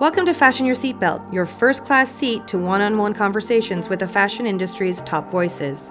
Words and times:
Welcome 0.00 0.26
to 0.26 0.32
Fashion 0.32 0.64
Your 0.64 0.76
Seatbelt, 0.76 1.32
your 1.32 1.44
first 1.44 1.84
class 1.84 2.08
seat 2.08 2.46
to 2.46 2.56
one 2.56 2.80
on 2.80 2.98
one 2.98 3.14
conversations 3.14 3.88
with 3.88 3.98
the 3.98 4.06
fashion 4.06 4.46
industry's 4.46 5.00
top 5.00 5.28
voices. 5.28 5.90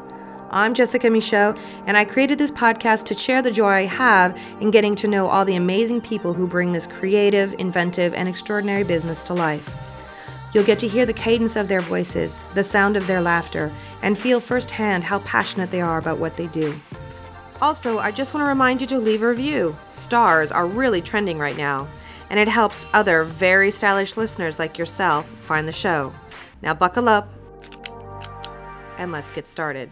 I'm 0.49 0.73
Jessica 0.73 1.09
Michault, 1.09 1.57
and 1.85 1.97
I 1.97 2.05
created 2.05 2.37
this 2.37 2.49
podcast 2.49 3.03
to 3.07 3.15
share 3.15 3.41
the 3.41 3.51
joy 3.51 3.67
I 3.67 3.81
have 3.81 4.39
in 4.61 4.71
getting 4.71 4.95
to 4.95 5.09
know 5.09 5.27
all 5.27 5.43
the 5.43 5.57
amazing 5.57 5.99
people 5.99 6.33
who 6.33 6.47
bring 6.47 6.71
this 6.71 6.87
creative, 6.87 7.53
inventive, 7.59 8.13
and 8.13 8.29
extraordinary 8.29 8.85
business 8.85 9.23
to 9.23 9.33
life. 9.33 9.67
You'll 10.53 10.63
get 10.63 10.79
to 10.79 10.87
hear 10.87 11.05
the 11.05 11.11
cadence 11.11 11.57
of 11.57 11.67
their 11.67 11.81
voices, 11.81 12.41
the 12.53 12.63
sound 12.63 12.95
of 12.95 13.07
their 13.07 13.19
laughter, 13.19 13.73
and 14.03 14.17
feel 14.17 14.39
firsthand 14.39 15.03
how 15.03 15.19
passionate 15.19 15.69
they 15.69 15.81
are 15.81 15.97
about 15.97 16.17
what 16.17 16.37
they 16.37 16.47
do. 16.47 16.79
Also, 17.61 17.99
I 17.99 18.11
just 18.11 18.33
want 18.33 18.45
to 18.45 18.49
remind 18.49 18.79
you 18.79 18.87
to 18.87 18.99
leave 18.99 19.21
a 19.21 19.27
review. 19.27 19.75
Stars 19.87 20.49
are 20.49 20.65
really 20.65 21.01
trending 21.01 21.37
right 21.39 21.57
now 21.57 21.89
and 22.29 22.39
it 22.39 22.47
helps 22.47 22.85
other 22.93 23.23
very 23.23 23.71
stylish 23.71 24.17
listeners 24.17 24.59
like 24.59 24.77
yourself 24.77 25.27
find 25.27 25.67
the 25.67 25.73
show. 25.73 26.13
Now, 26.61 26.73
buckle 26.73 27.07
up 27.07 27.31
and 28.97 29.11
let's 29.11 29.31
get 29.31 29.47
started. 29.47 29.91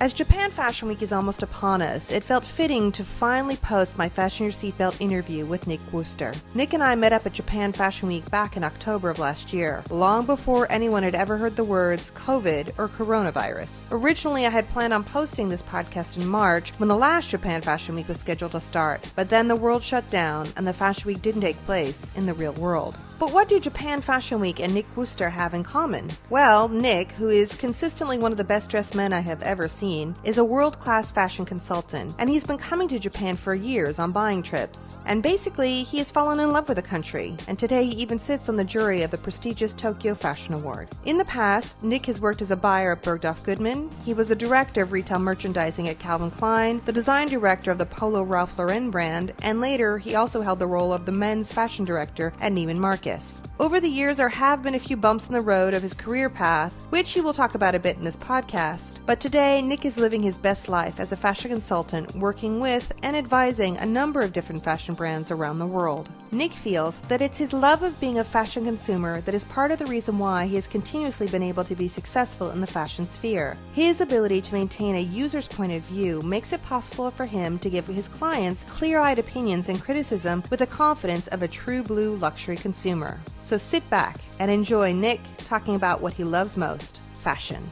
As 0.00 0.12
Japan 0.12 0.52
Fashion 0.52 0.86
Week 0.86 1.02
is 1.02 1.12
almost 1.12 1.42
upon 1.42 1.82
us, 1.82 2.12
it 2.12 2.22
felt 2.22 2.44
fitting 2.44 2.92
to 2.92 3.02
finally 3.02 3.56
post 3.56 3.98
my 3.98 4.08
Fashion 4.08 4.44
Your 4.44 4.52
Seatbelt 4.52 5.00
interview 5.00 5.44
with 5.44 5.66
Nick 5.66 5.80
Wooster. 5.92 6.32
Nick 6.54 6.72
and 6.72 6.84
I 6.84 6.94
met 6.94 7.12
up 7.12 7.26
at 7.26 7.32
Japan 7.32 7.72
Fashion 7.72 8.06
Week 8.06 8.30
back 8.30 8.56
in 8.56 8.62
October 8.62 9.10
of 9.10 9.18
last 9.18 9.52
year, 9.52 9.82
long 9.90 10.24
before 10.24 10.70
anyone 10.70 11.02
had 11.02 11.16
ever 11.16 11.36
heard 11.36 11.56
the 11.56 11.64
words 11.64 12.12
COVID 12.12 12.78
or 12.78 12.86
coronavirus. 12.86 13.88
Originally, 13.90 14.46
I 14.46 14.50
had 14.50 14.68
planned 14.68 14.94
on 14.94 15.02
posting 15.02 15.48
this 15.48 15.62
podcast 15.62 16.16
in 16.16 16.28
March 16.28 16.70
when 16.78 16.88
the 16.88 16.96
last 16.96 17.30
Japan 17.30 17.60
Fashion 17.60 17.96
Week 17.96 18.06
was 18.06 18.20
scheduled 18.20 18.52
to 18.52 18.60
start, 18.60 19.10
but 19.16 19.28
then 19.28 19.48
the 19.48 19.56
world 19.56 19.82
shut 19.82 20.08
down 20.10 20.46
and 20.56 20.64
the 20.64 20.72
Fashion 20.72 21.08
Week 21.08 21.22
didn't 21.22 21.40
take 21.40 21.66
place 21.66 22.08
in 22.14 22.24
the 22.24 22.34
real 22.34 22.52
world. 22.52 22.96
But 23.18 23.32
what 23.32 23.48
do 23.48 23.58
Japan 23.58 24.00
Fashion 24.00 24.38
Week 24.38 24.60
and 24.60 24.72
Nick 24.72 24.86
Wooster 24.96 25.28
have 25.28 25.52
in 25.52 25.64
common? 25.64 26.08
Well, 26.30 26.68
Nick, 26.68 27.10
who 27.10 27.30
is 27.30 27.52
consistently 27.56 28.16
one 28.16 28.30
of 28.30 28.38
the 28.38 28.44
best 28.44 28.70
dressed 28.70 28.94
men 28.94 29.12
I 29.12 29.18
have 29.18 29.42
ever 29.42 29.66
seen, 29.66 29.87
is 30.24 30.38
a 30.38 30.44
world 30.44 30.78
class 30.78 31.10
fashion 31.10 31.44
consultant, 31.44 32.14
and 32.18 32.28
he's 32.28 32.44
been 32.44 32.58
coming 32.58 32.88
to 32.88 32.98
Japan 32.98 33.36
for 33.36 33.54
years 33.54 33.98
on 33.98 34.12
buying 34.12 34.42
trips. 34.42 34.94
And 35.06 35.22
basically, 35.22 35.82
he 35.82 35.98
has 35.98 36.10
fallen 36.10 36.40
in 36.40 36.52
love 36.52 36.68
with 36.68 36.76
the 36.76 36.82
country, 36.82 37.36
and 37.48 37.58
today 37.58 37.86
he 37.86 37.96
even 37.96 38.18
sits 38.18 38.48
on 38.48 38.56
the 38.56 38.64
jury 38.64 39.02
of 39.02 39.10
the 39.10 39.18
prestigious 39.18 39.72
Tokyo 39.72 40.14
Fashion 40.14 40.52
Award. 40.52 40.88
In 41.06 41.16
the 41.16 41.24
past, 41.24 41.82
Nick 41.82 42.06
has 42.06 42.20
worked 42.20 42.42
as 42.42 42.50
a 42.50 42.56
buyer 42.56 42.92
at 42.92 43.02
Bergdorf 43.02 43.42
Goodman, 43.44 43.90
he 44.04 44.12
was 44.12 44.28
the 44.28 44.36
director 44.36 44.82
of 44.82 44.92
retail 44.92 45.18
merchandising 45.18 45.88
at 45.88 45.98
Calvin 45.98 46.30
Klein, 46.30 46.82
the 46.84 46.92
design 46.92 47.28
director 47.28 47.70
of 47.70 47.78
the 47.78 47.86
Polo 47.86 48.22
Ralph 48.22 48.58
Lauren 48.58 48.90
brand, 48.90 49.32
and 49.42 49.60
later 49.60 49.96
he 49.96 50.14
also 50.14 50.42
held 50.42 50.58
the 50.58 50.66
role 50.66 50.92
of 50.92 51.06
the 51.06 51.12
men's 51.12 51.50
fashion 51.50 51.86
director 51.86 52.34
at 52.40 52.52
Neiman 52.52 52.76
Marcus. 52.76 52.98
Marcus. 52.98 53.42
Over 53.60 53.80
the 53.80 53.88
years, 53.88 54.16
there 54.16 54.28
have 54.28 54.62
been 54.62 54.74
a 54.74 54.78
few 54.78 54.96
bumps 54.96 55.28
in 55.28 55.34
the 55.34 55.40
road 55.40 55.74
of 55.74 55.82
his 55.82 55.92
career 55.92 56.30
path, 56.30 56.72
which 56.90 57.12
he 57.12 57.20
will 57.20 57.32
talk 57.32 57.54
about 57.54 57.74
a 57.74 57.78
bit 57.78 57.96
in 57.96 58.04
this 58.04 58.16
podcast. 58.16 59.00
But 59.04 59.20
today, 59.20 59.62
Nick 59.62 59.77
is 59.84 59.98
living 59.98 60.22
his 60.22 60.38
best 60.38 60.68
life 60.68 61.00
as 61.00 61.12
a 61.12 61.16
fashion 61.16 61.50
consultant, 61.50 62.14
working 62.14 62.60
with 62.60 62.92
and 63.02 63.16
advising 63.16 63.76
a 63.76 63.86
number 63.86 64.20
of 64.20 64.32
different 64.32 64.62
fashion 64.62 64.94
brands 64.94 65.30
around 65.30 65.58
the 65.58 65.66
world. 65.66 66.08
Nick 66.30 66.52
feels 66.52 67.00
that 67.08 67.22
it's 67.22 67.38
his 67.38 67.52
love 67.52 67.82
of 67.82 67.98
being 68.00 68.18
a 68.18 68.24
fashion 68.24 68.64
consumer 68.64 69.20
that 69.22 69.34
is 69.34 69.44
part 69.44 69.70
of 69.70 69.78
the 69.78 69.86
reason 69.86 70.18
why 70.18 70.46
he 70.46 70.54
has 70.54 70.66
continuously 70.66 71.26
been 71.26 71.42
able 71.42 71.64
to 71.64 71.74
be 71.74 71.88
successful 71.88 72.50
in 72.50 72.60
the 72.60 72.66
fashion 72.66 73.08
sphere. 73.08 73.56
His 73.72 74.00
ability 74.00 74.40
to 74.42 74.54
maintain 74.54 74.96
a 74.96 75.00
user's 75.00 75.48
point 75.48 75.72
of 75.72 75.82
view 75.82 76.22
makes 76.22 76.52
it 76.52 76.62
possible 76.64 77.10
for 77.10 77.24
him 77.24 77.58
to 77.60 77.70
give 77.70 77.86
his 77.86 78.08
clients 78.08 78.64
clear 78.64 78.98
eyed 78.98 79.18
opinions 79.18 79.68
and 79.68 79.82
criticism 79.82 80.42
with 80.50 80.60
the 80.60 80.66
confidence 80.66 81.28
of 81.28 81.42
a 81.42 81.48
true 81.48 81.82
blue 81.82 82.16
luxury 82.16 82.56
consumer. 82.56 83.18
So 83.40 83.56
sit 83.56 83.88
back 83.90 84.18
and 84.38 84.50
enjoy 84.50 84.92
Nick 84.92 85.20
talking 85.38 85.74
about 85.74 86.00
what 86.00 86.12
he 86.12 86.24
loves 86.24 86.56
most 86.56 87.00
fashion. 87.14 87.62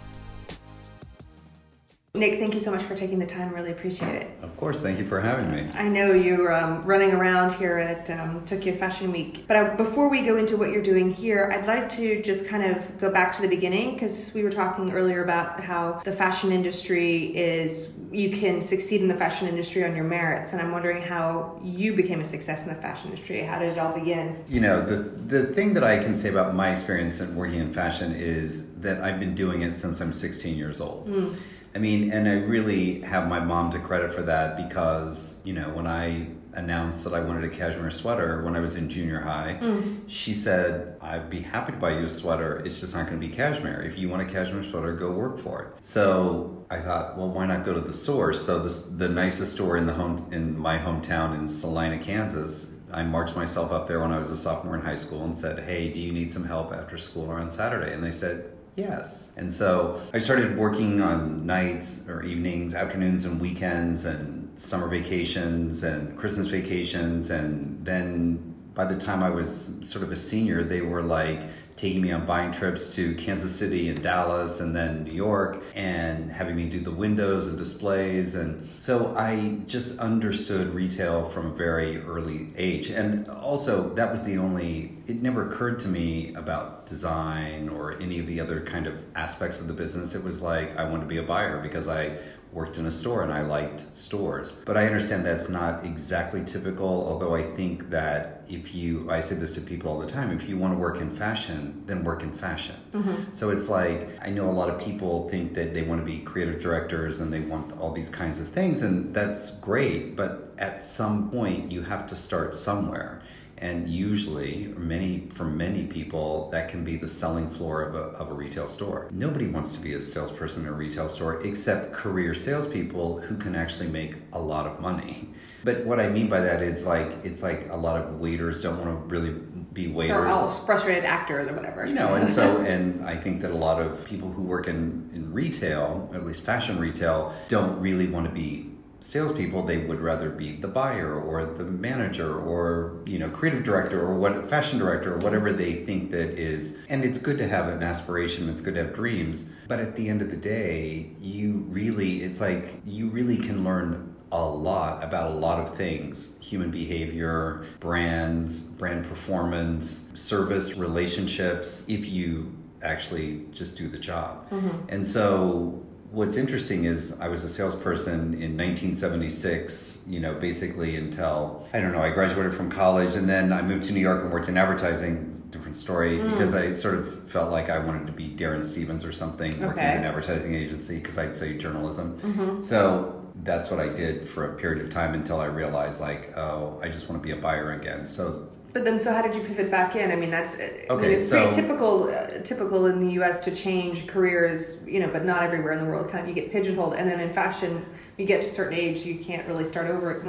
Nick, 2.16 2.38
thank 2.38 2.54
you 2.54 2.60
so 2.60 2.70
much 2.70 2.82
for 2.82 2.94
taking 2.94 3.18
the 3.18 3.26
time. 3.26 3.52
Really 3.52 3.72
appreciate 3.72 4.14
it. 4.14 4.30
Of 4.42 4.56
course, 4.56 4.80
thank 4.80 4.98
you 4.98 5.04
for 5.04 5.20
having 5.20 5.50
me. 5.50 5.70
I 5.74 5.88
know 5.88 6.12
you're 6.12 6.52
um, 6.52 6.84
running 6.84 7.12
around 7.12 7.54
here 7.54 7.76
at 7.76 8.08
um, 8.10 8.44
Tokyo 8.46 8.74
Fashion 8.74 9.12
Week, 9.12 9.44
but 9.46 9.56
uh, 9.56 9.74
before 9.76 10.08
we 10.08 10.22
go 10.22 10.38
into 10.38 10.56
what 10.56 10.70
you're 10.70 10.82
doing 10.82 11.10
here, 11.10 11.50
I'd 11.52 11.66
like 11.66 11.88
to 11.90 12.22
just 12.22 12.46
kind 12.46 12.64
of 12.64 12.98
go 12.98 13.12
back 13.12 13.32
to 13.32 13.42
the 13.42 13.48
beginning 13.48 13.94
because 13.94 14.32
we 14.32 14.42
were 14.42 14.50
talking 14.50 14.92
earlier 14.92 15.22
about 15.22 15.60
how 15.60 16.00
the 16.04 16.12
fashion 16.12 16.52
industry 16.52 17.36
is 17.36 17.92
you 18.10 18.30
can 18.34 18.62
succeed 18.62 19.02
in 19.02 19.08
the 19.08 19.14
fashion 19.14 19.46
industry 19.46 19.84
on 19.84 19.94
your 19.94 20.04
merits, 20.04 20.52
and 20.52 20.62
I'm 20.62 20.72
wondering 20.72 21.02
how 21.02 21.60
you 21.62 21.94
became 21.94 22.20
a 22.20 22.24
success 22.24 22.62
in 22.62 22.70
the 22.70 22.80
fashion 22.80 23.10
industry. 23.10 23.42
How 23.42 23.58
did 23.58 23.70
it 23.70 23.78
all 23.78 23.92
begin? 23.92 24.42
You 24.48 24.60
know, 24.60 24.84
the 24.84 24.96
the 24.96 25.46
thing 25.54 25.74
that 25.74 25.84
I 25.84 25.98
can 25.98 26.16
say 26.16 26.30
about 26.30 26.54
my 26.54 26.72
experience 26.72 27.20
in 27.20 27.36
working 27.36 27.60
in 27.60 27.72
fashion 27.72 28.14
is 28.14 28.64
that 28.78 29.02
I've 29.02 29.20
been 29.20 29.34
doing 29.34 29.62
it 29.62 29.74
since 29.74 30.00
I'm 30.00 30.12
16 30.12 30.56
years 30.56 30.80
old. 30.80 31.08
Mm 31.08 31.36
I 31.76 31.78
mean, 31.78 32.10
and 32.10 32.26
I 32.26 32.36
really 32.36 33.02
have 33.02 33.28
my 33.28 33.38
mom 33.38 33.70
to 33.72 33.78
credit 33.78 34.14
for 34.14 34.22
that 34.22 34.56
because, 34.56 35.42
you 35.44 35.52
know, 35.52 35.68
when 35.68 35.86
I 35.86 36.28
announced 36.54 37.04
that 37.04 37.12
I 37.12 37.20
wanted 37.20 37.44
a 37.44 37.54
cashmere 37.54 37.90
sweater 37.90 38.42
when 38.44 38.56
I 38.56 38.60
was 38.60 38.76
in 38.76 38.88
junior 38.88 39.20
high, 39.20 39.58
mm. 39.60 40.00
she 40.06 40.32
said, 40.32 40.96
I'd 41.02 41.28
be 41.28 41.40
happy 41.40 41.72
to 41.72 41.78
buy 41.78 41.98
you 41.98 42.06
a 42.06 42.08
sweater. 42.08 42.62
It's 42.64 42.80
just 42.80 42.94
not 42.94 43.08
going 43.08 43.20
to 43.20 43.28
be 43.28 43.30
cashmere. 43.30 43.82
If 43.82 43.98
you 43.98 44.08
want 44.08 44.22
a 44.22 44.32
cashmere 44.32 44.64
sweater, 44.64 44.94
go 44.94 45.10
work 45.10 45.38
for 45.38 45.64
it. 45.64 45.84
So 45.84 46.64
I 46.70 46.80
thought, 46.80 47.18
well, 47.18 47.28
why 47.28 47.44
not 47.44 47.62
go 47.62 47.74
to 47.74 47.82
the 47.82 47.92
source? 47.92 48.46
So 48.46 48.62
this, 48.62 48.80
the 48.80 49.10
nicest 49.10 49.52
store 49.52 49.76
in 49.76 49.84
the 49.84 49.92
home 49.92 50.26
in 50.32 50.58
my 50.58 50.78
hometown 50.78 51.38
in 51.38 51.46
Salina, 51.46 51.98
Kansas. 51.98 52.68
I 52.90 53.02
marched 53.02 53.36
myself 53.36 53.70
up 53.70 53.86
there 53.86 54.00
when 54.00 54.12
I 54.12 54.18
was 54.18 54.30
a 54.30 54.36
sophomore 54.38 54.76
in 54.76 54.80
high 54.80 54.96
school 54.96 55.24
and 55.24 55.36
said, 55.36 55.58
"Hey, 55.58 55.92
do 55.92 55.98
you 55.98 56.12
need 56.12 56.32
some 56.32 56.44
help 56.44 56.72
after 56.72 56.96
school 56.96 57.26
or 57.26 57.34
on 57.34 57.50
Saturday?" 57.50 57.92
And 57.92 58.02
they 58.02 58.12
said, 58.12 58.55
Yes. 58.76 59.28
And 59.36 59.52
so 59.52 60.02
I 60.12 60.18
started 60.18 60.56
working 60.56 61.00
on 61.00 61.46
nights 61.46 62.06
or 62.08 62.22
evenings, 62.22 62.74
afternoons, 62.74 63.24
and 63.24 63.40
weekends, 63.40 64.04
and 64.04 64.48
summer 64.60 64.86
vacations 64.86 65.82
and 65.82 66.16
Christmas 66.16 66.48
vacations. 66.48 67.30
And 67.30 67.84
then 67.84 68.54
by 68.74 68.84
the 68.84 68.98
time 68.98 69.22
I 69.22 69.30
was 69.30 69.72
sort 69.82 70.04
of 70.04 70.12
a 70.12 70.16
senior, 70.16 70.62
they 70.62 70.82
were 70.82 71.02
like, 71.02 71.40
taking 71.76 72.00
me 72.00 72.10
on 72.10 72.24
buying 72.24 72.52
trips 72.52 72.88
to 72.94 73.14
Kansas 73.16 73.54
City 73.54 73.90
and 73.90 74.02
Dallas 74.02 74.60
and 74.60 74.74
then 74.74 75.04
New 75.04 75.14
York 75.14 75.62
and 75.74 76.32
having 76.32 76.56
me 76.56 76.70
do 76.70 76.80
the 76.80 76.90
windows 76.90 77.48
and 77.48 77.58
displays. 77.58 78.34
And 78.34 78.68
so 78.78 79.14
I 79.14 79.58
just 79.66 79.98
understood 79.98 80.74
retail 80.74 81.28
from 81.28 81.52
a 81.52 81.54
very 81.54 82.00
early 82.00 82.48
age. 82.56 82.88
And 82.88 83.28
also, 83.28 83.92
that 83.94 84.10
was 84.10 84.22
the 84.22 84.38
only, 84.38 84.96
it 85.06 85.20
never 85.22 85.48
occurred 85.48 85.78
to 85.80 85.88
me 85.88 86.34
about 86.34 86.86
design 86.86 87.68
or 87.68 88.00
any 88.00 88.20
of 88.20 88.26
the 88.26 88.40
other 88.40 88.62
kind 88.62 88.86
of 88.86 88.94
aspects 89.14 89.60
of 89.60 89.66
the 89.66 89.74
business. 89.74 90.14
It 90.14 90.24
was 90.24 90.40
like 90.40 90.76
I 90.78 90.84
wanted 90.84 91.02
to 91.02 91.08
be 91.08 91.18
a 91.18 91.22
buyer 91.22 91.60
because 91.60 91.88
I 91.88 92.16
worked 92.52 92.78
in 92.78 92.86
a 92.86 92.92
store 92.92 93.22
and 93.22 93.32
I 93.32 93.42
liked 93.42 93.84
stores. 93.96 94.52
But 94.64 94.76
I 94.76 94.86
understand 94.86 95.26
that's 95.26 95.48
not 95.48 95.84
exactly 95.84 96.42
typical, 96.44 96.86
although 96.86 97.34
I 97.34 97.42
think 97.54 97.90
that 97.90 98.44
if 98.48 98.74
you, 98.74 99.10
I 99.10 99.20
say 99.20 99.34
this 99.34 99.54
to 99.56 99.60
people 99.60 99.90
all 99.90 99.98
the 99.98 100.06
time, 100.06 100.30
if 100.30 100.48
you 100.48 100.56
want 100.56 100.72
to 100.74 100.78
work 100.78 101.00
in 101.00 101.10
fashion, 101.10 101.82
then 101.86 102.04
work 102.04 102.22
in 102.22 102.32
fashion. 102.32 102.76
Mm-hmm. 102.92 103.34
So 103.34 103.50
it's 103.50 103.68
like, 103.68 104.18
I 104.22 104.30
know 104.30 104.48
a 104.48 104.52
lot 104.52 104.70
of 104.70 104.80
people 104.80 105.28
think 105.28 105.54
that 105.54 105.74
they 105.74 105.82
want 105.82 106.00
to 106.00 106.06
be 106.06 106.20
creative 106.20 106.60
directors 106.60 107.20
and 107.20 107.32
they 107.32 107.40
want 107.40 107.78
all 107.78 107.92
these 107.92 108.08
kinds 108.08 108.38
of 108.38 108.48
things, 108.48 108.82
and 108.82 109.14
that's 109.14 109.56
great, 109.56 110.16
but 110.16 110.54
at 110.58 110.84
some 110.84 111.30
point 111.30 111.72
you 111.72 111.82
have 111.82 112.06
to 112.06 112.16
start 112.16 112.54
somewhere 112.54 113.20
and 113.58 113.88
usually 113.88 114.74
many 114.76 115.28
for 115.34 115.44
many 115.44 115.86
people 115.86 116.50
that 116.50 116.68
can 116.68 116.84
be 116.84 116.96
the 116.96 117.08
selling 117.08 117.50
floor 117.50 117.82
of 117.82 117.94
a, 117.94 118.16
of 118.18 118.30
a 118.30 118.34
retail 118.34 118.68
store. 118.68 119.08
Nobody 119.12 119.46
wants 119.46 119.74
to 119.74 119.80
be 119.80 119.94
a 119.94 120.02
salesperson 120.02 120.62
in 120.62 120.68
a 120.68 120.72
retail 120.72 121.08
store 121.08 121.40
except 121.42 121.92
career 121.92 122.34
salespeople 122.34 123.20
who 123.20 123.36
can 123.36 123.54
actually 123.54 123.88
make 123.88 124.16
a 124.32 124.40
lot 124.40 124.66
of 124.66 124.80
money. 124.80 125.30
But 125.64 125.84
what 125.84 125.98
i 125.98 126.08
mean 126.08 126.28
by 126.28 126.40
that 126.40 126.62
is 126.62 126.84
like 126.84 127.24
it's 127.24 127.42
like 127.42 127.68
a 127.70 127.76
lot 127.76 128.00
of 128.00 128.20
waiters 128.20 128.62
don't 128.62 128.78
want 128.78 128.90
to 128.90 129.14
really 129.14 129.32
be 129.72 129.88
waiters. 129.88 130.16
They're 130.16 130.28
all 130.28 130.50
frustrated 130.50 131.04
actors 131.04 131.48
or 131.48 131.54
whatever. 131.54 131.86
You 131.86 131.94
know 131.94 132.14
and 132.14 132.28
so 132.28 132.58
and 132.66 133.04
i 133.04 133.16
think 133.16 133.40
that 133.42 133.50
a 133.50 133.56
lot 133.56 133.80
of 133.80 134.04
people 134.04 134.30
who 134.30 134.42
work 134.42 134.68
in 134.68 135.10
in 135.14 135.32
retail 135.32 136.10
at 136.14 136.24
least 136.24 136.42
fashion 136.42 136.78
retail 136.78 137.34
don't 137.48 137.80
really 137.80 138.06
want 138.06 138.26
to 138.26 138.32
be 138.32 138.75
salespeople, 139.06 139.62
they 139.62 139.78
would 139.78 140.00
rather 140.00 140.30
be 140.30 140.56
the 140.56 140.68
buyer 140.68 141.18
or 141.18 141.46
the 141.46 141.64
manager 141.64 142.38
or 142.40 143.00
you 143.06 143.18
know 143.18 143.30
creative 143.30 143.62
director 143.62 144.04
or 144.04 144.16
what 144.16 144.50
fashion 144.50 144.78
director 144.78 145.14
or 145.14 145.18
whatever 145.18 145.52
they 145.52 145.74
think 145.84 146.10
that 146.10 146.30
is. 146.30 146.74
And 146.88 147.04
it's 147.04 147.18
good 147.18 147.38
to 147.38 147.46
have 147.46 147.68
an 147.68 147.82
aspiration. 147.82 148.48
It's 148.48 148.60
good 148.60 148.74
to 148.74 148.84
have 148.84 148.94
dreams. 148.94 149.44
But 149.68 149.78
at 149.78 149.94
the 149.94 150.08
end 150.08 150.22
of 150.22 150.30
the 150.30 150.36
day, 150.36 151.10
you 151.20 151.64
really 151.68 152.22
it's 152.22 152.40
like 152.40 152.80
you 152.84 153.08
really 153.08 153.36
can 153.36 153.62
learn 153.62 154.14
a 154.32 154.44
lot 154.44 155.04
about 155.04 155.30
a 155.30 155.34
lot 155.34 155.60
of 155.60 155.76
things 155.76 156.30
human 156.40 156.72
behavior, 156.72 157.64
brands, 157.78 158.58
brand 158.58 159.06
performance, 159.08 160.10
service, 160.14 160.74
relationships 160.74 161.84
if 161.86 162.06
you 162.06 162.52
actually 162.82 163.46
just 163.52 163.78
do 163.78 163.88
the 163.88 163.98
job. 163.98 164.50
Mm-hmm. 164.50 164.88
And 164.88 165.06
so 165.06 165.85
what's 166.10 166.36
interesting 166.36 166.84
is 166.84 167.18
I 167.20 167.28
was 167.28 167.44
a 167.44 167.48
salesperson 167.48 168.34
in 168.34 168.56
1976, 168.56 169.98
you 170.06 170.20
know, 170.20 170.34
basically 170.34 170.96
until, 170.96 171.68
I 171.72 171.80
don't 171.80 171.92
know, 171.92 172.00
I 172.00 172.10
graduated 172.10 172.54
from 172.54 172.70
college 172.70 173.14
and 173.16 173.28
then 173.28 173.52
I 173.52 173.62
moved 173.62 173.84
to 173.84 173.92
New 173.92 174.00
York 174.00 174.22
and 174.22 174.32
worked 174.32 174.48
in 174.48 174.56
advertising. 174.56 175.32
Different 175.50 175.76
story 175.76 176.18
mm. 176.18 176.30
because 176.30 176.52
I 176.52 176.72
sort 176.72 176.96
of 176.96 177.30
felt 177.30 177.50
like 177.50 177.70
I 177.70 177.78
wanted 177.78 178.06
to 178.08 178.12
be 178.12 178.28
Darrin 178.28 178.62
Stephens 178.64 179.04
or 179.04 179.12
something, 179.12 179.54
okay. 179.54 179.64
working 179.64 179.84
in 179.84 179.98
an 179.98 180.04
advertising 180.04 180.54
agency 180.54 180.96
because 180.96 181.16
I'd 181.16 181.34
studied 181.34 181.60
journalism. 181.60 182.18
Mm-hmm. 182.18 182.62
So 182.62 183.24
that's 183.42 183.70
what 183.70 183.80
I 183.80 183.88
did 183.88 184.28
for 184.28 184.52
a 184.52 184.56
period 184.56 184.84
of 184.84 184.90
time 184.90 185.14
until 185.14 185.40
I 185.40 185.46
realized, 185.46 186.00
like, 186.00 186.36
oh, 186.36 186.78
I 186.82 186.88
just 186.88 187.08
want 187.08 187.22
to 187.22 187.26
be 187.26 187.32
a 187.32 187.40
buyer 187.40 187.72
again. 187.72 188.06
So 188.06 188.48
but 188.76 188.84
then, 188.84 189.00
so 189.00 189.10
how 189.10 189.22
did 189.22 189.34
you 189.34 189.40
pivot 189.42 189.70
back 189.70 189.96
in? 189.96 190.10
I 190.10 190.16
mean, 190.16 190.30
that's 190.30 190.56
okay, 190.56 190.86
I 190.90 190.96
mean, 190.96 191.10
it's 191.12 191.30
so, 191.30 191.40
pretty 191.40 191.62
typical, 191.62 192.10
uh, 192.10 192.26
typical 192.42 192.84
in 192.84 193.06
the 193.06 193.12
U.S. 193.14 193.40
to 193.44 193.56
change 193.56 194.06
careers, 194.06 194.82
you 194.86 195.00
know, 195.00 195.08
but 195.08 195.24
not 195.24 195.42
everywhere 195.42 195.72
in 195.72 195.78
the 195.78 195.86
world. 195.86 196.10
Kind 196.10 196.24
of, 196.24 196.28
you 196.28 196.34
get 196.34 196.52
pigeonholed, 196.52 196.92
and 196.92 197.08
then 197.08 197.18
in 197.18 197.32
fashion, 197.32 197.86
you 198.18 198.26
get 198.26 198.42
to 198.42 198.48
a 198.48 198.50
certain 198.50 198.76
age, 198.76 199.02
you 199.02 199.18
can't 199.18 199.48
really 199.48 199.64
start 199.64 199.86
over. 199.86 200.20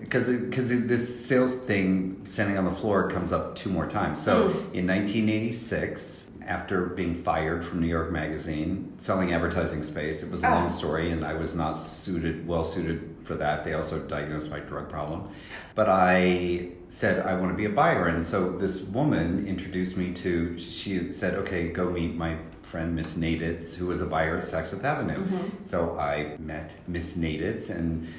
because 0.00 0.28
because 0.28 0.68
this 0.68 1.24
sales 1.24 1.54
thing, 1.54 2.20
standing 2.24 2.58
on 2.58 2.64
the 2.64 2.72
floor, 2.72 3.08
comes 3.08 3.32
up 3.32 3.54
two 3.54 3.70
more 3.70 3.86
times. 3.86 4.20
So 4.20 4.48
mm. 4.48 4.74
in 4.74 4.84
1986, 4.84 6.21
after 6.46 6.86
being 6.86 7.22
fired 7.22 7.64
from 7.64 7.80
New 7.80 7.86
York 7.86 8.10
Magazine, 8.10 8.92
selling 8.98 9.32
advertising 9.32 9.82
space, 9.82 10.22
it 10.22 10.30
was 10.30 10.42
a 10.42 10.48
oh. 10.48 10.50
long 10.50 10.70
story, 10.70 11.10
and 11.10 11.24
I 11.24 11.34
was 11.34 11.54
not 11.54 11.72
suited, 11.72 12.46
well 12.46 12.64
suited 12.64 13.16
for 13.24 13.34
that. 13.36 13.64
They 13.64 13.74
also 13.74 13.98
diagnosed 14.00 14.50
my 14.50 14.60
drug 14.60 14.88
problem. 14.88 15.28
But 15.74 15.88
I 15.88 16.68
said, 16.88 17.24
I 17.24 17.34
want 17.34 17.52
to 17.52 17.56
be 17.56 17.64
a 17.64 17.70
buyer. 17.70 18.08
And 18.08 18.24
so 18.24 18.50
this 18.50 18.82
woman 18.82 19.46
introduced 19.46 19.96
me 19.96 20.12
to, 20.14 20.58
she 20.58 21.12
said, 21.12 21.34
okay, 21.34 21.68
go 21.68 21.90
meet 21.90 22.14
my 22.14 22.36
friend 22.62 22.94
Miss 22.94 23.14
Naditz, 23.14 23.74
who 23.74 23.86
was 23.86 24.00
a 24.00 24.06
buyer 24.06 24.36
at 24.36 24.44
Saks 24.44 24.72
Avenue. 24.84 25.24
Mm-hmm. 25.24 25.66
So 25.66 25.98
I 25.98 26.36
met 26.38 26.74
Miss 26.88 27.14
Naditz, 27.14 27.70
and 27.70 28.12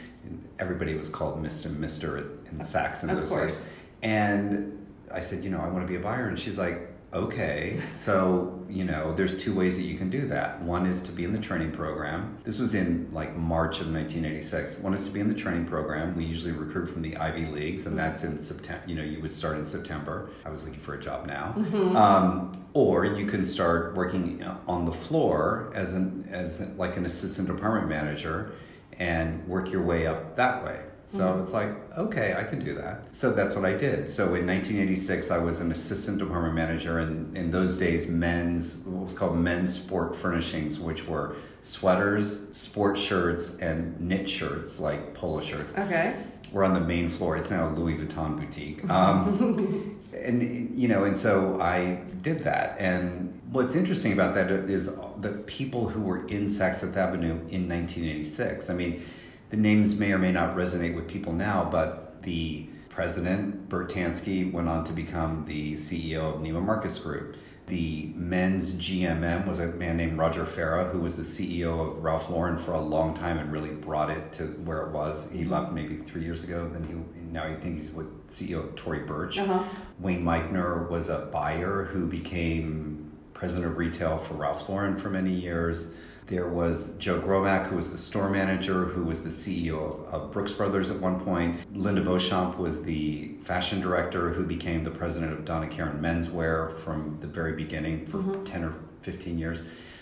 everybody 0.59 0.95
was 0.95 1.09
called 1.09 1.43
Mr. 1.43 1.67
Mr. 1.67 2.19
in 2.51 2.59
Saks 2.59 3.03
in 3.03 3.15
those 3.15 3.29
days. 3.29 3.65
And 4.01 4.87
I 5.11 5.21
said, 5.21 5.43
you 5.43 5.49
know, 5.49 5.59
I 5.59 5.67
want 5.67 5.83
to 5.83 5.87
be 5.87 5.95
a 5.95 5.99
buyer. 5.99 6.27
And 6.27 6.39
she's 6.39 6.57
like, 6.57 6.92
okay, 7.13 7.79
so, 7.95 8.65
you 8.69 8.83
know, 8.83 9.13
there's 9.13 9.41
two 9.41 9.53
ways 9.53 9.75
that 9.77 9.83
you 9.83 9.97
can 9.97 10.09
do 10.09 10.27
that. 10.27 10.61
One 10.61 10.85
is 10.85 11.01
to 11.03 11.11
be 11.11 11.23
in 11.23 11.33
the 11.33 11.39
training 11.39 11.71
program. 11.71 12.37
This 12.43 12.59
was 12.59 12.73
in 12.73 13.09
like 13.11 13.35
March 13.35 13.79
of 13.79 13.91
1986. 13.91 14.79
One 14.79 14.93
is 14.93 15.05
to 15.05 15.11
be 15.11 15.19
in 15.19 15.29
the 15.29 15.39
training 15.39 15.65
program. 15.65 16.15
We 16.15 16.25
usually 16.25 16.51
recruit 16.51 16.87
from 16.87 17.01
the 17.01 17.15
Ivy 17.17 17.45
Leagues, 17.45 17.85
and 17.85 17.97
that's 17.97 18.23
in 18.23 18.41
September. 18.41 18.83
You 18.87 18.95
know, 18.95 19.03
you 19.03 19.21
would 19.21 19.33
start 19.33 19.57
in 19.57 19.65
September. 19.65 20.29
I 20.45 20.49
was 20.49 20.63
looking 20.63 20.79
for 20.79 20.95
a 20.95 21.01
job 21.01 21.27
now. 21.27 21.53
Mm-hmm. 21.57 21.95
Um, 21.95 22.51
or 22.73 23.05
you 23.05 23.25
can 23.25 23.45
start 23.45 23.95
working 23.95 24.43
on 24.67 24.85
the 24.85 24.93
floor 24.93 25.71
as 25.75 25.93
an 25.93 26.27
as 26.31 26.61
like 26.77 26.97
an 26.97 27.05
assistant 27.05 27.47
department 27.47 27.87
manager 27.87 28.53
and 28.99 29.47
work 29.47 29.71
your 29.71 29.83
way 29.83 30.07
up 30.07 30.35
that 30.35 30.63
way. 30.63 30.79
So 31.13 31.19
mm-hmm. 31.19 31.43
it's 31.43 31.53
like, 31.53 31.69
okay, 31.95 32.33
I 32.35 32.43
can 32.43 32.65
do 32.65 32.73
that. 32.73 33.03
So 33.11 33.31
that's 33.31 33.53
what 33.53 33.65
I 33.65 33.73
did. 33.73 34.09
So 34.09 34.33
in 34.33 34.47
1986, 34.47 35.29
I 35.29 35.37
was 35.37 35.59
an 35.59 35.71
assistant 35.71 36.17
department 36.17 36.55
manager, 36.55 36.97
and 36.99 37.37
in 37.37 37.51
those 37.51 37.77
days, 37.77 38.07
men's, 38.07 38.77
what 38.77 39.05
was 39.05 39.13
called 39.13 39.37
men's 39.37 39.75
sport 39.75 40.15
furnishings, 40.15 40.79
which 40.79 41.05
were 41.05 41.35
sweaters, 41.61 42.47
sport 42.57 42.97
shirts, 42.97 43.59
and 43.59 43.99
knit 44.01 44.27
shirts, 44.27 44.79
like 44.79 45.13
polo 45.13 45.39
shirts. 45.39 45.71
Okay. 45.77 46.15
We're 46.51 46.63
on 46.63 46.73
the 46.73 46.79
main 46.79 47.09
floor. 47.09 47.37
It's 47.37 47.51
now 47.51 47.69
a 47.69 47.71
Louis 47.71 47.95
Vuitton 47.95 48.39
boutique. 48.39 48.83
Um, 48.89 49.99
and, 50.17 50.75
you 50.75 50.87
know, 50.87 51.03
and 51.03 51.15
so 51.15 51.61
I 51.61 52.01
did 52.23 52.43
that. 52.43 52.79
And 52.79 53.39
what's 53.51 53.75
interesting 53.75 54.13
about 54.13 54.33
that 54.33 54.49
is 54.49 54.89
the 55.19 55.43
people 55.45 55.89
who 55.89 56.01
were 56.01 56.27
in 56.27 56.47
Saks 56.47 56.79
Fifth 56.79 56.97
Avenue 56.97 57.33
in 57.49 57.69
1986. 57.69 58.71
I 58.71 58.73
mean, 58.73 59.03
the 59.49 59.57
names 59.57 59.97
may 59.97 60.11
or 60.11 60.17
may 60.17 60.31
not 60.31 60.55
resonate 60.55 60.95
with 60.95 61.07
people 61.07 61.33
now, 61.33 61.67
but 61.69 62.21
the 62.23 62.67
president, 62.89 63.69
Burt 63.69 63.89
Tansky, 63.91 64.51
went 64.51 64.69
on 64.69 64.83
to 64.85 64.93
become 64.93 65.45
the 65.47 65.73
CEO 65.73 66.35
of 66.35 66.41
Neiman 66.41 66.63
Marcus 66.63 66.99
Group. 66.99 67.37
The 67.67 68.11
men's 68.15 68.71
GMM 68.71 69.47
was 69.47 69.59
a 69.59 69.67
man 69.67 69.95
named 69.95 70.17
Roger 70.17 70.43
Farah, 70.43 70.91
who 70.91 70.99
was 70.99 71.15
the 71.15 71.23
CEO 71.23 71.79
of 71.79 72.03
Ralph 72.03 72.29
Lauren 72.29 72.57
for 72.57 72.73
a 72.73 72.79
long 72.79 73.13
time 73.13 73.37
and 73.37 73.51
really 73.51 73.69
brought 73.69 74.09
it 74.09 74.33
to 74.33 74.47
where 74.65 74.81
it 74.81 74.91
was. 74.91 75.29
He 75.31 75.39
mm-hmm. 75.39 75.51
left 75.51 75.71
maybe 75.71 75.95
three 75.97 76.23
years 76.23 76.43
ago. 76.43 76.69
Then 76.71 76.83
he 76.83 77.31
now 77.31 77.45
I 77.45 77.55
think 77.55 77.77
he's 77.77 77.91
with 77.91 78.29
CEO 78.29 78.59
of 78.59 78.75
Tory 78.75 78.99
Burch. 78.99 79.39
Uh-huh. 79.39 79.63
Wayne 79.99 80.23
Meichner 80.23 80.89
was 80.89 81.07
a 81.09 81.29
buyer 81.31 81.85
who 81.85 82.05
became 82.05 83.11
president 83.33 83.71
of 83.71 83.77
retail 83.77 84.17
for 84.17 84.35
Ralph 84.35 84.67
Lauren 84.67 84.97
for 84.97 85.09
many 85.09 85.31
years. 85.31 85.87
There 86.27 86.47
was 86.47 86.95
Joe 86.97 87.19
Gromek, 87.19 87.67
who 87.67 87.75
was 87.75 87.89
the 87.89 87.97
store 87.97 88.29
manager, 88.29 88.85
who 88.85 89.03
was 89.03 89.23
the 89.23 89.29
CEO 89.29 90.07
of, 90.07 90.13
of, 90.13 90.31
Brooks 90.31 90.53
Brothers 90.53 90.89
at 90.89 90.97
one 90.99 91.19
point. 91.19 91.59
Linda 91.75 92.01
Beauchamp 92.01 92.57
was 92.57 92.83
the 92.83 93.33
fashion 93.43 93.81
director, 93.81 94.29
who 94.29 94.45
became 94.45 94.83
the 94.83 94.91
president 94.91 95.33
of 95.33 95.43
Donna 95.43 95.67
Karan 95.67 96.01
Menswear 96.01 96.77
from 96.79 97.17
the 97.19 97.27
very 97.27 97.53
beginning 97.53 98.05
for 98.05 98.19
mm-hmm. 98.19 98.43
10 98.45 98.63
or 98.63 98.73
15 99.01 99.37
years. 99.37 99.61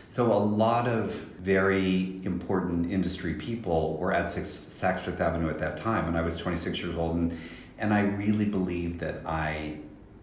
So 0.09 0.31
a 0.31 0.37
lot 0.37 0.87
of 0.87 1.11
very 1.39 2.19
important 2.23 2.91
industry 2.91 3.33
people 3.35 3.97
were 3.97 4.13
at 4.13 4.25
Saks 4.25 4.99
Fifth 4.99 5.21
Avenue 5.21 5.49
at 5.49 5.57
that 5.59 5.77
time, 5.77 6.07
and 6.07 6.17
I 6.17 6.21
was 6.21 6.37
26 6.37 6.79
years 6.79 6.95
old, 6.95 7.15
and, 7.15 7.37
and 7.79 7.93
I 7.93 8.01
really 8.01 8.45
believe 8.45 8.99
that 8.99 9.21
I 9.25 9.77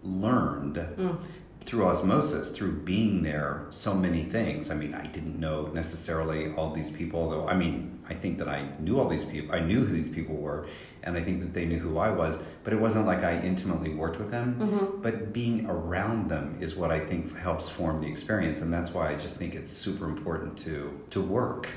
learned. 0.05 0.77
Mm 0.77 1.19
through 1.69 1.85
osmosis, 1.85 2.51
through 2.51 2.73
being 2.73 3.23
there, 3.23 3.67
so 3.69 3.93
many 3.93 4.25
things. 4.25 4.71
I 4.71 4.75
mean, 4.75 4.95
I 4.95 5.07
didn't 5.07 5.39
know 5.39 5.67
necessarily 5.67 6.55
all 6.55 6.73
these 6.73 6.91
people, 6.91 7.29
though. 7.29 7.47
I 7.47 7.55
mean, 7.55 7.99
I 8.09 8.15
think 8.15 8.39
that 8.39 8.49
I 8.49 8.71
knew 8.79 8.99
all 8.99 9.07
these 9.07 9.27
people. 9.27 9.55
I 9.55 9.61
knew 9.61 9.85
who 9.85 9.93
these 9.93 10.09
people 10.09 10.35
were, 10.35 10.67
and 11.03 11.15
I 11.15 11.23
think 11.23 11.41
that 11.41 11.53
they 11.53 11.67
knew 11.67 11.79
who 11.79 11.99
I 11.99 12.09
was. 12.09 12.39
But 12.65 12.73
it 12.73 12.81
wasn't 12.81 13.05
like 13.05 13.23
I 13.23 13.39
intimately 13.41 13.91
worked 13.91 14.19
with 14.19 14.31
them. 14.31 14.57
Mm-hmm. 14.59 15.03
But 15.03 15.35
being 15.35 15.67
around 15.67 16.31
them 16.31 16.57
is 16.59 16.75
what 16.75 16.91
I 16.91 17.01
think 17.01 17.37
helps 17.37 17.69
form 17.69 17.99
the 17.99 18.07
experience, 18.07 18.63
and 18.63 18.73
that's 18.73 18.95
why 18.95 19.11
I 19.11 19.17
just 19.17 19.37
think 19.37 19.55
it's 19.55 19.71
super 19.71 20.07
important 20.07 20.57
to 20.61 20.99
to 21.11 21.21
work. 21.21 21.69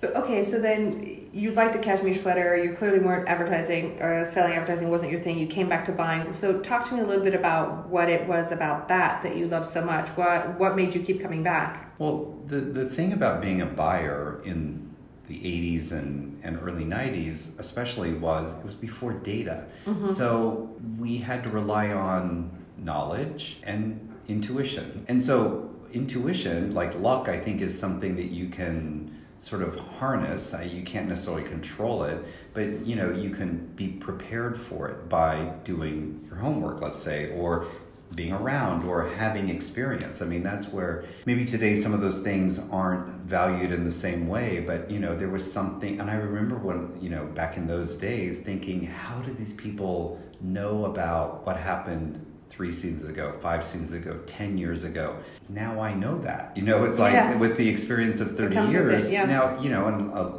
But 0.00 0.14
okay, 0.14 0.44
so 0.44 0.60
then 0.60 1.28
you 1.32 1.52
like 1.52 1.72
the 1.72 1.78
cashmere 1.78 2.14
sweater. 2.14 2.56
You 2.56 2.72
clearly 2.72 3.00
weren't 3.00 3.28
advertising 3.28 4.00
or 4.00 4.24
selling 4.24 4.52
advertising 4.52 4.90
wasn't 4.90 5.10
your 5.10 5.20
thing. 5.20 5.38
You 5.38 5.46
came 5.46 5.68
back 5.68 5.84
to 5.86 5.92
buying. 5.92 6.32
So 6.34 6.60
talk 6.60 6.88
to 6.88 6.94
me 6.94 7.00
a 7.00 7.04
little 7.04 7.24
bit 7.24 7.34
about 7.34 7.88
what 7.88 8.08
it 8.08 8.28
was 8.28 8.52
about 8.52 8.88
that 8.88 9.22
that 9.22 9.36
you 9.36 9.46
loved 9.46 9.66
so 9.66 9.84
much. 9.84 10.08
What 10.10 10.58
what 10.58 10.76
made 10.76 10.94
you 10.94 11.02
keep 11.02 11.20
coming 11.20 11.42
back? 11.42 11.92
Well, 11.98 12.36
the 12.46 12.60
the 12.60 12.88
thing 12.88 13.12
about 13.12 13.40
being 13.40 13.60
a 13.60 13.66
buyer 13.66 14.40
in 14.44 14.88
the 15.28 15.38
80s 15.38 15.92
and, 15.92 16.40
and 16.42 16.58
early 16.62 16.84
90s 16.84 17.58
especially 17.58 18.14
was 18.14 18.50
it 18.50 18.64
was 18.64 18.74
before 18.74 19.12
data 19.12 19.66
mm-hmm. 19.84 20.12
so 20.14 20.74
we 20.98 21.18
had 21.18 21.44
to 21.44 21.52
rely 21.52 21.92
on 21.92 22.50
knowledge 22.78 23.58
and 23.62 24.10
intuition 24.26 25.04
and 25.06 25.22
so 25.22 25.70
intuition 25.92 26.72
like 26.74 26.98
luck 26.98 27.28
i 27.28 27.38
think 27.38 27.60
is 27.60 27.78
something 27.78 28.16
that 28.16 28.30
you 28.30 28.48
can 28.48 29.07
sort 29.38 29.62
of 29.62 29.78
harness. 29.78 30.54
You 30.70 30.82
can't 30.82 31.08
necessarily 31.08 31.44
control 31.44 32.04
it, 32.04 32.24
but 32.54 32.86
you 32.86 32.96
know 32.96 33.10
you 33.12 33.30
can 33.30 33.66
be 33.76 33.88
prepared 33.88 34.58
for 34.58 34.88
it 34.88 35.08
by 35.08 35.52
doing 35.64 36.24
your 36.28 36.36
homework, 36.36 36.80
let's 36.80 37.00
say, 37.00 37.30
or 37.32 37.66
being 38.14 38.32
around 38.32 38.84
or 38.84 39.08
having 39.08 39.50
experience. 39.50 40.22
I 40.22 40.26
mean, 40.26 40.42
that's 40.42 40.68
where 40.68 41.04
maybe 41.26 41.44
today 41.44 41.74
some 41.76 41.92
of 41.92 42.00
those 42.00 42.18
things 42.18 42.58
aren't 42.70 43.06
valued 43.24 43.70
in 43.70 43.84
the 43.84 43.92
same 43.92 44.28
way, 44.28 44.60
but 44.60 44.90
you 44.90 44.98
know, 44.98 45.16
there 45.16 45.28
was 45.28 45.50
something, 45.50 46.00
and 46.00 46.10
I 46.10 46.14
remember 46.14 46.56
when, 46.56 46.98
you 47.00 47.10
know, 47.10 47.26
back 47.26 47.56
in 47.56 47.66
those 47.66 47.94
days 47.94 48.40
thinking, 48.40 48.84
how 48.84 49.20
did 49.20 49.36
these 49.36 49.52
people 49.52 50.20
know 50.40 50.86
about 50.86 51.44
what 51.44 51.56
happened 51.56 52.24
three 52.58 52.72
seasons 52.72 53.08
ago, 53.08 53.32
five 53.40 53.64
seasons 53.64 53.92
ago, 53.92 54.18
10 54.26 54.58
years 54.58 54.82
ago. 54.82 55.16
Now 55.48 55.80
I 55.80 55.94
know 55.94 56.18
that. 56.22 56.56
You 56.56 56.64
know, 56.64 56.82
it's 56.82 56.98
like 56.98 57.12
yeah. 57.12 57.36
with 57.36 57.56
the 57.56 57.68
experience 57.68 58.18
of 58.18 58.36
30 58.36 58.72
years. 58.72 59.06
It, 59.06 59.12
yeah. 59.12 59.26
Now, 59.26 59.60
you 59.60 59.70
know, 59.70 59.86
and 59.86 60.12
uh, 60.12 60.30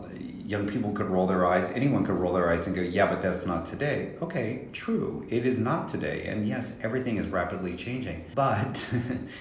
young 0.46 0.68
people 0.68 0.92
could 0.92 1.06
roll 1.06 1.26
their 1.28 1.46
eyes, 1.46 1.64
anyone 1.74 2.04
could 2.04 2.16
roll 2.16 2.34
their 2.34 2.52
eyes 2.52 2.68
and 2.68 2.76
go, 2.76 2.82
yeah, 2.82 3.06
but 3.06 3.22
that's 3.22 3.46
not 3.46 3.66
today. 3.66 4.16
Okay, 4.22 4.68
true. 4.74 5.26
It 5.30 5.46
is 5.46 5.60
not 5.60 5.88
today. 5.88 6.26
And 6.26 6.46
yes, 6.46 6.74
everything 6.82 7.16
is 7.16 7.28
rapidly 7.28 7.78
changing. 7.78 8.26
But 8.36 8.86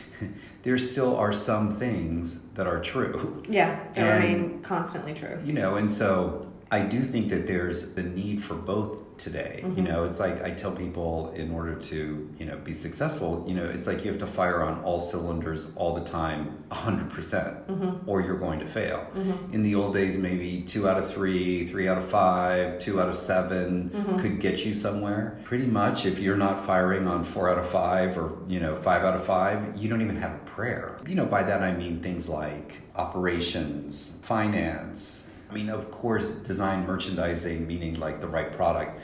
there 0.63 0.79
still 0.79 1.17
are 1.17 1.33
some 1.33 1.75
things 1.81 2.39
that 2.55 2.69
are 2.69 2.79
true. 2.79 3.43
Yeah, 3.49 3.89
they 3.93 4.05
remain 4.05 4.63
constantly 4.63 5.15
true. 5.15 5.41
You 5.45 5.53
know, 5.53 5.75
and 5.75 5.91
so 5.91 6.47
I 6.71 6.83
do 6.83 7.03
think 7.03 7.29
that 7.31 7.49
there's 7.49 7.95
the 7.95 8.05
need 8.05 8.41
for 8.41 8.55
both 8.55 9.03
today. 9.19 9.61
You 9.63 9.71
mm-hmm. 9.71 9.85
know, 9.85 10.05
it's 10.05 10.21
like 10.21 10.43
I 10.43 10.51
tell 10.51 10.73
people 10.73 11.33
in 11.33 11.51
order 11.51 11.75
to, 11.75 12.35
you 12.39 12.47
know, 12.47 12.57
be 12.59 12.73
successful, 12.73 13.45
you 13.47 13.55
know, 13.55 13.65
it's 13.65 13.87
like 13.87 14.05
you 14.05 14.11
have 14.11 14.21
to 14.21 14.27
fire 14.27 14.63
on 14.63 14.83
all 14.83 15.01
cylinders 15.01 15.71
all 15.77 15.95
the 15.95 16.05
time, 16.05 16.65
100%, 16.71 17.11
percent 17.11 17.67
mm-hmm. 17.69 18.09
or 18.09 18.21
you're 18.21 18.39
going 18.39 18.61
to 18.61 18.67
fail. 18.67 19.07
Mm-hmm. 19.15 19.55
In 19.55 19.63
the 19.63 19.75
old 19.75 19.95
days, 19.95 20.17
maybe 20.17 20.63
two 20.63 20.89
out 20.89 20.99
of 20.99 21.11
three, 21.11 21.67
three 21.69 21.89
out 21.89 21.99
of 21.99 22.09
five, 22.09 22.79
two 22.79 23.01
out 23.01 23.09
of 23.09 23.17
7 23.17 24.19
could 24.21 24.41
get 24.41 24.65
you 24.65 24.75
somewhere. 24.75 25.39
Pretty 25.45 25.67
much, 25.67 26.07
if 26.07 26.19
you're 26.19 26.37
not 26.37 26.65
firing 26.65 27.07
on 27.07 27.25
four 27.25 27.51
out 27.51 27.59
of 27.59 27.69
five 27.69 28.17
or, 28.17 28.39
you 28.49 28.61
know, 28.61 28.77
five 28.77 29.05
out 29.05 29.15
of 29.15 29.25
five, 29.25 29.77
you 29.77 29.89
don't 29.89 30.03
even 30.03 30.17
have 30.17 30.35
a 30.35 30.45
prayer. 30.45 30.97
You 31.07 31.15
know, 31.15 31.27
by 31.27 31.43
that 31.43 31.63
I 31.63 31.73
mean 31.73 32.03
things 32.03 32.29
like 32.29 32.75
operations, 32.97 34.19
finance, 34.23 35.28
I 35.51 35.55
mean, 35.55 35.71
of 35.71 35.91
course, 35.91 36.27
design 36.27 36.87
merchandising, 36.87 37.67
meaning 37.67 37.99
like 37.99 38.21
the 38.21 38.29
right 38.29 38.53
product, 38.55 39.01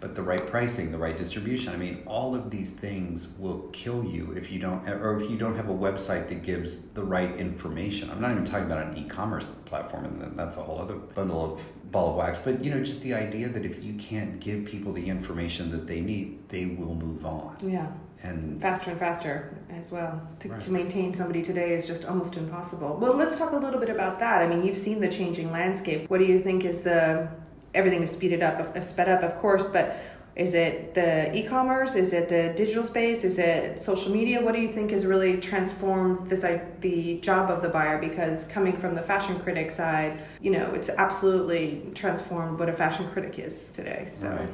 but 0.00 0.14
the 0.14 0.22
right 0.22 0.44
pricing, 0.46 0.92
the 0.92 0.98
right 0.98 1.16
distribution. 1.16 1.72
I 1.72 1.76
mean, 1.76 2.02
all 2.06 2.34
of 2.36 2.50
these 2.50 2.70
things 2.70 3.30
will 3.38 3.68
kill 3.72 4.04
you 4.04 4.32
if 4.32 4.50
you 4.50 4.60
don't, 4.60 4.88
or 4.88 5.20
if 5.20 5.28
you 5.28 5.36
don't 5.36 5.56
have 5.56 5.68
a 5.68 5.74
website 5.74 6.28
that 6.28 6.42
gives 6.44 6.82
the 6.94 7.02
right 7.02 7.36
information. 7.36 8.10
I'm 8.10 8.20
not 8.20 8.30
even 8.30 8.44
talking 8.44 8.66
about 8.66 8.86
an 8.86 8.96
e-commerce 8.96 9.48
platform, 9.64 10.04
and 10.04 10.38
that's 10.38 10.56
a 10.56 10.62
whole 10.62 10.78
other 10.80 10.94
bundle 10.94 11.54
of 11.54 11.60
ball 11.90 12.10
of 12.10 12.16
wax. 12.16 12.38
But 12.38 12.64
you 12.64 12.70
know, 12.70 12.82
just 12.82 13.02
the 13.02 13.14
idea 13.14 13.48
that 13.48 13.64
if 13.64 13.82
you 13.82 13.94
can't 13.94 14.40
give 14.40 14.64
people 14.64 14.92
the 14.92 15.08
information 15.08 15.70
that 15.72 15.86
they 15.86 16.00
need, 16.00 16.48
they 16.48 16.66
will 16.66 16.94
move 16.94 17.24
on. 17.24 17.56
Yeah. 17.62 17.86
And 18.22 18.60
faster 18.60 18.90
and 18.90 18.98
faster 18.98 19.56
as 19.70 19.92
well. 19.92 20.20
To, 20.40 20.48
Right. 20.48 20.60
to 20.62 20.70
maintain 20.72 21.14
somebody 21.14 21.40
today 21.40 21.74
is 21.74 21.86
just 21.86 22.04
almost 22.04 22.36
impossible. 22.36 22.98
Well, 23.00 23.14
let's 23.14 23.38
talk 23.38 23.52
a 23.52 23.56
little 23.56 23.78
bit 23.78 23.90
about 23.90 24.18
that. 24.18 24.42
I 24.42 24.48
mean, 24.48 24.64
you've 24.66 24.76
seen 24.76 25.00
the 25.00 25.08
changing 25.08 25.52
landscape. 25.52 26.10
What 26.10 26.18
do 26.18 26.24
you 26.24 26.40
think 26.40 26.64
is 26.64 26.80
the 26.80 27.28
everything 27.74 28.02
is 28.02 28.10
speeded 28.10 28.42
up, 28.42 28.74
uh, 28.76 28.80
sped 28.80 29.08
up, 29.08 29.22
of 29.22 29.38
course, 29.38 29.66
but 29.66 29.96
is 30.38 30.54
it 30.54 30.94
the 30.94 31.36
e-commerce? 31.36 31.96
Is 31.96 32.12
it 32.12 32.28
the 32.28 32.54
digital 32.56 32.84
space? 32.84 33.24
Is 33.24 33.40
it 33.40 33.82
social 33.82 34.12
media? 34.12 34.40
What 34.40 34.54
do 34.54 34.60
you 34.60 34.70
think 34.70 34.92
has 34.92 35.04
really 35.04 35.38
transformed 35.38 36.30
this 36.30 36.44
the 36.80 37.18
job 37.20 37.50
of 37.50 37.60
the 37.60 37.68
buyer? 37.68 37.98
Because 37.98 38.46
coming 38.46 38.76
from 38.76 38.94
the 38.94 39.02
fashion 39.02 39.40
critic 39.40 39.72
side, 39.72 40.20
you 40.40 40.52
know, 40.52 40.72
it's 40.74 40.90
absolutely 40.90 41.82
transformed 41.92 42.60
what 42.60 42.68
a 42.68 42.72
fashion 42.72 43.10
critic 43.10 43.40
is 43.40 43.70
today. 43.70 44.06
So. 44.10 44.30
Right. 44.30 44.48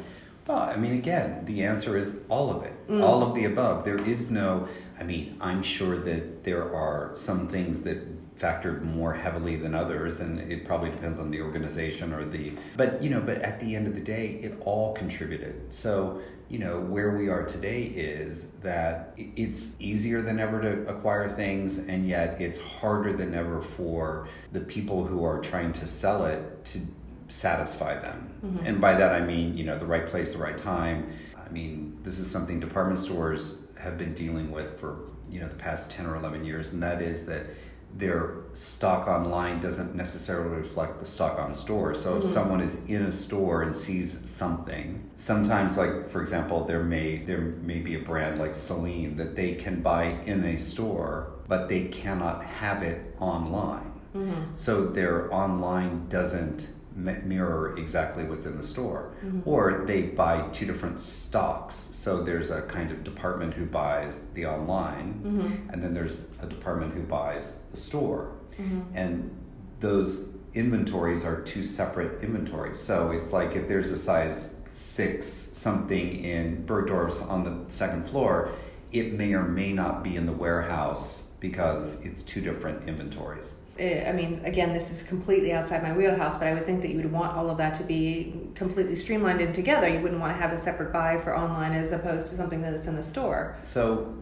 Well, 0.47 0.59
I 0.59 0.77
mean, 0.77 0.93
again, 0.93 1.45
the 1.45 1.65
answer 1.65 1.99
is 1.99 2.17
all 2.31 2.51
of 2.51 2.63
it, 2.65 2.89
mm. 2.89 3.03
all 3.03 3.23
of 3.23 3.35
the 3.35 3.45
above. 3.45 3.85
There 3.85 4.01
is 4.03 4.31
no, 4.31 4.69
I 4.99 5.03
mean, 5.03 5.37
I'm 5.41 5.63
sure 5.63 5.99
that 5.99 6.45
there 6.45 6.75
are 6.75 7.11
some 7.15 7.49
things 7.49 7.83
that 7.83 8.14
factored 8.39 8.83
more 8.83 9.15
heavily 9.15 9.57
than 9.57 9.75
others, 9.75 10.21
and 10.21 10.41
it 10.51 10.65
probably 10.65 10.91
depends 10.91 11.19
on 11.19 11.31
the 11.31 11.41
organization 11.41 12.13
or 12.13 12.25
the, 12.25 12.53
but 12.77 13.01
you 13.03 13.11
know, 13.11 13.21
but 13.21 13.39
at 13.39 13.61
the 13.61 13.75
end 13.77 13.87
of 13.87 13.95
the 13.95 14.01
day, 14.01 14.39
it 14.43 14.57
all 14.61 14.93
contributed. 14.95 15.73
So, 15.73 16.21
you 16.49 16.59
know, 16.59 16.81
where 16.81 17.17
we 17.17 17.29
are 17.29 17.45
today 17.45 17.83
is 17.83 18.47
that 18.63 19.15
it's 19.17 19.77
easier 19.79 20.21
than 20.21 20.39
ever 20.41 20.61
to 20.61 20.89
acquire 20.89 21.29
things, 21.35 21.79
and 21.79 22.07
yet 22.07 22.41
it's 22.41 22.59
harder 22.59 23.17
than 23.17 23.35
ever 23.35 23.61
for 23.61 24.29
the 24.53 24.61
people 24.61 25.05
who 25.05 25.25
are 25.25 25.41
trying 25.41 25.73
to 25.75 25.87
sell 25.87 26.27
it 26.27 26.65
to 26.67 26.81
satisfy 27.29 27.99
them. 27.99 28.35
Mm-hmm. 28.45 28.67
And 28.67 28.81
by 28.81 28.95
that 28.95 29.13
I 29.13 29.21
mean, 29.21 29.57
you 29.57 29.65
know, 29.65 29.79
the 29.79 29.87
right 29.87 30.07
place, 30.07 30.33
the 30.33 30.39
right 30.39 30.59
time. 30.59 31.13
I 31.37 31.51
mean, 31.51 31.99
this 32.03 32.19
is 32.19 32.31
something 32.31 32.59
department 32.61 32.99
stores 32.99 33.63
have 33.79 33.97
been 33.99 34.15
dealing 34.15 34.51
with 34.51 34.79
for, 34.79 35.11
you 35.31 35.41
know, 35.41 35.49
the 35.49 35.55
past 35.55 35.91
10 35.91 36.07
or 36.07 36.17
11 36.17 36.45
years, 36.45 36.73
and 36.73 36.83
that 36.83 37.01
is 37.01 37.27
that 37.27 37.47
their 37.97 38.39
stock 38.55 39.07
online 39.07 39.61
doesn't 39.61 39.95
necessarily 39.95 40.57
reflect 40.57 40.99
the 40.99 41.07
stock 41.07 41.39
on 41.39 41.55
store. 41.55 41.95
So 41.95 42.17
if 42.17 42.25
mm-hmm. 42.25 42.33
someone 42.33 42.61
is 42.61 42.77
in 42.89 43.03
a 43.03 43.13
store 43.13 43.63
and 43.63 43.75
sees 43.75 44.19
something, 44.29 45.11
sometimes 45.17 45.77
like 45.77 46.09
for 46.09 46.23
example, 46.23 46.65
there 46.65 46.83
may 46.83 47.19
there 47.19 47.41
may 47.41 47.79
be 47.79 47.95
a 47.95 48.01
brand 48.01 48.39
like 48.39 48.55
Celine 48.55 49.17
that 49.17 49.37
they 49.37 49.55
can 49.55 49.81
buy 49.81 50.17
in 50.27 50.45
a 50.45 50.59
store, 50.59 51.33
but 51.49 51.69
they 51.69 51.85
cannot 51.85 52.45
have 52.45 52.83
it 52.83 53.15
online. 53.21 53.93
Mm-hmm. 54.15 54.55
So 54.55 54.87
their 54.87 55.33
online 55.33 56.09
doesn't 56.09 56.69
mirror 56.95 57.77
exactly 57.77 58.25
what's 58.25 58.47
in 58.47 58.57
the 58.57 58.67
store. 58.67 59.13
Mm-hmm. 59.25 59.49
Or 59.49 59.85
they 59.87 60.03
buy 60.03 60.49
two 60.53 60.67
different 60.67 61.01
stocks. 61.01 61.75
So 61.75 62.23
there's 62.23 62.51
a 62.51 62.63
kind 62.63 62.91
of 62.91 63.05
department 63.05 63.55
who 63.55 63.67
buys 63.67 64.21
the 64.35 64.47
online, 64.47 65.21
mm-hmm. 65.25 65.71
and 65.71 65.83
then 65.83 65.95
there's 65.95 66.27
a 66.41 66.47
department 66.47 66.95
who 66.95 67.03
buys 67.03 67.57
the 67.71 67.77
store. 67.77 68.33
Mm-hmm. 68.59 68.83
And 68.95 69.37
those 69.81 70.31
inventories 70.55 71.25
are 71.25 71.43
two 71.43 71.65
separate 71.65 72.23
inventories. 72.23 72.79
So 72.79 73.11
it's 73.11 73.33
like 73.33 73.57
if 73.57 73.69
there's 73.69 73.91
a 73.91 73.97
size 73.97 74.55
six 74.71 75.27
something 75.27 76.25
in 76.25 76.65
Bergdorf's 76.67 77.21
on 77.23 77.45
the 77.45 77.73
second 77.73 78.09
floor, 78.09 78.51
it 78.93 79.13
may 79.13 79.35
or 79.35 79.43
may 79.43 79.73
not 79.73 80.03
be 80.03 80.17
in 80.17 80.27
the 80.27 80.33
warehouse 80.33 81.23
because 81.41 82.05
it's 82.05 82.23
two 82.23 82.41
different 82.41 82.89
inventories. 82.89 83.55
Eh, 83.79 84.09
I 84.09 84.13
mean, 84.13 84.41
again, 84.45 84.73
this 84.73 84.91
is 84.91 85.03
completely 85.03 85.53
outside 85.53 85.83
my 85.83 85.93
wheelhouse, 85.93 86.39
but 86.39 86.47
I 86.47 86.55
would 86.55 86.65
think 86.65 86.81
that 86.83 86.91
you 86.91 86.97
would 86.97 87.11
want 87.11 87.37
all 87.37 87.51
of 87.51 87.59
that 87.59 87.75
to 87.75 87.85
be 87.85 88.35
completely 88.55 88.95
streamlined 88.95 89.41
and 89.41 89.55
together. 89.55 89.89
You 89.89 90.01
wouldn't 90.01 90.21
want 90.21 90.37
to 90.37 90.41
have 90.41 90.53
a 90.53 90.59
separate 90.59 90.93
buy 90.93 91.19
for 91.19 91.37
online 91.37 91.73
as 91.73 91.91
opposed 91.91 92.29
to 92.31 92.37
something 92.37 92.63
that's 92.63 92.87
in 92.87 92.95
the 92.95 93.03
store. 93.03 93.57
So, 93.65 94.15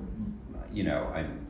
you 0.73 0.85
know, 0.85 1.11
I'm, 1.15 1.47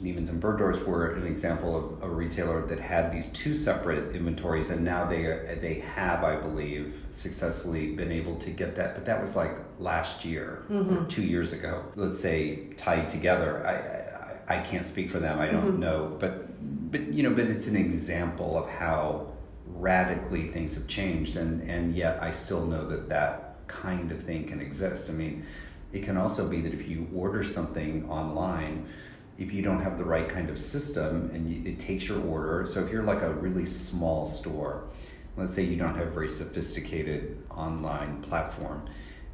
Neiman's 0.00 0.30
and 0.30 0.40
Bergdorf's 0.40 0.82
were 0.86 1.12
an 1.14 1.26
example 1.26 1.76
of 1.76 2.02
a 2.02 2.08
retailer 2.08 2.66
that 2.66 2.80
had 2.80 3.12
these 3.12 3.28
two 3.30 3.54
separate 3.54 4.16
inventories, 4.16 4.70
and 4.70 4.82
now 4.82 5.04
they 5.04 5.58
they 5.60 5.74
have, 5.94 6.24
I 6.24 6.36
believe, 6.36 6.94
successfully 7.12 7.94
been 7.94 8.10
able 8.10 8.36
to 8.36 8.48
get 8.48 8.76
that. 8.76 8.94
But 8.94 9.04
that 9.04 9.20
was 9.20 9.36
like 9.36 9.52
last 9.78 10.24
year 10.24 10.62
or 10.70 11.04
two 11.10 11.22
years 11.22 11.52
ago. 11.52 11.84
Let's 11.96 12.18
say 12.18 12.68
tied 12.78 13.10
together. 13.10 13.62
I, 13.66 14.09
I 14.09 14.09
I 14.50 14.58
can't 14.58 14.84
speak 14.84 15.10
for 15.10 15.20
them. 15.20 15.38
I 15.38 15.46
don't 15.46 15.64
mm-hmm. 15.64 15.80
know, 15.80 16.16
but 16.18 16.90
but 16.90 17.14
you 17.14 17.22
know, 17.22 17.30
but 17.30 17.44
it's 17.44 17.68
an 17.68 17.76
example 17.76 18.58
of 18.58 18.68
how 18.68 19.32
radically 19.64 20.48
things 20.48 20.74
have 20.74 20.88
changed, 20.88 21.36
and 21.36 21.62
and 21.70 21.94
yet 21.94 22.20
I 22.20 22.32
still 22.32 22.66
know 22.66 22.84
that 22.88 23.08
that 23.10 23.66
kind 23.68 24.10
of 24.10 24.20
thing 24.24 24.48
can 24.48 24.60
exist. 24.60 25.08
I 25.08 25.12
mean, 25.12 25.46
it 25.92 26.02
can 26.02 26.16
also 26.16 26.48
be 26.48 26.60
that 26.62 26.74
if 26.74 26.88
you 26.88 27.08
order 27.14 27.44
something 27.44 28.10
online, 28.10 28.86
if 29.38 29.52
you 29.52 29.62
don't 29.62 29.80
have 29.80 29.98
the 29.98 30.04
right 30.04 30.28
kind 30.28 30.50
of 30.50 30.58
system 30.58 31.30
and 31.32 31.48
you, 31.48 31.70
it 31.70 31.78
takes 31.78 32.08
your 32.08 32.20
order, 32.26 32.66
so 32.66 32.84
if 32.84 32.90
you're 32.90 33.04
like 33.04 33.22
a 33.22 33.32
really 33.34 33.66
small 33.66 34.26
store, 34.26 34.82
let's 35.36 35.54
say 35.54 35.62
you 35.62 35.76
don't 35.76 35.94
have 35.94 36.08
a 36.08 36.10
very 36.10 36.28
sophisticated 36.28 37.40
online 37.50 38.20
platform, 38.22 38.84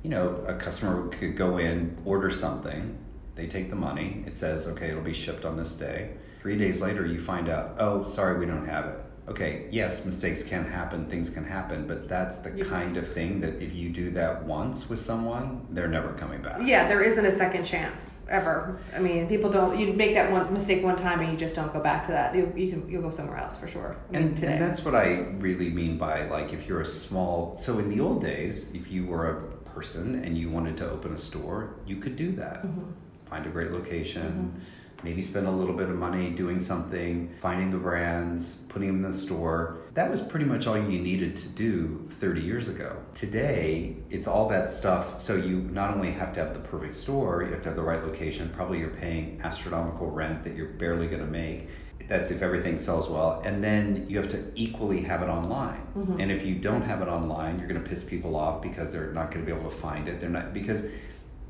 you 0.02 0.10
know, 0.10 0.44
a 0.46 0.54
customer 0.54 1.08
could 1.08 1.36
go 1.38 1.56
in, 1.56 1.96
order 2.04 2.30
something, 2.30 2.98
they 3.36 3.46
take 3.46 3.70
the 3.70 3.76
money, 3.76 4.24
it 4.26 4.36
says, 4.36 4.66
okay, 4.66 4.88
it'll 4.88 5.02
be 5.02 5.12
shipped 5.12 5.44
on 5.44 5.56
this 5.56 5.72
day. 5.72 6.10
Three 6.42 6.56
days 6.56 6.80
later, 6.80 7.04
you 7.06 7.20
find 7.20 7.48
out, 7.48 7.76
oh, 7.78 8.02
sorry, 8.02 8.38
we 8.38 8.46
don't 8.46 8.66
have 8.66 8.86
it. 8.86 8.98
Okay, 9.28 9.66
yes, 9.72 10.04
mistakes 10.04 10.44
can 10.44 10.64
happen, 10.64 11.06
things 11.10 11.28
can 11.30 11.44
happen, 11.44 11.84
but 11.88 12.08
that's 12.08 12.38
the 12.38 12.52
Yeah. 12.56 12.64
kind 12.64 12.96
of 12.96 13.12
thing 13.12 13.40
that 13.40 13.60
if 13.60 13.74
you 13.74 13.88
do 13.90 14.10
that 14.12 14.44
once 14.44 14.88
with 14.88 15.00
someone, 15.00 15.66
they're 15.70 15.88
never 15.88 16.12
coming 16.12 16.40
back. 16.40 16.60
Yeah, 16.62 16.86
there 16.86 17.02
isn't 17.02 17.24
a 17.24 17.32
second 17.32 17.64
chance 17.64 18.20
ever. 18.30 18.78
I 18.94 19.00
mean, 19.00 19.26
people 19.26 19.50
don't. 19.50 19.76
You 19.76 19.92
make 19.94 20.14
that 20.14 20.30
one 20.30 20.52
mistake 20.52 20.84
one 20.84 20.94
time 20.94 21.18
and 21.18 21.28
you 21.32 21.36
just 21.36 21.56
don't 21.56 21.72
go 21.72 21.80
back 21.80 22.04
to 22.06 22.12
that. 22.12 22.36
You, 22.36 22.52
you 22.56 22.70
can 22.70 22.88
you'll 22.88 23.02
go 23.02 23.10
somewhere 23.10 23.36
else 23.38 23.56
for 23.56 23.66
sure. 23.66 23.96
I 24.10 24.18
mean, 24.18 24.28
And, 24.28 24.44
and 24.44 24.62
that's 24.62 24.84
what 24.84 24.94
I 24.94 25.06
really 25.40 25.70
mean 25.70 25.98
by 25.98 26.28
like 26.28 26.52
if 26.52 26.68
you're 26.68 26.82
a 26.82 26.86
small 26.86 27.58
so 27.58 27.80
in 27.80 27.88
the 27.90 27.98
old 27.98 28.22
days 28.22 28.70
if 28.74 28.92
you 28.92 29.06
were 29.06 29.28
a 29.28 29.36
person 29.70 30.24
and 30.24 30.38
you 30.38 30.50
wanted 30.50 30.76
to 30.78 30.88
open 30.88 31.12
a 31.12 31.18
store 31.18 31.74
you 31.84 31.96
could 31.96 32.14
do 32.16 32.30
that 32.32 32.62
Mm-hmm. 32.64 32.90
Find 33.28 33.46
a 33.46 33.50
great 33.50 33.70
location 33.70 34.54
mm-hmm. 34.54 35.04
maybe 35.04 35.22
spend 35.22 35.46
a 35.46 35.50
little 35.50 35.74
bit 35.74 35.88
of 35.88 35.96
money 35.96 36.30
doing 36.30 36.60
something 36.60 37.32
finding 37.40 37.70
the 37.70 37.76
brands 37.76 38.62
putting 38.68 38.88
them 38.88 39.04
in 39.04 39.10
the 39.10 39.16
store. 39.16 39.78
That 39.94 40.10
was 40.10 40.20
pretty 40.20 40.44
much 40.44 40.66
all 40.66 40.76
you 40.76 40.98
needed 40.98 41.34
to 41.36 41.48
do 41.48 42.06
30 42.20 42.42
years 42.42 42.68
ago. 42.68 42.94
Today 43.14 43.96
it's 44.10 44.26
all 44.26 44.48
that 44.50 44.70
stuff. 44.70 45.20
So 45.20 45.34
you 45.36 45.62
not 45.72 45.94
only 45.94 46.12
have 46.12 46.34
to 46.34 46.40
have 46.44 46.52
the 46.52 46.60
perfect 46.60 46.94
store 46.94 47.42
you 47.42 47.52
have 47.52 47.62
to 47.62 47.68
have 47.70 47.76
the 47.76 47.82
right 47.82 48.02
location 48.04 48.50
probably 48.54 48.78
you're 48.78 48.90
paying 48.90 49.40
astronomical 49.42 50.10
rent 50.10 50.44
that 50.44 50.54
you're 50.54 50.68
barely 50.68 51.06
going 51.06 51.24
to 51.24 51.30
make. 51.30 51.68
That's 52.08 52.30
if 52.30 52.40
everything 52.40 52.78
sells 52.78 53.08
well. 53.08 53.42
And 53.44 53.64
then 53.64 54.06
you 54.08 54.18
have 54.18 54.28
to 54.28 54.44
equally 54.54 55.00
have 55.00 55.22
it 55.22 55.28
online. 55.28 55.84
Mm-hmm. 55.96 56.20
And 56.20 56.30
if 56.30 56.46
you 56.46 56.54
don't 56.54 56.82
have 56.82 57.00
it 57.02 57.08
online 57.08 57.58
you're 57.58 57.68
going 57.68 57.82
to 57.82 57.88
piss 57.88 58.04
people 58.04 58.36
off 58.36 58.60
because 58.60 58.90
they're 58.90 59.12
not 59.12 59.30
going 59.30 59.44
to 59.44 59.50
be 59.50 59.58
able 59.58 59.70
to 59.70 59.76
find 59.76 60.06
it. 60.06 60.20
They're 60.20 60.28
not 60.28 60.52
because 60.52 60.82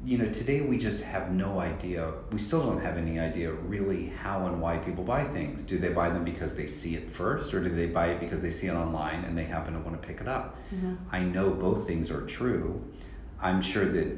you 0.06 0.16
know 0.16 0.28
today 0.30 0.60
we 0.60 0.78
just 0.78 1.02
have 1.02 1.32
no 1.32 1.58
idea 1.58 2.12
we 2.30 2.38
still 2.38 2.64
don't 2.64 2.80
have 2.80 2.96
any 2.96 3.18
idea 3.18 3.50
really 3.50 4.06
how 4.22 4.46
and 4.46 4.62
why 4.62 4.78
people 4.78 5.02
buy 5.02 5.24
things. 5.24 5.62
Do 5.62 5.78
they 5.78 5.88
buy 5.88 6.10
them 6.10 6.24
because 6.24 6.54
they 6.54 6.68
see 6.68 6.94
it 6.94 7.10
first 7.10 7.52
or 7.52 7.60
do 7.60 7.70
they 7.70 7.86
buy 7.86 8.08
it 8.10 8.20
because 8.20 8.38
they 8.38 8.52
see 8.52 8.68
it 8.68 8.74
online 8.74 9.24
and 9.24 9.36
they 9.36 9.44
happen 9.44 9.74
to 9.74 9.80
want 9.80 10.00
to 10.00 10.06
pick 10.06 10.20
it 10.20 10.28
up? 10.28 10.56
Mm-hmm. 10.72 10.94
I 11.10 11.20
know 11.20 11.50
both 11.50 11.88
things 11.88 12.08
are 12.12 12.24
true. 12.24 12.80
I'm 13.40 13.60
sure 13.60 13.84
that 13.84 14.16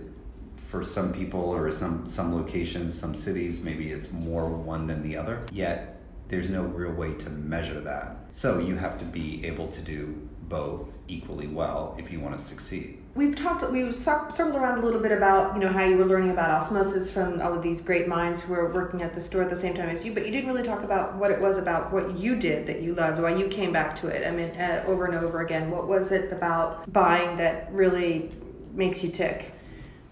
for 0.56 0.84
some 0.84 1.10
people 1.10 1.40
or 1.40 1.72
some 1.72 2.06
some 2.10 2.34
locations 2.34 2.98
some 2.98 3.14
cities 3.14 3.62
maybe 3.62 3.90
it's 3.90 4.10
more 4.12 4.46
one 4.46 4.86
than 4.86 5.02
the 5.02 5.16
other 5.16 5.46
yet 5.50 5.98
there's 6.28 6.50
no 6.50 6.62
real 6.62 6.92
way 6.92 7.14
to 7.14 7.30
measure 7.30 7.80
that. 7.80 8.16
So 8.32 8.58
you 8.58 8.76
have 8.76 8.98
to 8.98 9.06
be 9.06 9.46
able 9.46 9.68
to 9.68 9.80
do 9.80 10.28
both 10.42 10.92
equally 11.08 11.46
well 11.46 11.96
if 11.98 12.12
you 12.12 12.20
want 12.20 12.36
to 12.36 12.44
succeed. 12.44 12.98
We've 13.18 13.34
talked, 13.34 13.68
we 13.72 13.90
circled 13.90 14.54
around 14.54 14.78
a 14.78 14.80
little 14.80 15.00
bit 15.00 15.10
about, 15.10 15.56
you 15.56 15.60
know, 15.60 15.72
how 15.72 15.82
you 15.82 15.96
were 15.96 16.04
learning 16.04 16.30
about 16.30 16.52
osmosis 16.52 17.10
from 17.10 17.42
all 17.42 17.52
of 17.52 17.64
these 17.64 17.80
great 17.80 18.06
minds 18.06 18.42
who 18.42 18.52
were 18.52 18.72
working 18.72 19.02
at 19.02 19.12
the 19.12 19.20
store 19.20 19.42
at 19.42 19.50
the 19.50 19.56
same 19.56 19.74
time 19.74 19.88
as 19.88 20.04
you, 20.04 20.14
but 20.14 20.24
you 20.24 20.30
didn't 20.30 20.48
really 20.48 20.62
talk 20.62 20.84
about 20.84 21.16
what 21.16 21.32
it 21.32 21.40
was 21.40 21.58
about 21.58 21.92
what 21.92 22.16
you 22.16 22.36
did 22.36 22.64
that 22.68 22.80
you 22.80 22.94
loved, 22.94 23.20
why 23.20 23.34
you 23.34 23.48
came 23.48 23.72
back 23.72 23.96
to 23.96 24.06
it. 24.06 24.24
I 24.24 24.30
mean, 24.30 24.50
uh, 24.50 24.84
over 24.86 25.06
and 25.06 25.16
over 25.16 25.40
again. 25.40 25.68
What 25.68 25.88
was 25.88 26.12
it 26.12 26.32
about 26.32 26.92
buying 26.92 27.36
that 27.38 27.72
really 27.72 28.30
makes 28.72 29.02
you 29.02 29.10
tick? 29.10 29.50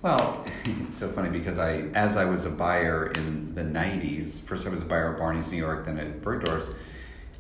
Well, 0.03 0.45
it's 0.65 0.99
so 0.99 1.09
funny 1.09 1.31
because 1.31 1.59
I, 1.59 1.83
as 1.95 2.17
I 2.17 2.25
was 2.25 2.45
a 2.45 2.51
buyer 2.51 3.13
in 3.13 3.55
the 3.55 3.63
'90s, 3.63 4.41
first 4.41 4.67
I 4.67 4.71
was 4.71 4.83
a 4.83 4.85
buyer 4.85 5.13
at 5.13 5.19
Barney's 5.21 5.53
New 5.53 5.59
York, 5.59 5.87
then 5.87 6.01
at 6.01 6.23
Bergdorf's. 6.23 6.71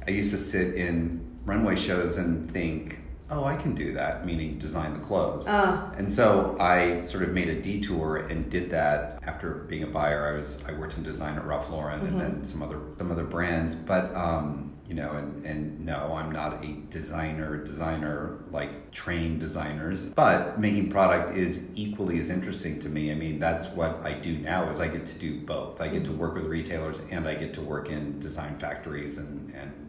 I 0.06 0.12
used 0.12 0.30
to 0.30 0.38
sit 0.38 0.76
in 0.76 1.38
runway 1.44 1.74
shows 1.74 2.18
and 2.18 2.48
think, 2.52 3.00
oh, 3.30 3.44
I 3.44 3.56
can 3.56 3.74
do 3.74 3.92
that, 3.94 4.24
meaning 4.24 4.52
design 4.58 4.94
the 4.94 5.00
clothes. 5.00 5.46
Uh. 5.46 5.90
And 5.96 6.12
so 6.12 6.56
I 6.60 7.00
sort 7.00 7.24
of 7.24 7.30
made 7.30 7.48
a 7.48 7.60
detour 7.60 8.18
and 8.18 8.48
did 8.50 8.70
that 8.70 9.20
after 9.26 9.66
being 9.68 9.82
a 9.82 9.88
buyer. 9.88 10.34
I 10.34 10.40
was 10.40 10.58
I 10.66 10.72
worked 10.72 10.96
in 10.96 11.02
design 11.02 11.36
at 11.36 11.44
Ralph 11.44 11.70
Lauren 11.70 12.00
mm-hmm. 12.00 12.08
and 12.08 12.20
then 12.20 12.44
some 12.44 12.62
other 12.62 12.80
some 12.98 13.10
other 13.10 13.24
brands, 13.24 13.74
but 13.74 14.14
um, 14.14 14.74
you 14.88 14.94
know, 14.94 15.12
and 15.12 15.44
and 15.44 15.84
no, 15.84 16.14
I'm 16.14 16.30
not 16.30 16.64
a 16.64 16.68
designer 16.90 17.56
designer 17.56 18.44
like 18.50 18.92
trained 18.92 19.40
designers, 19.40 20.06
but 20.06 20.60
making 20.60 20.90
product 20.90 21.36
is 21.36 21.60
equally 21.74 22.20
as 22.20 22.30
interesting 22.30 22.78
to 22.80 22.88
me. 22.88 23.10
I 23.10 23.14
mean, 23.14 23.40
that's 23.40 23.66
what 23.66 24.00
I 24.04 24.12
do 24.12 24.38
now 24.38 24.68
is 24.70 24.78
I 24.78 24.88
get 24.88 25.06
to 25.06 25.18
do 25.18 25.40
both. 25.40 25.80
I 25.80 25.88
get 25.88 26.04
to 26.04 26.12
work 26.12 26.34
with 26.34 26.44
retailers 26.44 27.00
and 27.10 27.26
I 27.26 27.34
get 27.34 27.52
to 27.54 27.60
work 27.60 27.88
in 27.88 28.20
design 28.20 28.58
factories 28.58 29.18
and 29.18 29.52
and 29.54 29.85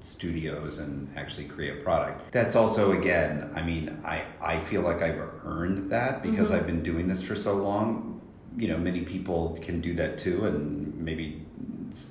studios 0.00 0.78
and 0.78 1.08
actually 1.16 1.46
create 1.46 1.78
a 1.78 1.82
product. 1.82 2.32
That's 2.32 2.56
also 2.56 2.92
again, 2.92 3.50
I 3.54 3.62
mean, 3.62 4.00
I 4.04 4.24
I 4.40 4.60
feel 4.60 4.82
like 4.82 5.02
I've 5.02 5.20
earned 5.44 5.90
that 5.90 6.22
because 6.22 6.48
mm-hmm. 6.48 6.56
I've 6.56 6.66
been 6.66 6.82
doing 6.82 7.08
this 7.08 7.22
for 7.22 7.36
so 7.36 7.54
long. 7.54 8.20
You 8.56 8.68
know, 8.68 8.78
many 8.78 9.02
people 9.02 9.58
can 9.62 9.80
do 9.80 9.94
that 9.94 10.18
too 10.18 10.46
and 10.46 10.94
maybe 10.96 11.46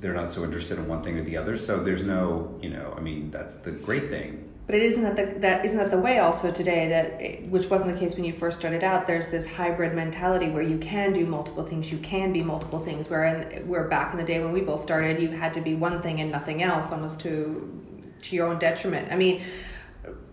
they're 0.01 0.13
not 0.13 0.32
so 0.32 0.44
interested 0.44 0.77
in 0.77 0.88
one 0.88 1.03
thing 1.03 1.17
or 1.17 1.24
the 1.24 1.38
other. 1.38 1.58
So 1.58 1.84
there's 1.84 2.03
no, 2.03 2.58
you 2.62 2.70
know, 2.70 2.94
I 2.98 3.01
mean, 3.01 3.32
that's 3.32 3.56
the 3.56 3.72
great 3.72 4.10
thing. 4.10 4.44
But 4.68 4.76
it 4.76 4.84
isn't 4.84 5.04
that 5.04 5.16
the, 5.16 5.40
that 5.40 5.66
isn't 5.66 5.78
that 5.78 5.92
the 5.92 5.98
way 5.98 6.20
also 6.20 6.52
today 6.52 6.90
that 6.90 7.22
eh, 7.22 7.48
which 7.48 7.70
wasn't 7.70 7.94
the 7.94 8.00
case 8.00 8.16
when 8.16 8.26
you 8.26 8.34
first 8.34 8.60
started 8.60 8.84
out. 8.84 9.08
There's 9.08 9.32
this 9.32 9.50
hybrid 9.50 9.96
mentality 9.96 10.50
where 10.50 10.62
you 10.62 10.78
can 10.78 11.14
do 11.14 11.26
multiple 11.26 11.64
things, 11.64 11.90
you 11.90 11.98
can 12.00 12.34
be 12.34 12.44
multiple 12.44 12.80
things. 12.80 13.10
Where 13.10 13.26
in, 13.26 13.66
where 13.66 13.88
back 13.88 14.12
in 14.12 14.18
the 14.18 14.26
day 14.26 14.44
when 14.44 14.52
we 14.52 14.60
both 14.60 14.82
started, 14.82 15.22
you 15.22 15.30
had 15.30 15.54
to 15.54 15.62
be 15.62 15.74
one 15.74 16.02
thing 16.02 16.20
and 16.20 16.30
nothing 16.30 16.64
else, 16.64 16.92
almost 16.92 17.22
to 17.22 17.84
to 18.24 18.36
your 18.36 18.48
own 18.48 18.60
detriment. 18.60 19.12
I 19.12 19.16
mean, 19.16 19.42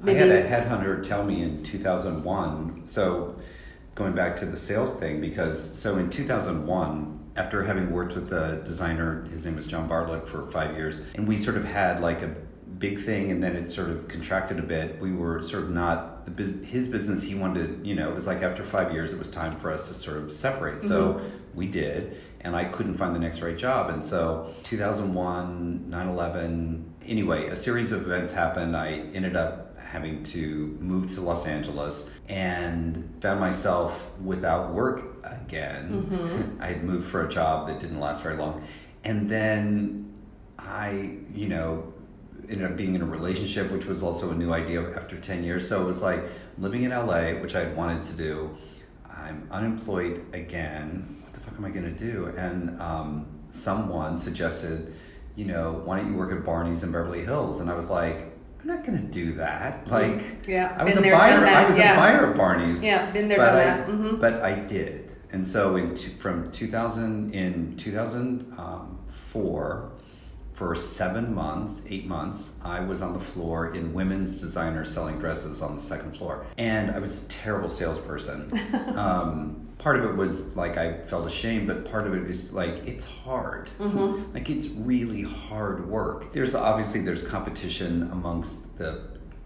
maybe... 0.01 0.21
I 0.21 0.27
had 0.27 0.31
a 0.31 0.49
headhunter 0.49 1.07
tell 1.07 1.25
me 1.25 1.43
in 1.43 1.63
2001. 1.63 2.85
So 2.87 3.37
going 3.95 4.15
back 4.15 4.37
to 4.39 4.47
the 4.47 4.57
sales 4.57 4.99
thing, 4.99 5.21
because 5.21 5.79
so 5.79 5.99
in 5.99 6.11
2001 6.11 7.21
after 7.37 7.65
having 7.65 7.91
worked 7.91 8.15
with 8.15 8.29
the 8.31 8.63
designer, 8.65 9.25
his 9.25 9.45
name 9.45 9.57
was 9.57 9.67
John 9.67 9.89
Bartlett 9.89 10.29
for 10.29 10.47
five 10.47 10.77
years, 10.77 11.03
and 11.15 11.27
we 11.27 11.37
sort 11.37 11.57
of 11.57 11.65
had 11.65 12.01
like 12.01 12.23
a 12.23 12.35
big 12.79 13.05
thing, 13.05 13.31
and 13.31 13.43
then 13.43 13.57
it 13.57 13.69
sort 13.69 13.91
of 13.91 14.09
contracted 14.09 14.59
a 14.59 14.63
bit. 14.63 15.01
We 15.01 15.13
were 15.13 15.43
sort 15.43 15.65
of 15.65 15.71
not 15.71 16.37
the 16.37 16.45
his 16.45 16.89
business. 16.89 17.23
He 17.23 17.35
wanted, 17.35 17.87
you 17.87 17.95
know, 17.95 18.11
it 18.11 18.15
was 18.15 18.27
like 18.27 18.43
after 18.43 18.65
five 18.65 18.93
years, 18.93 19.13
it 19.13 19.19
was 19.19 19.31
time 19.31 19.59
for 19.59 19.71
us 19.71 19.89
to 19.89 19.95
sort 19.95 20.19
of 20.19 20.33
separate. 20.33 20.79
Mm-hmm. 20.79 20.89
So 20.89 21.21
we 21.55 21.67
did, 21.67 22.21
and 22.41 22.57
I 22.57 22.65
couldn't 22.65 22.97
find 22.97 23.15
the 23.15 23.21
next 23.21 23.41
right 23.41 23.57
job, 23.57 23.91
and 23.91 24.03
so 24.03 24.53
2001, 24.65 25.87
9/11. 25.89 26.85
Anyway, 27.07 27.49
a 27.49 27.57
series 27.57 27.93
of 27.93 28.03
events 28.03 28.33
happened. 28.33 28.77
I 28.77 28.93
ended 29.15 29.37
up 29.37 29.79
having 29.79 30.25
to 30.25 30.77
move 30.81 31.15
to 31.15 31.21
Los 31.21 31.47
Angeles 31.47 32.09
and 32.29 33.17
found 33.21 33.39
myself 33.39 34.11
without 34.21 34.75
work 34.75 35.19
again. 35.23 36.09
Mm-hmm. 36.11 36.61
I 36.63 36.67
had 36.67 36.83
moved 36.83 37.07
for 37.07 37.25
a 37.25 37.31
job 37.31 37.69
that 37.69 37.79
didn't 37.79 38.01
last 38.01 38.23
very 38.23 38.37
long. 38.37 38.67
And 39.05 39.31
then 39.31 40.13
I, 40.59 41.19
you 41.33 41.49
know, 41.49 41.94
ended 42.49 42.71
up 42.71 42.77
being 42.77 42.95
in 42.95 43.03
a 43.03 43.07
relationship, 43.07 43.71
which 43.71 43.87
was 43.87 44.03
also 44.03 44.31
a 44.31 44.35
new 44.35 44.53
idea 44.53 44.83
after 44.97 45.19
10 45.19 45.45
years. 45.45 45.69
So 45.69 45.83
it 45.83 45.87
was 45.87 46.03
like 46.03 46.23
living 46.59 46.83
in 46.83 46.91
LA, 46.91 47.33
which 47.33 47.55
I'd 47.55 47.77
wanted 47.77 48.05
to 48.05 48.13
do. 48.13 48.57
I'm 49.09 49.49
unemployed 49.51 50.25
again. 50.33 51.23
What 51.23 51.33
the 51.33 51.41
fuck 51.41 51.55
am 51.57 51.65
I 51.65 51.71
going 51.71 51.85
to 51.85 51.99
do? 51.99 52.27
And 52.37 52.81
um, 52.81 53.27
someone 53.51 54.19
suggested, 54.19 54.95
you 55.37 55.45
know, 55.45 55.83
why 55.85 55.99
don't 55.99 56.13
you 56.13 56.19
work 56.19 56.33
at 56.33 56.45
Barney's 56.45 56.83
in 56.83 56.93
Beverly 56.93 57.25
Hills? 57.25 57.61
And 57.61 57.71
I 57.71 57.75
was 57.75 57.87
like, 57.87 58.35
I'm 58.65 58.69
not 58.69 58.83
gonna 58.83 58.99
do 58.99 59.35
that. 59.35 59.87
Like, 59.91 60.49
yeah, 60.49 60.75
I 60.79 60.85
was 60.85 60.97
a 60.97 61.03
buyer. 61.03 61.47
I 61.47 61.69
was 61.69 61.77
yeah. 61.77 61.93
a 61.93 61.97
buyer 61.97 62.31
at 62.31 62.37
Barney's. 62.37 62.83
Yeah, 62.83 63.11
been 63.11 63.29
there, 63.29 63.37
done 63.37 63.57
I, 63.57 63.63
that. 63.63 63.87
Mm-hmm. 63.89 64.17
But 64.17 64.43
I 64.43 64.55
did, 64.55 65.15
and 65.33 65.47
so 65.47 65.77
in 65.77 65.95
from 65.95 66.51
2000 66.51 67.35
in 67.35 67.77
2004, 67.77 69.93
for 70.55 70.77
seven 70.77 71.35
months, 71.35 71.83
eight 71.89 72.07
months, 72.07 72.53
I 72.63 72.79
was 72.79 73.03
on 73.03 73.13
the 73.13 73.21
floor 73.21 73.75
in 73.75 73.93
women's 73.93 74.41
designer 74.41 74.85
selling 74.85 75.19
dresses 75.19 75.61
on 75.61 75.75
the 75.75 75.83
second 75.83 76.17
floor, 76.17 76.47
and 76.57 76.93
I 76.93 77.01
was 77.01 77.25
a 77.25 77.29
terrible 77.29 77.69
salesperson. 77.69 78.53
um, 78.97 79.69
part 79.79 79.99
of 79.99 80.05
it 80.05 80.17
was 80.17 80.55
like 80.57 80.77
I 80.77 80.99
felt 81.03 81.27
ashamed, 81.27 81.67
but 81.67 81.85
part 81.85 82.07
of 82.07 82.15
it 82.15 82.31
is 82.31 82.53
like 82.53 82.87
it's 82.87 83.05
hard. 83.05 83.69
Mm-hmm. 83.81 84.33
Like 84.33 84.49
it's 84.49 84.69
really 84.69 85.23
hard 85.23 85.89
work. 85.89 86.33
There's 86.33 86.55
obviously 86.55 87.01
there's 87.01 87.27
competition 87.27 88.11
amongst 88.13 88.79
the 88.79 89.03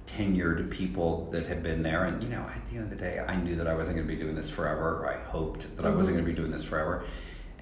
tenured 0.06 0.70
people 0.70 1.30
that 1.32 1.46
had 1.46 1.62
been 1.62 1.82
there, 1.82 2.04
and 2.04 2.22
you 2.22 2.28
know 2.28 2.42
at 2.54 2.68
the 2.70 2.76
end 2.76 2.84
of 2.84 2.90
the 2.90 2.96
day, 2.96 3.24
I 3.26 3.36
knew 3.36 3.56
that 3.56 3.66
I 3.66 3.72
wasn't 3.72 3.96
going 3.96 4.06
to 4.06 4.14
be 4.14 4.20
doing 4.20 4.34
this 4.34 4.50
forever. 4.50 5.02
Or 5.02 5.10
I 5.10 5.16
hoped 5.30 5.62
that 5.62 5.84
mm-hmm. 5.84 5.86
I 5.86 5.90
wasn't 5.90 6.16
going 6.16 6.26
to 6.26 6.30
be 6.30 6.36
doing 6.36 6.50
this 6.50 6.64
forever. 6.64 7.04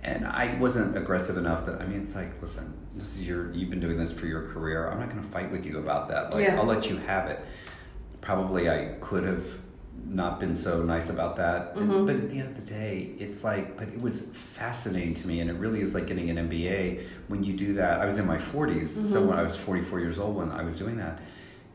And 0.06 0.26
I 0.26 0.56
wasn't 0.58 0.96
aggressive 0.96 1.36
enough 1.36 1.66
that 1.66 1.82
I 1.82 1.86
mean 1.86 2.02
it's 2.02 2.14
like 2.14 2.40
listen 2.40 2.72
this 2.94 3.14
is 3.14 3.22
your 3.22 3.52
you've 3.52 3.70
been 3.70 3.80
doing 3.80 3.98
this 3.98 4.12
for 4.12 4.26
your 4.26 4.48
career 4.48 4.88
I'm 4.88 5.00
not 5.00 5.10
going 5.10 5.22
to 5.22 5.28
fight 5.28 5.50
with 5.50 5.66
you 5.66 5.78
about 5.78 6.08
that 6.08 6.32
like 6.32 6.44
yeah. 6.44 6.56
I'll 6.56 6.64
let 6.64 6.88
you 6.88 6.96
have 6.96 7.28
it 7.28 7.44
probably 8.20 8.70
I 8.70 8.94
could 9.00 9.24
have 9.24 9.44
not 10.04 10.38
been 10.38 10.56
so 10.56 10.82
nice 10.82 11.10
about 11.10 11.36
that. 11.36 11.74
Mm-hmm. 11.74 12.06
But 12.06 12.16
at 12.16 12.30
the 12.30 12.38
end 12.38 12.48
of 12.48 12.56
the 12.56 12.72
day, 12.72 13.12
it's 13.18 13.42
like, 13.42 13.76
but 13.76 13.88
it 13.88 14.00
was 14.00 14.22
fascinating 14.22 15.14
to 15.14 15.26
me, 15.26 15.40
and 15.40 15.50
it 15.50 15.54
really 15.54 15.80
is 15.80 15.94
like 15.94 16.06
getting 16.06 16.30
an 16.30 16.48
MBA 16.48 17.04
when 17.28 17.42
you 17.42 17.54
do 17.54 17.74
that. 17.74 18.00
I 18.00 18.06
was 18.06 18.18
in 18.18 18.26
my 18.26 18.38
40s, 18.38 18.90
mm-hmm. 18.90 19.04
so 19.04 19.22
when 19.22 19.38
I 19.38 19.42
was 19.42 19.56
44 19.56 20.00
years 20.00 20.18
old 20.18 20.36
when 20.36 20.50
I 20.50 20.62
was 20.62 20.76
doing 20.78 20.96
that, 20.98 21.20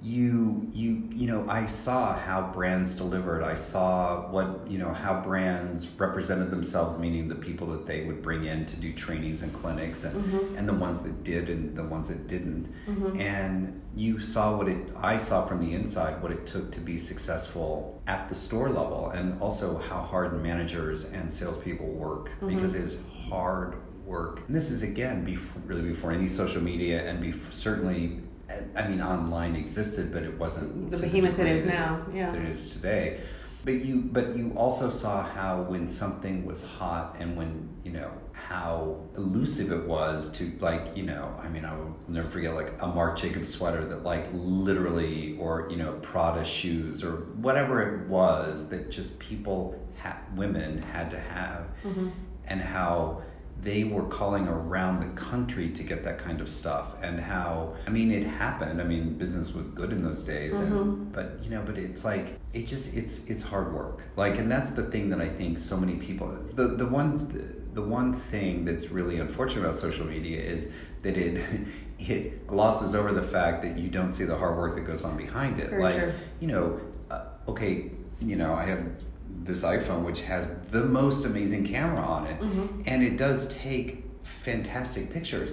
you 0.04 0.68
you 0.74 1.08
you 1.12 1.28
know 1.28 1.46
i 1.48 1.64
saw 1.68 2.18
how 2.18 2.42
brands 2.54 2.96
delivered 2.96 3.44
i 3.44 3.54
saw 3.54 4.28
what 4.32 4.60
you 4.68 4.80
know 4.80 4.92
how 4.92 5.22
brands 5.22 5.88
represented 5.90 6.50
themselves 6.50 6.98
meaning 6.98 7.28
the 7.28 7.36
people 7.36 7.68
that 7.68 7.86
they 7.86 8.04
would 8.06 8.20
bring 8.20 8.46
in 8.46 8.66
to 8.66 8.76
do 8.78 8.92
trainings 8.94 9.44
and 9.44 9.54
clinics 9.54 10.04
and 10.04 10.16
mm-hmm. 10.16 10.58
and 10.58 10.68
the 10.68 10.74
ones 10.74 11.02
that 11.02 11.24
did 11.24 11.50
and 11.50 11.78
the 11.78 11.84
ones 11.84 12.08
that 12.08 12.26
didn't 12.26 12.68
mm-hmm. 12.88 13.20
and 13.20 13.80
you 13.96 14.20
saw 14.20 14.58
what 14.58 14.68
it 14.68 14.90
i 14.98 15.16
saw 15.16 15.46
from 15.46 15.62
the 15.62 15.72
inside 15.72 16.20
what 16.24 16.32
it 16.32 16.48
took 16.48 16.72
to 16.72 16.80
be 16.80 16.98
successful 16.98 18.02
at 18.08 18.28
the 18.28 18.34
store 18.34 18.70
level 18.70 19.12
and 19.12 19.40
also 19.40 19.78
how 19.78 20.02
hard 20.02 20.42
managers 20.42 21.06
and 21.12 21.32
salespeople 21.32 21.86
work 21.86 22.30
mm-hmm. 22.30 22.48
because 22.48 22.74
it 22.74 22.82
is 22.82 22.98
hard 23.30 23.76
work 24.04 24.42
and 24.48 24.56
this 24.56 24.72
is 24.72 24.82
again 24.82 25.24
before, 25.24 25.62
really 25.68 25.84
before 25.84 26.12
any 26.12 26.28
social 26.28 26.62
media 26.62 27.08
and 27.08 27.22
before, 27.22 27.54
certainly 27.54 28.20
I 28.76 28.88
mean, 28.88 29.02
online 29.02 29.56
existed, 29.56 30.12
but 30.12 30.24
it 30.24 30.38
wasn't 30.38 30.92
the 30.92 30.98
behemoth 30.98 31.40
it 31.40 31.48
is 31.48 31.66
now. 31.66 32.06
Yeah, 32.14 32.32
that 32.32 32.42
it 32.42 32.50
is 32.50 32.74
today. 32.74 33.22
But 33.64 33.86
you, 33.86 34.10
but 34.12 34.36
you 34.36 34.54
also 34.56 34.90
saw 34.90 35.24
how 35.24 35.62
when 35.62 35.88
something 35.88 36.46
was 36.46 36.64
hot, 36.64 37.18
and 37.20 37.38
when 37.38 37.70
you 37.84 37.92
know 37.92 38.12
how 38.32 39.00
elusive 39.16 39.72
it 39.72 39.88
was 39.88 40.32
to 40.34 40.52
like 40.60 40.98
you 40.98 41.04
know, 41.04 41.34
I 41.42 41.48
mean, 41.48 41.64
I 41.64 41.76
will 41.76 41.96
never 42.08 42.28
forget 42.30 42.56
like 42.56 42.74
a 42.82 42.88
Marc 42.88 43.18
Jacobs 43.18 43.54
sweater 43.54 43.86
that 43.86 44.04
like 44.04 44.26
literally, 44.34 45.38
or 45.40 45.68
you 45.70 45.78
know, 45.78 45.94
Prada 46.02 46.44
shoes 46.44 47.04
or 47.04 47.28
whatever 47.38 47.82
it 47.82 48.10
was 48.10 48.68
that 48.70 48.90
just 48.90 49.20
people, 49.20 49.80
ha- 50.02 50.22
women 50.36 50.82
had 50.82 51.12
to 51.12 51.20
have, 51.20 51.68
mm-hmm. 51.84 52.10
and 52.48 52.62
how 52.62 53.22
they 53.62 53.84
were 53.84 54.04
calling 54.06 54.48
around 54.48 55.00
the 55.00 55.22
country 55.22 55.70
to 55.70 55.84
get 55.84 56.04
that 56.04 56.18
kind 56.18 56.42
of 56.42 56.50
stuff 56.50 56.96
and 57.02 57.20
how 57.20 57.74
i 57.86 57.90
mean 57.90 58.12
it 58.12 58.26
happened 58.26 58.82
i 58.82 58.84
mean 58.84 59.14
business 59.18 59.54
was 59.54 59.68
good 59.68 59.92
in 59.92 60.04
those 60.04 60.24
days 60.24 60.54
mm-hmm. 60.54 60.78
and 60.78 61.12
but 61.12 61.38
you 61.44 61.50
know 61.50 61.62
but 61.66 61.78
it's 61.78 62.04
like 62.04 62.40
it 62.54 62.66
just 62.66 62.96
it's 62.96 63.26
it's 63.28 63.44
hard 63.44 63.74
work 63.74 64.02
like 64.16 64.38
and 64.38 64.52
that's 64.52 64.72
the 64.72 64.84
thing 64.84 65.10
that 65.10 65.22
i 65.22 65.30
think 65.30 65.60
so 65.60 65.78
many 65.78 65.96
people 65.96 66.28
the 66.56 66.68
the 66.70 66.86
one 66.86 67.18
the 67.74 67.82
one 67.82 68.14
thing 68.14 68.66
that's 68.66 68.90
really 68.90 69.20
unfortunate 69.20 69.62
about 69.62 69.76
social 69.76 70.06
media 70.06 70.42
is 70.42 70.70
that 71.04 71.18
it 71.18 71.68
it 72.00 72.48
glosses 72.48 72.96
over 72.96 73.14
the 73.14 73.22
fact 73.22 73.62
that 73.62 73.78
you 73.78 73.88
don't 73.88 74.14
see 74.14 74.24
the 74.24 74.36
hard 74.36 74.58
work 74.58 74.76
that 74.76 74.82
goes 74.82 75.04
on 75.04 75.16
behind 75.16 75.60
it 75.60 75.70
For 75.70 75.80
like 75.80 75.96
sure. 75.96 76.16
you 76.40 76.48
know 76.48 76.82
uh, 77.12 77.26
okay 77.48 77.92
you 78.26 78.36
know 78.36 78.56
i 78.56 78.66
have 78.66 78.84
this 79.44 79.64
iPhone, 79.64 80.04
which 80.04 80.22
has 80.22 80.50
the 80.70 80.84
most 80.84 81.26
amazing 81.26 81.66
camera 81.66 82.02
on 82.02 82.28
it, 82.28 82.40
mm-hmm. 82.40 82.82
and 82.86 83.04
it 83.04 83.18
does 83.18 83.54
take 83.54 84.06
fantastic 84.24 85.12
pictures. 85.12 85.52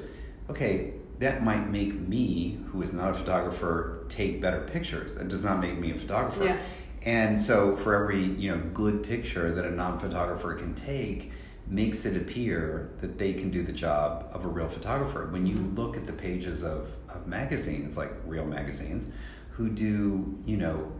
Okay, 0.50 0.94
that 1.18 1.42
might 1.42 1.68
make 1.68 1.94
me, 1.94 2.58
who 2.70 2.82
is 2.82 2.92
not 2.92 3.10
a 3.10 3.14
photographer, 3.14 4.04
take 4.08 4.40
better 4.40 4.60
pictures. 4.60 5.14
That 5.14 5.28
does 5.28 5.44
not 5.44 5.60
make 5.60 5.78
me 5.78 5.90
a 5.90 5.98
photographer. 5.98 6.44
Yeah. 6.44 6.60
And 7.02 7.40
so, 7.40 7.76
for 7.76 7.94
every 7.94 8.24
you 8.24 8.50
know 8.50 8.62
good 8.74 9.02
picture 9.02 9.52
that 9.54 9.64
a 9.64 9.70
non-photographer 9.70 10.54
can 10.54 10.74
take, 10.74 11.32
makes 11.66 12.04
it 12.06 12.16
appear 12.16 12.90
that 13.00 13.18
they 13.18 13.32
can 13.32 13.50
do 13.50 13.62
the 13.62 13.72
job 13.72 14.28
of 14.32 14.44
a 14.44 14.48
real 14.48 14.68
photographer. 14.68 15.26
When 15.26 15.46
you 15.46 15.56
look 15.56 15.96
at 15.96 16.06
the 16.06 16.12
pages 16.12 16.62
of, 16.62 16.88
of 17.08 17.26
magazines, 17.26 17.96
like 17.96 18.10
real 18.24 18.46
magazines, 18.46 19.06
who 19.50 19.68
do 19.68 20.38
you 20.46 20.56
know 20.56 20.92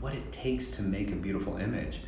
what 0.00 0.14
it 0.14 0.32
takes 0.32 0.68
to 0.70 0.82
make 0.82 1.10
a 1.10 1.16
beautiful 1.16 1.56
image. 1.56 2.00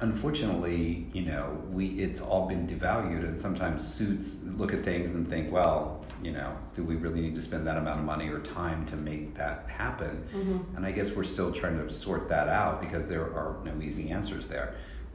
Unfortunately, 0.00 1.06
you 1.12 1.22
know, 1.22 1.62
we 1.70 1.86
it's 2.00 2.20
all 2.20 2.48
been 2.48 2.66
devalued, 2.66 3.24
and 3.24 3.38
sometimes 3.38 3.86
suits 3.86 4.40
look 4.44 4.72
at 4.72 4.84
things 4.84 5.10
and 5.10 5.28
think, 5.28 5.52
well, 5.52 6.04
you 6.22 6.32
know, 6.32 6.56
do 6.74 6.82
we 6.82 6.96
really 6.96 7.20
need 7.20 7.34
to 7.36 7.42
spend 7.42 7.66
that 7.66 7.76
amount 7.76 7.98
of 7.98 8.04
money 8.04 8.28
or 8.28 8.40
time 8.40 8.84
to 8.86 8.96
make 8.96 9.34
that 9.36 9.68
happen? 9.68 10.26
Mm-hmm. 10.34 10.76
And 10.76 10.84
I 10.84 10.90
guess 10.90 11.12
we're 11.12 11.24
still 11.24 11.52
trying 11.52 11.78
to 11.78 11.92
sort 11.92 12.28
that 12.28 12.48
out 12.48 12.80
because 12.80 13.06
there 13.06 13.22
are 13.22 13.56
no 13.64 13.80
easy 13.80 14.10
answers 14.10 14.48
there 14.48 14.74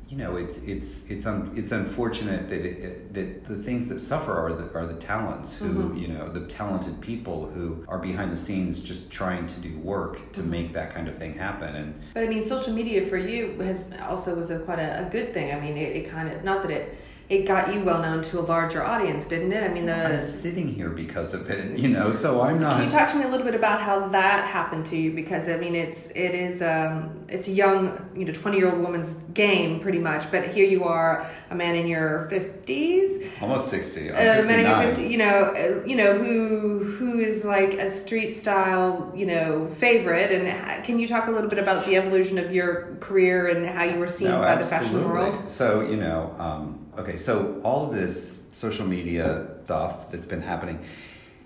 you 0.09 0.17
know, 0.17 0.37
it's 0.37 0.57
it's 0.59 1.07
it's 1.09 1.25
un, 1.27 1.51
it's 1.55 1.71
unfortunate 1.71 2.49
that 2.49 2.65
it, 2.65 3.13
that 3.13 3.45
the 3.47 3.57
things 3.63 3.87
that 3.89 3.99
suffer 3.99 4.33
are 4.33 4.53
the 4.53 4.73
are 4.73 4.87
the 4.87 4.95
talents 4.99 5.55
who 5.55 5.69
Mm-hmm. 5.69 5.97
you 5.97 6.07
know 6.07 6.27
the 6.29 6.41
talented 6.47 6.99
people 6.99 7.45
who 7.53 7.85
are 7.87 7.99
behind 7.99 8.31
the 8.33 8.37
scenes 8.37 8.79
just 8.79 9.11
trying 9.11 9.45
to 9.47 9.59
do 9.59 9.77
work 9.79 10.15
to 10.33 10.41
Mm-hmm. 10.41 10.49
make 10.51 10.73
that 10.73 10.93
kind 10.95 11.07
of 11.07 11.15
thing 11.17 11.33
happen. 11.35 11.75
And 11.75 12.01
But 12.15 12.23
I 12.23 12.27
mean, 12.27 12.43
social 12.43 12.73
media 12.73 13.05
for 13.05 13.17
you 13.17 13.59
has 13.59 13.89
also 14.09 14.35
was 14.35 14.49
a 14.49 14.59
quite 14.59 14.79
a, 14.79 15.05
a 15.05 15.09
good 15.09 15.31
thing. 15.33 15.53
I 15.55 15.59
mean, 15.59 15.77
it, 15.77 15.95
it 15.97 16.09
kind 16.09 16.27
of 16.33 16.43
not 16.43 16.63
that 16.63 16.71
it 16.71 16.97
it 17.29 17.45
got 17.45 17.71
you 17.73 17.81
well 17.83 18.01
known 18.01 18.23
to 18.23 18.39
a 18.39 18.41
larger 18.41 18.83
audience, 18.83 19.27
didn't 19.27 19.51
it? 19.51 19.63
I 19.63 19.67
mean, 19.71 19.87
I'm 19.87 20.11
the 20.13 20.21
sitting 20.21 20.67
here 20.67 20.89
because 20.89 21.33
of 21.35 21.49
it, 21.49 21.77
you 21.83 21.89
know. 21.89 22.11
So 22.11 22.41
I'm 22.41 22.55
So 22.55 22.61
not. 22.61 22.73
Can 22.75 22.83
you 22.85 22.89
talk 22.89 23.07
to 23.11 23.17
me 23.17 23.23
a 23.23 23.27
little 23.27 23.45
bit 23.45 23.53
about 23.55 23.81
how 23.81 24.07
that 24.09 24.45
happened 24.47 24.85
to 24.87 24.97
you? 24.97 25.11
Because 25.11 25.47
I 25.47 25.57
mean, 25.57 25.75
it's 25.75 26.09
it 26.11 26.33
is 26.33 26.61
um, 26.63 27.25
it's 27.27 27.47
a 27.47 27.51
young 27.51 28.09
you 28.15 28.25
know 28.25 28.33
twenty 28.33 28.57
year 28.57 28.71
old 28.71 28.79
woman's 28.81 29.13
game 29.33 29.79
pretty 29.79 29.99
much, 29.99 30.29
but 30.31 30.47
here 30.49 30.65
you 30.65 30.85
are, 30.85 31.25
a 31.51 31.55
man 31.55 31.75
in 31.75 31.85
your 31.87 32.27
fifties, 32.29 33.23
almost 33.41 33.69
sixty. 33.69 34.07
a 34.09 34.39
I'm 34.41 34.47
man 34.47 34.59
in 34.61 34.65
your 34.65 34.75
59. 34.75 34.95
fifty, 34.95 35.07
you 35.11 35.17
know, 35.19 35.53
uh, 35.55 35.85
you 35.85 35.95
know 35.95 36.17
who 36.17 36.79
who 36.83 37.19
is 37.19 37.45
like 37.45 37.75
a 37.75 37.89
street 37.89 38.33
style 38.33 39.11
you 39.15 39.27
know 39.27 39.69
favorite, 39.77 40.31
and 40.31 40.83
can 40.83 40.97
you 40.97 41.07
talk 41.07 41.27
a 41.27 41.31
little 41.31 41.49
bit 41.49 41.59
about 41.59 41.85
the 41.85 41.95
evolution 41.95 42.37
of 42.39 42.53
your 42.53 42.95
career 42.99 43.47
and 43.47 43.67
how 43.69 43.83
you 43.83 43.99
were 43.99 44.07
seen 44.07 44.29
No, 44.29 44.41
by 44.41 44.55
the 44.55 44.65
fashion 44.65 45.03
world? 45.03 45.51
So 45.51 45.81
you 45.81 45.97
know, 45.97 46.35
um, 46.39 46.87
okay, 46.97 47.17
so 47.17 47.61
all 47.63 47.87
of 47.87 47.93
this 47.93 48.43
social 48.51 48.85
media 48.85 49.47
stuff 49.63 50.11
that's 50.11 50.25
been 50.25 50.41
happening, 50.41 50.83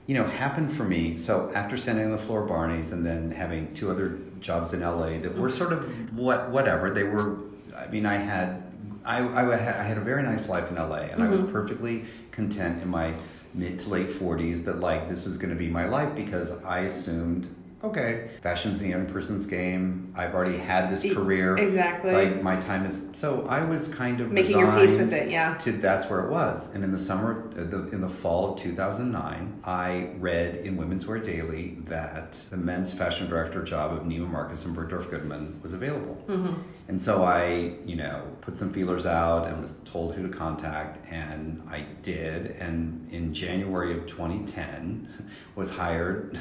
you 0.08 0.16
know, 0.16 0.26
happened 0.26 0.72
for 0.72 0.84
me. 0.84 1.18
So 1.18 1.52
after 1.54 1.78
standing 1.78 2.06
on 2.06 2.12
the 2.12 2.18
floor 2.18 2.44
of 2.44 2.48
Barney's 2.48 2.92
and 2.92 3.06
then 3.06 3.32
having 3.32 3.74
two 3.74 3.92
other 3.92 4.20
jobs 4.40 4.74
in 4.74 4.82
LA 4.82 5.18
that 5.20 5.38
were 5.38 5.50
sort 5.50 5.74
of 5.74 6.18
what 6.18 6.50
whatever 6.52 6.92
they 6.92 7.04
were. 7.04 7.38
I 7.76 7.88
mean, 7.88 8.06
I 8.06 8.18
had 8.18 8.64
I 9.06 9.18
I 9.18 9.56
had, 9.56 9.76
I 9.76 9.84
had 9.84 9.98
a 9.98 10.02
very 10.02 10.24
nice 10.24 10.48
life 10.50 10.70
in 10.70 10.76
LA, 10.76 11.08
and 11.12 11.24
I 11.24 11.30
was 11.30 11.42
mm-hmm. 11.42 11.52
perfectly 11.52 12.06
content 12.32 12.82
in 12.82 12.88
my 12.88 13.14
mid 13.54 13.80
to 13.80 13.90
late 13.90 14.12
forties 14.12 14.64
that 14.66 14.80
like 14.80 15.10
this 15.10 15.26
was 15.26 15.38
going 15.38 15.50
to 15.52 15.60
be 15.60 15.68
my 15.68 15.88
life 15.88 16.16
because 16.16 16.52
I 16.64 16.80
assumed. 16.82 17.54
Okay, 17.84 18.30
fashion's 18.42 18.80
the 18.80 18.88
young 18.88 19.06
person's 19.08 19.46
game. 19.46 20.14
I've 20.16 20.34
already 20.34 20.56
had 20.58 20.90
this 20.90 21.04
career. 21.14 21.58
exactly. 21.58 22.14
Like 22.14 22.42
my 22.42 22.56
time 22.56 22.86
is 22.86 23.02
so 23.12 23.46
I 23.48 23.66
was 23.66 23.90
kind 23.90 24.22
of 24.22 24.32
Making 24.32 24.60
your 24.60 24.72
peace 24.72 24.98
with 24.98 25.12
it, 25.14 25.30
yeah. 25.30 25.56
To 25.56 25.74
that's 25.74 26.10
where 26.10 26.22
it 26.26 26.32
was, 26.32 26.74
and 26.74 26.84
in 26.86 26.94
the 26.94 27.00
summer, 27.00 27.50
uh, 27.58 27.66
the, 27.66 27.90
in 27.90 28.00
the 28.00 28.08
fall 28.08 28.54
of 28.54 28.60
2009, 28.60 29.60
I 29.66 30.12
read 30.20 30.56
in 30.66 30.78
Women's 30.78 31.06
Wear 31.06 31.20
Daily 31.20 31.78
that 31.88 32.38
the 32.50 32.56
men's 32.58 32.94
fashion 32.94 33.30
director 33.30 33.62
job 33.64 33.92
of 33.92 34.04
Neiman 34.04 34.30
Marcus 34.30 34.64
and 34.64 34.74
Bergdorf 34.76 35.10
Goodman 35.10 35.60
was 35.62 35.74
available, 35.74 36.24
Mm-hmm. 36.30 36.54
and 36.88 37.02
so 37.02 37.24
I, 37.26 37.74
you 37.86 37.98
know, 37.98 38.24
put 38.40 38.58
some 38.58 38.72
feelers 38.72 39.06
out 39.06 39.46
and 39.50 39.62
was 39.62 39.80
told 39.80 40.16
who 40.16 40.26
to 40.26 40.30
contact, 40.36 41.06
and 41.12 41.62
I 41.70 41.86
did, 42.02 42.52
and 42.62 43.10
in 43.12 43.34
January 43.34 43.92
of 43.98 44.08
2010, 44.08 45.30
was 45.56 45.70
hired 45.70 46.40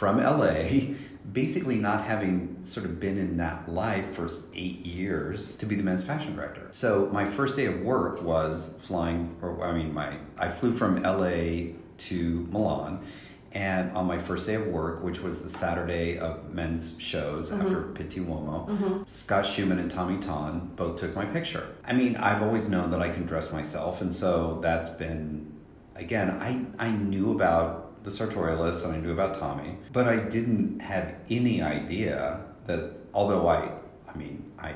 from 0.00 0.16
LA 0.16 0.94
basically 1.32 1.76
not 1.76 2.02
having 2.02 2.56
sort 2.64 2.86
of 2.86 2.98
been 2.98 3.18
in 3.18 3.36
that 3.36 3.70
life 3.70 4.14
for 4.14 4.30
eight 4.54 4.78
years 4.78 5.54
to 5.56 5.66
be 5.66 5.76
the 5.76 5.82
men's 5.82 6.02
fashion 6.02 6.34
director. 6.34 6.66
So 6.70 7.10
my 7.12 7.26
first 7.26 7.54
day 7.54 7.66
of 7.66 7.82
work 7.82 8.22
was 8.22 8.76
flying, 8.80 9.36
or 9.42 9.62
I 9.62 9.72
mean, 9.72 9.92
my 9.92 10.16
I 10.38 10.48
flew 10.48 10.72
from 10.72 11.02
LA 11.02 11.74
to 12.08 12.48
Milan. 12.50 13.04
And 13.52 13.94
on 13.96 14.06
my 14.06 14.16
first 14.16 14.46
day 14.46 14.54
of 14.54 14.68
work, 14.68 15.02
which 15.02 15.20
was 15.20 15.42
the 15.42 15.50
Saturday 15.50 16.18
of 16.18 16.48
men's 16.54 16.94
shows 16.98 17.50
mm-hmm. 17.50 17.60
after 17.60 17.82
Pitti 17.82 18.24
Uomo, 18.24 18.68
mm-hmm. 18.68 19.02
Scott 19.06 19.44
Schuman 19.44 19.80
and 19.80 19.90
Tommy 19.90 20.18
Ton 20.18 20.70
both 20.76 21.00
took 21.00 21.16
my 21.16 21.26
picture. 21.26 21.66
I 21.84 21.92
mean, 21.92 22.16
I've 22.16 22.42
always 22.42 22.68
known 22.68 22.92
that 22.92 23.02
I 23.02 23.10
can 23.10 23.26
dress 23.26 23.52
myself, 23.52 24.00
and 24.00 24.14
so 24.14 24.60
that's 24.62 24.88
been 24.88 25.52
again, 25.96 26.30
I, 26.30 26.64
I 26.78 26.90
knew 26.90 27.32
about 27.32 27.89
the 28.02 28.10
sartorialist 28.10 28.84
and 28.84 28.94
I 28.94 28.96
knew 28.98 29.12
about 29.12 29.34
Tommy, 29.34 29.76
but 29.92 30.08
I 30.08 30.16
didn't 30.16 30.80
have 30.80 31.14
any 31.28 31.62
idea 31.62 32.40
that 32.66 32.92
although 33.12 33.48
I 33.48 33.72
I 34.08 34.16
mean 34.16 34.50
I 34.58 34.74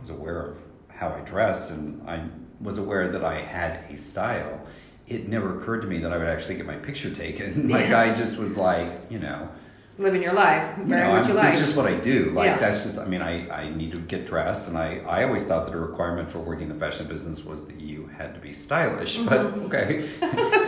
was 0.00 0.10
aware 0.10 0.46
of 0.46 0.56
how 0.88 1.10
I 1.10 1.20
dressed 1.20 1.70
and 1.70 2.08
I 2.08 2.24
was 2.60 2.78
aware 2.78 3.10
that 3.10 3.24
I 3.24 3.38
had 3.38 3.84
a 3.90 3.98
style, 3.98 4.60
it 5.06 5.28
never 5.28 5.58
occurred 5.58 5.82
to 5.82 5.88
me 5.88 5.98
that 5.98 6.12
I 6.12 6.18
would 6.18 6.28
actually 6.28 6.56
get 6.56 6.66
my 6.66 6.76
picture 6.76 7.12
taken. 7.14 7.68
like 7.76 7.90
I 7.90 8.14
just 8.14 8.38
was 8.38 8.56
like, 8.56 9.10
you 9.10 9.18
know, 9.18 9.48
Living 10.00 10.22
your 10.22 10.32
life, 10.32 10.78
you 10.78 10.84
wearing 10.84 11.04
know, 11.04 11.10
what 11.12 11.22
I'm, 11.24 11.28
you 11.28 11.34
like. 11.34 11.52
It's 11.52 11.60
just 11.60 11.76
what 11.76 11.86
I 11.86 11.94
do. 11.96 12.30
Like 12.30 12.46
Yeah. 12.46 12.56
that's 12.58 12.84
just. 12.84 12.98
I 12.98 13.04
mean, 13.06 13.20
I, 13.22 13.48
I 13.50 13.68
need 13.70 13.92
to 13.92 13.98
get 13.98 14.26
dressed, 14.26 14.66
and 14.68 14.78
I, 14.78 14.98
I 15.06 15.24
always 15.24 15.42
thought 15.42 15.66
that 15.66 15.74
a 15.74 15.78
requirement 15.78 16.30
for 16.32 16.38
working 16.38 16.70
in 16.70 16.78
the 16.78 16.80
fashion 16.86 17.06
business 17.06 17.44
was 17.44 17.66
that 17.66 17.78
you 17.80 18.08
had 18.16 18.34
to 18.34 18.40
be 18.40 18.52
stylish. 18.52 19.18
But 19.18 19.40
Mm-hmm. 19.40 19.66
okay, 19.66 20.08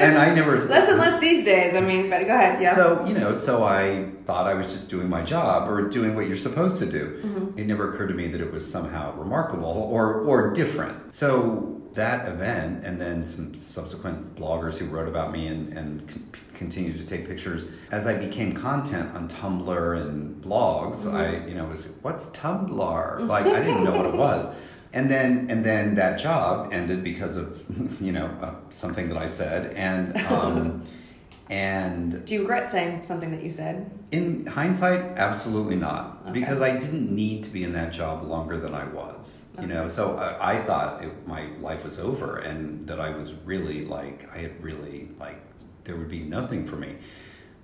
and 0.05 0.19
I 0.19 0.35
never 0.35 0.65
Less 0.69 0.89
and 0.89 0.99
less 0.99 1.19
these 1.21 1.45
days. 1.45 1.75
I 1.75 1.81
mean, 1.81 2.11
but 2.11 2.23
go 2.27 2.35
ahead. 2.35 2.61
Yeah. 2.63 2.75
So 2.75 3.05
you 3.07 3.15
know, 3.15 3.33
so 3.35 3.65
I 3.65 4.11
thought 4.27 4.47
I 4.47 4.55
was 4.55 4.67
just 4.69 4.91
doing 4.91 5.09
my 5.09 5.23
job 5.23 5.69
or 5.69 5.89
doing 5.89 6.15
what 6.15 6.27
you're 6.29 6.37
supposed 6.37 6.79
to 6.81 6.87
do. 6.87 7.21
Mm-hmm. 7.25 7.59
It 7.59 7.67
never 7.67 7.93
occurred 7.93 8.09
to 8.09 8.15
me 8.15 8.29
that 8.29 8.41
it 8.41 8.53
was 8.53 8.71
somehow 8.71 9.15
remarkable 9.17 9.65
or 9.91 10.21
or 10.21 10.53
different. 10.53 11.15
So 11.15 11.82
that 11.95 12.29
event, 12.29 12.85
and 12.85 13.01
then 13.01 13.27
some 13.27 13.61
subsequent 13.61 14.35
bloggers 14.35 14.77
who 14.77 14.87
wrote 14.87 15.09
about 15.09 15.33
me 15.33 15.47
and 15.49 15.73
and 15.77 16.09
con- 16.09 16.27
continued 16.55 16.99
to 16.99 17.05
take 17.05 17.27
pictures. 17.27 17.67
As 17.91 18.07
I 18.07 18.15
became 18.15 18.53
content 18.53 19.15
on 19.15 19.29
Tumblr 19.29 20.01
and 20.01 20.43
blogs, 20.43 21.05
Mm-hmm. 21.05 21.17
I 21.17 21.47
you 21.47 21.55
know 21.55 21.65
was 21.67 21.89
what's 22.03 22.27
Tumblr? 22.27 23.27
Like 23.27 23.47
I 23.47 23.61
didn't 23.65 23.85
know 23.85 23.93
what 23.93 24.07
it 24.07 24.15
was. 24.15 24.55
And 24.95 25.11
then, 25.11 25.47
and 25.49 25.65
then 25.65 25.95
that 25.95 26.19
job 26.19 26.71
ended 26.71 27.03
because 27.03 27.39
of, 27.39 27.65
you 28.03 28.13
know, 28.13 28.27
uh, 28.43 28.55
something 28.69 29.09
that 29.09 29.17
I 29.17 29.27
said, 29.27 29.75
and 29.75 30.15
um, 30.27 30.83
and 31.51 32.25
Do 32.25 32.35
you 32.35 32.41
regret 32.41 32.71
saying 32.71 33.03
something 33.03 33.31
that 33.33 33.43
you 33.43 33.51
said? 33.51 33.91
in 34.11 34.45
hindsight, 34.47 35.17
absolutely 35.17 35.77
not, 35.77 36.21
Okay. 36.25 36.33
because 36.41 36.61
I 36.61 36.79
didn't 36.79 37.11
need 37.15 37.45
to 37.45 37.51
be 37.51 37.65
in 37.65 37.73
that 37.73 37.93
job 37.93 38.23
longer 38.29 38.59
than 38.59 38.75
I 38.75 38.85
was. 38.85 39.47
You 39.61 39.67
know, 39.67 39.89
so 39.89 40.17
I, 40.17 40.55
I 40.59 40.63
thought 40.65 41.03
it, 41.03 41.27
my 41.27 41.49
life 41.61 41.85
was 41.85 41.99
over, 41.99 42.39
and 42.39 42.87
that 42.89 43.01
I 43.01 43.11
was 43.17 43.33
really 43.45 43.85
like 43.87 44.29
I 44.35 44.39
had 44.39 44.63
really 44.63 45.09
like 45.19 45.41
there 45.85 45.97
would 45.97 46.11
be 46.11 46.21
nothing 46.21 46.67
for 46.67 46.77
me. 46.77 46.97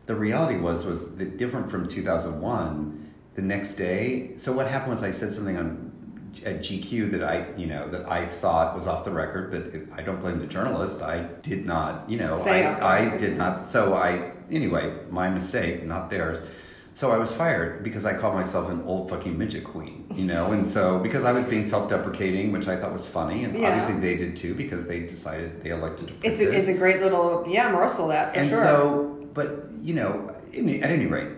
The 0.06 0.14
reality 0.14 0.58
was 0.58 0.84
was 0.86 1.14
that 1.16 1.36
different 1.36 1.70
from 1.70 1.86
2001. 1.88 3.04
The 3.34 3.42
next 3.42 3.74
day, 3.76 4.32
so 4.36 4.52
what 4.52 4.66
happened 4.68 4.90
was 4.90 5.02
I 5.04 5.12
said 5.12 5.32
something 5.32 5.56
on 5.56 5.87
at 6.44 6.60
GQ 6.60 7.10
that 7.12 7.24
I, 7.24 7.46
you 7.56 7.66
know, 7.66 7.88
that 7.88 8.10
I 8.10 8.26
thought 8.26 8.76
was 8.76 8.86
off 8.86 9.04
the 9.04 9.10
record, 9.10 9.50
but 9.50 9.74
it, 9.74 9.88
I 9.96 10.02
don't 10.02 10.20
blame 10.20 10.38
the 10.38 10.46
journalist. 10.46 11.02
I 11.02 11.20
did 11.42 11.66
not, 11.66 12.08
you 12.08 12.18
know, 12.18 12.36
Say 12.36 12.64
I, 12.66 13.12
I 13.12 13.16
did 13.16 13.36
not. 13.36 13.64
So 13.64 13.94
I, 13.94 14.32
anyway, 14.50 14.94
my 15.10 15.28
mistake, 15.30 15.84
not 15.84 16.10
theirs. 16.10 16.38
So 16.94 17.12
I 17.12 17.18
was 17.18 17.30
fired 17.30 17.84
because 17.84 18.04
I 18.04 18.14
called 18.14 18.34
myself 18.34 18.68
an 18.70 18.82
old 18.84 19.08
fucking 19.08 19.38
midget 19.38 19.62
queen, 19.62 20.04
you 20.16 20.24
know, 20.24 20.50
and 20.50 20.66
so 20.66 20.98
because 20.98 21.22
I 21.22 21.30
was 21.30 21.44
being 21.44 21.62
self-deprecating, 21.62 22.50
which 22.50 22.66
I 22.66 22.76
thought 22.76 22.92
was 22.92 23.06
funny, 23.06 23.44
and 23.44 23.56
Yeah. 23.56 23.68
obviously 23.68 24.00
they 24.00 24.16
did 24.16 24.34
too 24.34 24.52
because 24.54 24.86
they 24.88 25.00
decided 25.00 25.62
they 25.62 25.70
elected 25.70 26.08
to. 26.08 26.14
It's 26.28 26.40
a 26.40 26.48
it. 26.48 26.54
it's 26.54 26.68
a 26.68 26.74
great 26.74 27.00
little 27.00 27.44
yeah 27.48 27.70
morsel 27.70 28.08
that 28.08 28.32
for 28.32 28.40
and 28.40 28.48
sure. 28.48 28.62
so, 28.64 29.28
but 29.32 29.66
you 29.80 29.94
know, 29.94 30.34
at 30.52 30.90
any 30.90 31.06
rate, 31.06 31.28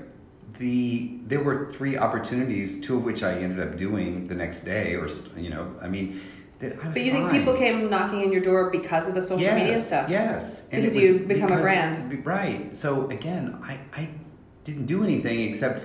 the 0.60 1.10
there 1.26 1.42
were 1.42 1.70
three 1.72 1.96
opportunities, 1.96 2.80
two 2.82 2.98
of 2.98 3.02
which 3.04 3.22
I 3.22 3.32
ended 3.32 3.60
up 3.66 3.76
doing 3.78 4.28
the 4.28 4.34
next 4.34 4.60
day, 4.60 4.94
or 4.94 5.08
you 5.36 5.48
know, 5.50 5.74
I 5.80 5.88
mean, 5.88 6.20
that 6.60 6.74
I 6.82 6.86
was. 6.88 6.94
but 6.94 7.02
you 7.02 7.12
think 7.12 7.30
fine. 7.30 7.38
people 7.40 7.54
came 7.54 7.88
knocking 7.88 8.20
on 8.24 8.30
your 8.30 8.42
door 8.42 8.70
because 8.70 9.08
of 9.08 9.14
the 9.14 9.22
social 9.22 9.40
yes, 9.40 9.58
media 9.58 9.80
stuff? 9.80 10.10
Yes, 10.10 10.66
And 10.70 10.82
Because 10.82 10.96
you 10.96 11.20
become 11.20 11.50
a 11.50 11.60
brand. 11.60 12.24
right? 12.26 12.76
So 12.76 13.08
again, 13.08 13.58
I 13.64 13.78
I 14.00 14.08
didn't 14.64 14.86
do 14.86 15.02
anything 15.02 15.40
except. 15.40 15.80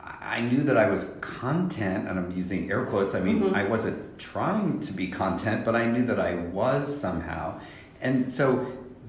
I 0.00 0.36
I 0.36 0.40
knew 0.40 0.62
that 0.68 0.76
I 0.76 0.88
was 0.94 1.16
content, 1.20 2.06
and 2.08 2.18
I'm 2.20 2.30
using 2.42 2.70
air 2.70 2.84
quotes. 2.86 3.14
I 3.14 3.20
mean, 3.20 3.40
Mm-hmm. 3.40 3.54
I 3.54 3.64
wasn't 3.64 4.18
trying 4.18 4.78
to 4.80 4.92
be 4.92 5.06
content, 5.08 5.64
but 5.64 5.74
I 5.74 5.84
knew 5.92 6.04
that 6.10 6.20
I 6.20 6.34
was 6.60 6.84
somehow. 7.04 7.58
And 8.02 8.32
so 8.38 8.46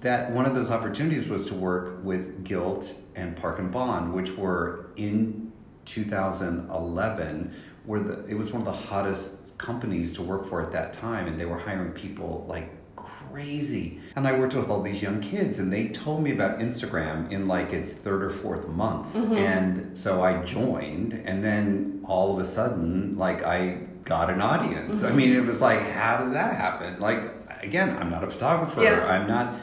that 0.04 0.32
one 0.32 0.46
of 0.46 0.54
those 0.54 0.70
opportunities 0.70 1.28
was 1.28 1.46
to 1.48 1.54
work 1.54 2.04
with 2.04 2.44
Gilt 2.44 2.94
and 3.16 3.36
Park 3.36 3.60
and 3.60 3.72
Bond, 3.72 4.14
which 4.14 4.38
were 4.38 4.92
in 4.96 5.52
2011, 5.86 7.54
where 7.86 8.00
the, 8.00 8.26
it 8.26 8.36
was 8.36 8.52
one 8.52 8.62
of 8.62 8.66
the 8.66 8.88
hottest 8.88 9.58
companies 9.58 10.14
to 10.14 10.22
work 10.22 10.50
for 10.50 10.62
at 10.62 10.72
that 10.72 10.94
time, 10.94 11.28
and 11.28 11.40
they 11.40 11.46
were 11.46 11.58
hiring 11.58 11.92
people 11.94 12.46
like 12.48 12.70
crazy. 12.96 14.00
And 14.16 14.28
I 14.28 14.38
worked 14.38 14.54
with 14.54 14.70
all 14.70 14.82
these 14.82 15.02
young 15.02 15.22
kids, 15.22 15.60
and 15.60 15.72
they 15.72 15.88
told 15.88 16.22
me 16.22 16.32
about 16.32 16.60
Instagram 16.60 17.32
in 17.32 17.48
like 17.48 17.74
its 17.74 17.94
third 17.94 18.24
or 18.24 18.30
fourth 18.30 18.68
month. 18.68 19.14
Mm-hmm. 19.14 19.34
And 19.36 19.98
so 19.98 20.22
I 20.22 20.44
joined, 20.44 21.14
and 21.14 21.44
then 21.44 22.04
all 22.06 22.34
of 22.34 22.40
a 22.40 22.46
sudden, 22.46 23.18
like 23.18 23.44
I 23.44 23.80
got 24.04 24.30
an 24.30 24.42
audience. 24.42 25.02
Mm-hmm. 25.02 25.14
I 25.14 25.16
mean, 25.16 25.34
it 25.34 25.46
was 25.46 25.62
like, 25.62 25.80
how 25.80 26.24
did 26.24 26.34
that 26.34 26.56
happen? 26.56 27.00
Like, 27.00 27.32
again, 27.62 27.98
I'm 27.98 28.10
not 28.10 28.24
a 28.24 28.30
photographer. 28.30 28.84
Yeah. 28.84 29.06
I'm 29.06 29.28
not, 29.28 29.56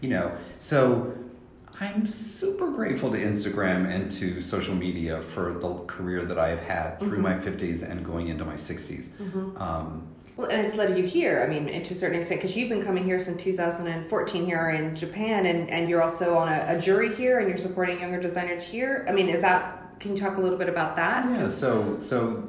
you 0.00 0.08
know, 0.10 0.36
so 0.60 1.12
I'm 1.80 2.06
super 2.06 2.70
grateful 2.70 3.10
to 3.12 3.18
Instagram 3.18 3.88
and 3.88 4.10
to 4.12 4.40
social 4.40 4.74
media 4.74 5.20
for 5.20 5.54
the 5.54 5.74
career 5.86 6.24
that 6.24 6.38
I 6.38 6.48
have 6.48 6.60
had 6.60 6.98
through 6.98 7.18
my 7.18 7.34
50s 7.34 7.88
and 7.88 8.04
going 8.04 8.28
into 8.28 8.44
my 8.44 8.54
60s. 8.54 9.08
Um, 9.60 10.06
Well, 10.36 10.48
and 10.50 10.64
it's 10.64 10.76
led 10.76 10.96
you 10.96 11.04
here. 11.04 11.44
I 11.44 11.52
mean, 11.52 11.66
to 11.82 11.94
a 11.94 11.96
certain 11.96 12.18
extent, 12.18 12.40
because 12.40 12.56
you've 12.56 12.68
been 12.68 12.82
coming 12.82 13.04
here 13.04 13.20
since 13.20 13.42
2014 13.42 14.46
here 14.46 14.70
in 14.70 14.94
Japan, 14.94 15.46
and, 15.46 15.68
and 15.70 15.88
you're 15.88 16.02
also 16.02 16.36
on 16.36 16.48
a, 16.48 16.64
a 16.76 16.80
jury 16.80 17.14
here, 17.14 17.40
and 17.40 17.48
you're 17.48 17.56
supporting 17.58 18.00
younger 18.00 18.20
designers 18.20 18.62
here. 18.62 19.04
I 19.08 19.12
mean, 19.12 19.28
is 19.28 19.40
that? 19.40 19.98
Can 19.98 20.12
you 20.12 20.18
talk 20.18 20.36
a 20.36 20.40
little 20.40 20.58
bit 20.58 20.68
about 20.68 20.94
that? 20.94 21.24
Yeah, 21.28 21.48
so 21.48 21.98
so 21.98 22.44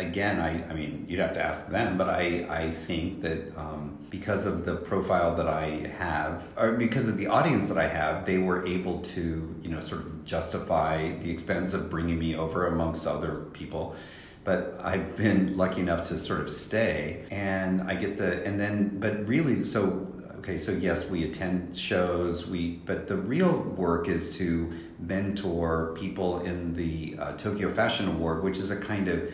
again, 0.00 0.40
I, 0.40 0.64
I 0.68 0.74
mean, 0.74 1.06
you'd 1.08 1.20
have 1.20 1.34
to 1.34 1.42
ask 1.42 1.68
them, 1.68 1.96
but 1.96 2.08
I, 2.08 2.46
I 2.48 2.70
think 2.70 3.22
that 3.22 3.56
um, 3.56 3.98
because 4.08 4.46
of 4.46 4.64
the 4.64 4.74
profile 4.74 5.36
that 5.36 5.46
I 5.46 5.92
have, 5.98 6.42
or 6.56 6.72
because 6.72 7.06
of 7.06 7.16
the 7.16 7.28
audience 7.28 7.68
that 7.68 7.78
I 7.78 7.86
have, 7.86 8.26
they 8.26 8.38
were 8.38 8.66
able 8.66 9.00
to, 9.00 9.54
you 9.62 9.68
know, 9.68 9.80
sort 9.80 10.00
of 10.00 10.24
justify 10.24 11.16
the 11.18 11.30
expense 11.30 11.74
of 11.74 11.90
bringing 11.90 12.18
me 12.18 12.34
over 12.34 12.66
amongst 12.66 13.06
other 13.06 13.46
people. 13.52 13.94
But 14.42 14.80
I've 14.82 15.16
been 15.16 15.56
lucky 15.56 15.82
enough 15.82 16.08
to 16.08 16.18
sort 16.18 16.40
of 16.40 16.50
stay, 16.50 17.26
and 17.30 17.82
I 17.82 17.94
get 17.94 18.16
the, 18.16 18.42
and 18.44 18.58
then, 18.58 18.98
but 18.98 19.28
really, 19.28 19.64
so 19.64 20.06
okay 20.38 20.56
so 20.56 20.72
yes 20.72 21.06
we 21.10 21.24
attend 21.24 21.76
shows 21.76 22.46
we 22.46 22.80
but 22.86 23.06
the 23.08 23.16
real 23.16 23.58
work 23.58 24.08
is 24.08 24.34
to 24.34 24.72
mentor 24.98 25.94
people 25.98 26.40
in 26.40 26.74
the 26.74 27.14
uh, 27.18 27.32
tokyo 27.32 27.70
fashion 27.70 28.08
award 28.08 28.42
which 28.42 28.56
is 28.56 28.70
a 28.70 28.76
kind 28.76 29.06
of 29.06 29.30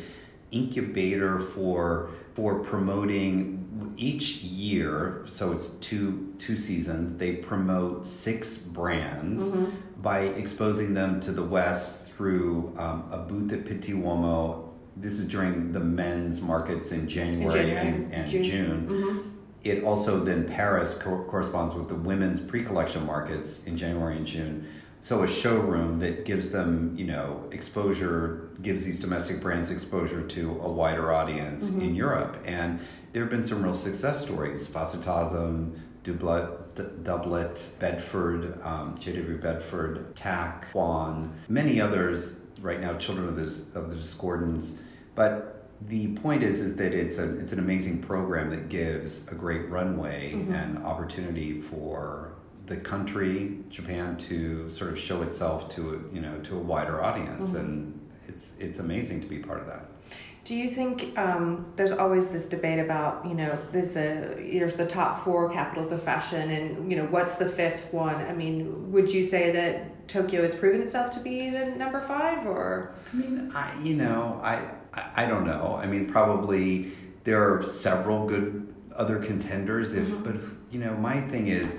incubator 0.51 1.39
for 1.39 2.11
for 2.35 2.61
promoting 2.61 3.93
each 3.97 4.39
year 4.43 5.25
so 5.31 5.53
it's 5.53 5.69
two 5.77 6.35
two 6.39 6.57
seasons 6.57 7.17
they 7.19 7.33
promote 7.37 8.05
six 8.07 8.57
brands 8.59 9.49
by 10.03 10.21
exposing 10.21 10.95
them 10.95 11.21
to 11.21 11.33
the 11.33 11.43
west 11.43 12.05
through 12.13 12.73
um, 12.79 13.05
a 13.11 13.19
booth 13.19 13.53
at 13.53 13.65
pitti 13.65 13.93
uomo 13.95 14.69
this 14.97 15.19
is 15.19 15.27
during 15.27 15.73
the 15.73 15.81
men's 15.81 16.41
markets 16.41 16.93
in 16.93 17.09
january, 17.09 17.61
January, 17.65 17.89
and, 17.89 18.13
and 18.13 18.31
June. 18.31 18.43
june 18.43 18.87
Mm-hmm. 18.89 19.29
it 19.65 19.83
also 19.85 20.23
then 20.25 20.47
Paris 20.47 20.97
co- 20.97 21.25
corresponds 21.25 21.75
with 21.75 21.89
the 21.89 21.95
women's 21.95 22.41
pre-collection 22.41 23.05
markets 23.05 23.65
in 23.65 23.77
January 23.77 24.17
and 24.17 24.27
June. 24.27 24.67
So 25.07 25.23
a 25.23 25.29
showroom 25.29 26.01
that 26.01 26.25
gives 26.25 26.51
them, 26.51 26.93
you 26.99 27.05
know, 27.05 27.45
exposure, 27.53 28.49
gives 28.61 28.85
these 28.85 28.99
domestic 28.99 29.41
brands 29.41 29.71
exposure 29.71 30.27
to 30.27 30.61
a 30.61 30.69
wider 30.69 31.13
audience 31.13 31.69
in 31.69 31.95
Europe. 31.95 32.37
And 32.45 32.81
there 33.13 33.23
have 33.23 33.31
been 33.31 33.45
some 33.45 33.63
real 33.63 33.73
success 33.73 34.25
stories. 34.25 34.67
Facetasm, 34.67 35.79
Dublet, 36.03 36.75
D- 36.75 36.83
Doublet, 37.05 37.69
Bedford, 37.79 38.61
um, 38.65 38.99
JW 38.99 39.41
Bedford, 39.41 40.17
TAAKK, 40.17 40.73
Quan, 40.73 41.33
many 41.49 41.81
others 41.81 42.35
right 42.61 42.81
now, 42.81 42.99
Children 42.99 43.29
of 43.29 43.37
the, 43.37 43.79
of 43.79 43.91
the 43.91 43.95
Discordance. 43.95 44.77
But 45.15 45.69
the 45.83 46.17
point 46.17 46.43
is 46.43 46.61
is 46.61 46.75
that 46.79 46.93
it's 46.93 47.19
a 47.19 47.39
it's 47.39 47.53
an 47.53 47.61
amazing 47.61 48.03
program 48.03 48.51
that 48.51 48.71
gives 48.71 49.29
a 49.29 49.37
great 49.37 49.69
runway 49.69 50.33
and 50.33 50.79
opportunity 50.79 51.61
for 51.61 52.36
the 52.67 52.77
country 52.77 53.59
Japan 53.71 54.17
to 54.17 54.69
sort 54.71 54.91
of 54.91 54.99
show 54.99 55.23
itself 55.23 55.69
to 55.77 55.95
a, 55.95 56.15
you 56.15 56.21
know 56.21 56.39
to 56.41 56.57
a 56.57 56.61
wider 56.61 57.03
audience 57.03 57.55
and 57.55 57.99
it's 58.29 58.55
it's 58.59 58.79
amazing 58.79 59.21
to 59.21 59.27
be 59.27 59.39
part 59.39 59.61
of 59.61 59.67
that. 59.67 59.87
Do 60.45 60.55
you 60.55 60.69
think 60.69 61.19
um, 61.19 61.67
there's 61.75 61.91
always 61.91 62.33
this 62.33 62.47
debate 62.47 62.79
about 62.79 63.27
you 63.27 63.35
know 63.35 63.59
there's 63.73 63.93
the 63.93 64.37
there's 64.53 64.77
the 64.77 64.87
top 64.87 65.21
four 65.21 65.51
capitals 65.53 65.93
of 65.93 66.03
fashion 66.03 66.51
and 66.51 66.91
you 66.91 66.99
know 66.99 67.07
what's 67.07 67.37
the 67.37 67.49
fifth 67.49 67.93
one? 67.93 68.15
I 68.15 68.33
mean, 68.33 68.93
would 68.93 69.13
you 69.13 69.23
say 69.23 69.51
that 69.53 70.09
Tokyo 70.09 70.43
has 70.43 70.55
proven 70.55 70.83
itself 70.83 71.13
to 71.15 71.21
be 71.21 71.51
the 71.51 71.67
number 71.67 72.01
five 72.01 72.47
or? 72.47 72.95
I 73.13 73.17
mean, 73.17 73.53
I 73.55 73.81
you 73.83 73.95
know, 73.95 74.41
I, 74.43 74.63
I 74.93 75.25
I 75.25 75.27
don't 75.27 75.47
know. 75.47 75.79
I 75.81 75.87
mean, 75.87 76.07
probably 76.09 76.93
there 77.25 77.53
are 77.53 77.65
several 77.65 78.27
good 78.27 78.73
other 78.95 79.19
contenders. 79.19 79.95
If 79.95 80.09
but 80.23 80.37
you 80.71 80.79
know, 80.79 80.95
my 80.95 81.21
thing 81.23 81.49
is, 81.49 81.77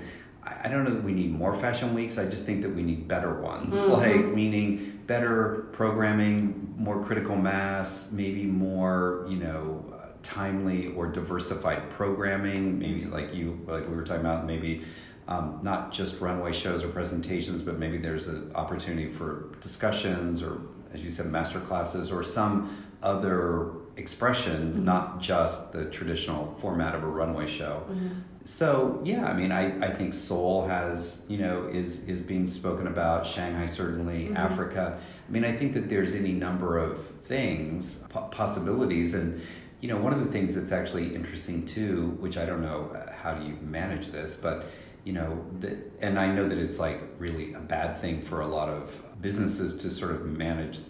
I, 0.64 0.68
don't 0.68 0.84
know 0.84 0.90
that 0.90 1.02
we 1.04 1.12
need 1.12 1.32
more 1.32 1.54
fashion 1.58 1.94
weeks. 1.94 2.18
I 2.18 2.26
just 2.26 2.44
think 2.44 2.62
that 2.62 2.74
we 2.74 2.82
need 2.82 3.08
better 3.08 3.40
ones. 3.40 3.74
Like 3.98 4.26
meaning 4.26 5.00
better 5.06 5.68
programming, 5.72 6.74
more 6.76 7.02
critical 7.02 7.36
mass, 7.36 8.10
maybe 8.12 8.44
more 8.44 9.26
you 9.28 9.36
know. 9.36 9.84
uh, 9.92 9.94
Timely 10.22 10.88
or 10.96 11.06
diversified 11.06 11.88
programming, 11.90 12.78
maybe 12.78 13.04
like 13.06 13.32
you, 13.32 13.64
like 13.66 13.88
we 13.88 13.94
were 13.94 14.02
talking 14.02 14.20
about, 14.20 14.46
maybe 14.46 14.82
um, 15.28 15.60
not 15.62 15.92
just 15.92 16.20
runway 16.20 16.52
shows 16.52 16.82
or 16.82 16.88
presentations, 16.88 17.62
but 17.62 17.78
maybe 17.78 17.98
there's 17.98 18.26
an 18.26 18.50
opportunity 18.54 19.10
for 19.12 19.54
discussions 19.60 20.42
or, 20.42 20.60
as 20.92 21.02
you 21.04 21.10
said, 21.10 21.26
master 21.26 21.60
classes 21.60 22.10
or 22.10 22.22
some 22.24 22.84
other 23.02 23.70
expression, 23.98 24.72
mm-hmm. 24.72 24.84
not 24.84 25.20
just 25.20 25.72
the 25.72 25.86
traditional 25.86 26.54
format 26.58 26.94
of 26.94 27.02
a 27.02 27.06
runway 27.06 27.46
show. 27.46 27.82
Mm-hmm. 27.90 28.08
So 28.44 29.00
yeah, 29.04 29.26
I 29.26 29.34
mean, 29.34 29.52
I, 29.52 29.76
I 29.86 29.94
think 29.94 30.14
Seoul 30.14 30.66
has 30.66 31.24
you 31.28 31.38
know 31.38 31.64
is 31.66 32.04
is 32.04 32.20
being 32.20 32.46
spoken 32.46 32.86
about. 32.86 33.26
Shanghai 33.26 33.66
certainly, 33.66 34.26
mm-hmm. 34.26 34.36
Africa. 34.36 34.98
I 35.28 35.30
mean, 35.30 35.44
I 35.44 35.52
think 35.52 35.74
that 35.74 35.88
there's 35.88 36.14
any 36.14 36.32
number 36.32 36.78
of 36.78 37.04
things, 37.24 38.04
po- 38.08 38.28
possibilities, 38.30 39.12
and 39.12 39.42
you 39.80 39.88
know, 39.88 39.98
one 39.98 40.12
of 40.12 40.24
the 40.24 40.32
things 40.32 40.54
that's 40.54 40.72
actually 40.72 41.14
interesting 41.14 41.66
too, 41.66 42.16
which 42.20 42.36
I 42.36 42.46
don't 42.46 42.62
know 42.62 42.90
uh, 42.94 43.12
how 43.12 43.34
do 43.34 43.46
you 43.46 43.56
manage 43.60 44.08
this, 44.08 44.34
but 44.34 44.66
you 45.04 45.12
know, 45.12 45.44
the, 45.60 45.78
and 46.00 46.18
I 46.18 46.32
know 46.32 46.48
that 46.48 46.58
it's 46.58 46.78
like 46.78 47.00
really 47.18 47.54
a 47.54 47.60
bad 47.60 48.00
thing 48.00 48.22
for 48.22 48.40
a 48.40 48.46
lot 48.46 48.68
of 48.68 48.90
businesses 49.20 49.76
to 49.82 49.90
sort 49.90 50.12
of 50.12 50.24
manage 50.24 50.80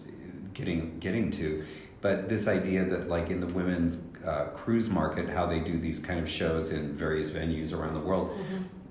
getting 0.53 0.99
getting 0.99 1.31
to 1.31 1.63
but 2.01 2.29
this 2.29 2.47
idea 2.47 2.85
that 2.85 3.09
like 3.09 3.29
in 3.29 3.39
the 3.39 3.47
women's 3.47 4.01
uh, 4.25 4.45
cruise 4.55 4.89
market 4.89 5.29
how 5.29 5.45
they 5.45 5.59
do 5.59 5.79
these 5.79 5.99
kind 5.99 6.19
of 6.19 6.29
shows 6.29 6.71
in 6.71 6.95
various 6.95 7.29
venues 7.29 7.73
around 7.73 7.93
the 7.93 7.99
world 7.99 8.37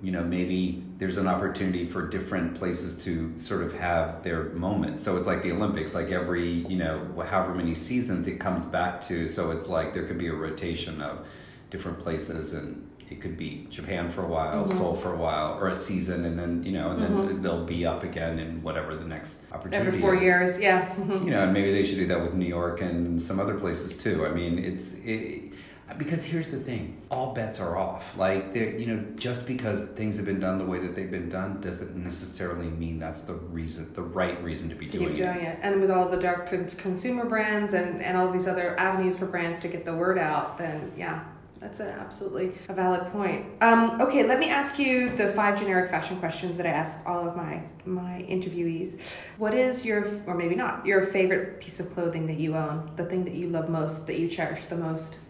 you 0.02 0.12
know 0.12 0.22
maybe 0.22 0.82
there's 0.98 1.16
an 1.16 1.26
opportunity 1.26 1.86
for 1.86 2.06
different 2.08 2.54
places 2.54 3.02
to 3.04 3.36
sort 3.38 3.62
of 3.62 3.72
have 3.74 4.22
their 4.22 4.44
moment. 4.50 5.00
So 5.00 5.16
it's 5.16 5.26
like 5.26 5.42
the 5.42 5.52
olympics 5.52 5.94
like 5.94 6.10
every 6.10 6.66
you 6.68 6.76
know 6.76 7.24
however 7.28 7.54
many 7.54 7.74
seasons 7.74 8.26
it 8.26 8.38
comes 8.38 8.64
back 8.64 9.00
to. 9.08 9.28
So 9.28 9.50
it's 9.50 9.68
like 9.68 9.94
there 9.94 10.06
could 10.06 10.18
be 10.18 10.28
a 10.28 10.34
rotation 10.34 11.00
of 11.00 11.26
different 11.70 11.98
places 11.98 12.52
and 12.52 12.87
it 13.10 13.20
could 13.20 13.38
be 13.38 13.66
Japan 13.70 14.10
for 14.10 14.22
a 14.22 14.26
while, 14.26 14.68
Seoul 14.68 14.94
for 14.94 15.14
a 15.14 15.16
while, 15.16 15.58
or 15.58 15.68
a 15.68 15.74
season, 15.74 16.24
and 16.26 16.38
then 16.38 16.62
you 16.62 16.72
know, 16.72 16.90
and 16.90 17.00
then 17.00 17.42
they'll 17.42 17.64
be 17.64 17.86
up 17.86 18.02
again 18.02 18.38
in 18.38 18.62
whatever 18.62 18.94
the 18.96 19.04
next 19.04 19.38
opportunity. 19.50 19.88
Every 19.88 20.00
four 20.00 20.14
is 20.14 20.22
years, 20.22 20.58
yeah. 20.58 20.94
Mhm. 20.94 21.24
you 21.24 21.30
know, 21.30 21.44
and 21.44 21.52
maybe 21.52 21.72
they 21.72 21.86
should 21.86 21.98
do 21.98 22.06
that 22.06 22.20
with 22.20 22.34
New 22.34 22.46
York 22.46 22.80
and 22.80 23.20
some 23.20 23.40
other 23.40 23.54
places 23.54 23.96
too. 23.96 24.26
I 24.26 24.30
mean, 24.30 24.58
it's 24.58 24.98
it, 25.04 25.52
because 25.96 26.22
here's 26.22 26.48
the 26.48 26.58
thing: 26.58 27.00
all 27.10 27.32
bets 27.32 27.60
are 27.60 27.78
off. 27.78 28.16
Like, 28.18 28.54
you 28.54 28.86
know, 28.86 29.02
just 29.16 29.46
because 29.46 29.84
things 29.90 30.16
have 30.16 30.26
been 30.26 30.40
done 30.40 30.58
the 30.58 30.66
way 30.66 30.78
that 30.80 30.94
they've 30.94 31.10
been 31.10 31.30
done 31.30 31.62
doesn't 31.62 31.96
necessarily 31.96 32.66
mean 32.66 32.98
that's 32.98 33.22
the 33.22 33.34
reason, 33.34 33.90
the 33.94 34.02
right 34.02 34.42
reason 34.44 34.68
to 34.68 34.74
be 34.74 34.84
to 34.84 34.98
doing 34.98 35.08
keep 35.08 35.16
doing 35.16 35.38
it. 35.38 35.58
And 35.62 35.80
with 35.80 35.90
all 35.90 36.10
the 36.10 36.18
dark 36.18 36.50
consumer 36.76 37.24
brands 37.24 37.72
and, 37.72 38.02
and 38.02 38.18
all 38.18 38.30
these 38.30 38.46
other 38.46 38.78
avenues 38.78 39.16
for 39.16 39.24
brands 39.24 39.60
to 39.60 39.68
get 39.68 39.86
the 39.86 39.94
word 39.94 40.18
out, 40.18 40.58
then 40.58 40.92
yeah, 40.94 41.24
that's 41.60 41.80
an 41.80 41.88
absolutely 41.88 42.52
a 42.68 42.74
valid 42.74 43.10
point. 43.12 43.46
Um, 43.60 44.00
okay, 44.00 44.22
let 44.24 44.38
me 44.38 44.48
ask 44.48 44.78
you 44.78 45.14
the 45.16 45.28
five 45.28 45.58
generic 45.58 45.90
fashion 45.90 46.18
questions 46.18 46.56
that 46.56 46.66
I 46.66 46.70
ask 46.70 47.00
all 47.06 47.28
of 47.28 47.36
my 47.36 47.62
my 47.84 48.24
interviewees. 48.28 49.00
What 49.38 49.54
is 49.54 49.84
your, 49.84 50.06
or 50.26 50.34
maybe 50.34 50.54
not, 50.54 50.86
your 50.86 51.02
favorite 51.06 51.60
piece 51.60 51.80
of 51.80 51.92
clothing 51.92 52.26
that 52.26 52.38
you 52.38 52.56
own? 52.56 52.90
The 52.96 53.04
thing 53.04 53.24
that 53.24 53.34
you 53.34 53.48
love 53.48 53.68
most, 53.68 54.06
that 54.06 54.18
you 54.18 54.28
cherish 54.28 54.66
the 54.66 54.76
most? 54.76 55.20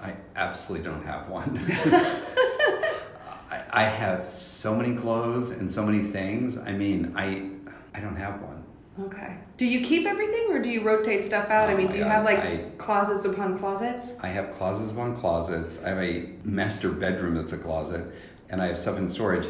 I 0.00 0.14
absolutely 0.36 0.86
don't 0.86 1.04
have 1.04 1.28
one. 1.28 1.58
I, 3.50 3.62
I 3.70 3.84
have 3.84 4.28
so 4.30 4.74
many 4.74 4.94
clothes 4.96 5.50
and 5.50 5.70
so 5.70 5.84
many 5.84 6.10
things. 6.10 6.58
I 6.58 6.72
mean, 6.72 7.12
I 7.16 7.50
I 7.94 8.00
don't 8.00 8.16
have 8.16 8.40
one. 8.42 8.59
Okay. 8.98 9.36
Do 9.56 9.66
you 9.66 9.80
keep 9.82 10.06
everything 10.06 10.48
or 10.50 10.60
do 10.60 10.70
you 10.70 10.82
rotate 10.82 11.22
stuff 11.24 11.48
out? 11.48 11.70
I 11.70 11.74
Oh 11.74 11.76
mean, 11.76 11.86
do 11.88 11.96
you 11.96 12.02
God, 12.04 12.10
have 12.10 12.24
like 12.24 12.38
I- 12.38 12.64
closets 12.76 13.24
upon 13.24 13.56
closets? 13.56 14.16
I 14.20 14.28
have 14.28 14.50
closets 14.50 14.90
upon 14.90 15.16
closets. 15.16 15.78
I 15.84 15.90
have 15.90 15.98
a 15.98 16.30
master 16.44 16.90
bedroom 16.90 17.34
that's 17.34 17.52
a 17.52 17.58
closet, 17.58 18.04
and 18.50 18.60
I 18.60 18.66
have 18.66 18.78
stuff 18.78 18.98
in 18.98 19.08
storage. 19.08 19.46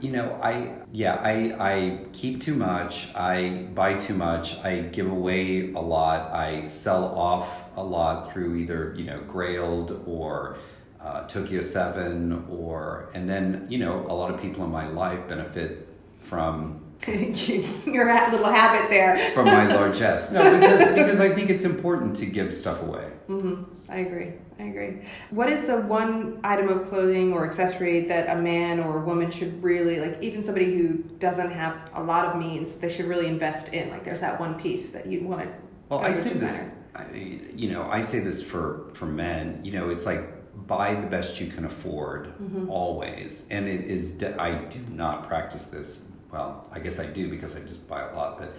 You 0.00 0.12
know, 0.12 0.38
I 0.42 0.72
yeah, 0.92 1.14
I 1.22 1.54
I 1.58 1.98
keep 2.12 2.40
too 2.42 2.54
much. 2.54 3.14
I 3.14 3.68
buy 3.74 3.94
too 3.94 4.14
much. 4.14 4.56
I 4.64 4.80
give 4.80 5.10
away 5.10 5.72
a 5.72 5.78
lot. 5.80 6.32
I 6.32 6.64
sell 6.64 7.04
off 7.16 7.48
a 7.76 7.82
lot 7.84 8.32
through 8.32 8.56
either 8.56 8.94
you 8.96 9.04
know 9.04 9.20
Grailed 9.28 10.06
or 10.08 10.56
uh, 11.02 11.26
Tokyo 11.26 11.60
Seven, 11.62 12.46
or 12.50 13.10
and 13.14 13.28
then 13.28 13.66
you 13.70 13.78
know 13.78 14.00
a 14.08 14.14
lot 14.14 14.32
of 14.34 14.40
people 14.40 14.64
in 14.64 14.70
my 14.70 14.88
life 14.88 15.28
benefit 15.28 15.86
from 16.18 16.79
your 17.86 18.30
little 18.30 18.52
habit 18.52 18.90
there 18.90 19.30
from 19.32 19.46
my 19.46 19.66
largesse. 19.66 20.30
No, 20.30 20.58
because 20.58 20.88
because 20.94 21.20
I 21.20 21.34
think 21.34 21.48
it's 21.48 21.64
important 21.64 22.14
to 22.16 22.26
give 22.26 22.54
stuff 22.54 22.82
away. 22.82 23.10
Mm-hmm. 23.28 23.62
I 23.90 23.98
agree. 23.98 24.32
I 24.58 24.64
agree. 24.64 25.02
What 25.30 25.48
is 25.48 25.64
the 25.64 25.78
one 25.78 26.40
item 26.44 26.68
of 26.68 26.86
clothing 26.88 27.32
or 27.32 27.46
accessory 27.46 28.02
that 28.06 28.36
a 28.36 28.40
man 28.40 28.80
or 28.80 28.98
a 28.98 29.04
woman 29.04 29.30
should 29.30 29.62
really 29.62 29.98
like? 29.98 30.22
Even 30.22 30.42
somebody 30.42 30.74
who 30.74 30.98
doesn't 31.18 31.50
have 31.52 31.90
a 31.94 32.02
lot 32.02 32.26
of 32.26 32.36
means, 32.36 32.74
they 32.74 32.90
should 32.90 33.06
really 33.06 33.26
invest 33.26 33.72
in. 33.72 33.88
Like, 33.88 34.04
there's 34.04 34.20
that 34.20 34.38
one 34.38 34.60
piece 34.60 34.90
that 34.90 35.06
you 35.06 35.22
want 35.22 35.42
to. 35.42 35.48
Well, 35.88 36.00
I 36.00 36.12
say 36.12 36.34
this. 36.34 36.60
I, 36.94 37.06
you 37.54 37.70
know, 37.70 37.88
I 37.90 38.02
say 38.02 38.18
this 38.18 38.42
for 38.42 38.90
for 38.92 39.06
men. 39.06 39.60
You 39.64 39.72
know, 39.72 39.88
it's 39.88 40.04
like 40.04 40.66
buy 40.66 40.94
the 40.94 41.06
best 41.06 41.40
you 41.40 41.46
can 41.46 41.64
afford 41.64 42.26
mm-hmm. 42.26 42.68
always, 42.68 43.46
and 43.48 43.66
it 43.66 43.86
is. 43.86 44.22
I 44.38 44.52
do 44.64 44.80
not 44.90 45.26
practice 45.26 45.66
this 45.66 46.02
well, 46.32 46.66
I 46.70 46.78
guess 46.78 46.98
I 46.98 47.06
do 47.06 47.28
because 47.28 47.54
I 47.56 47.60
just 47.60 47.86
buy 47.88 48.08
a 48.08 48.14
lot, 48.14 48.38
but 48.38 48.54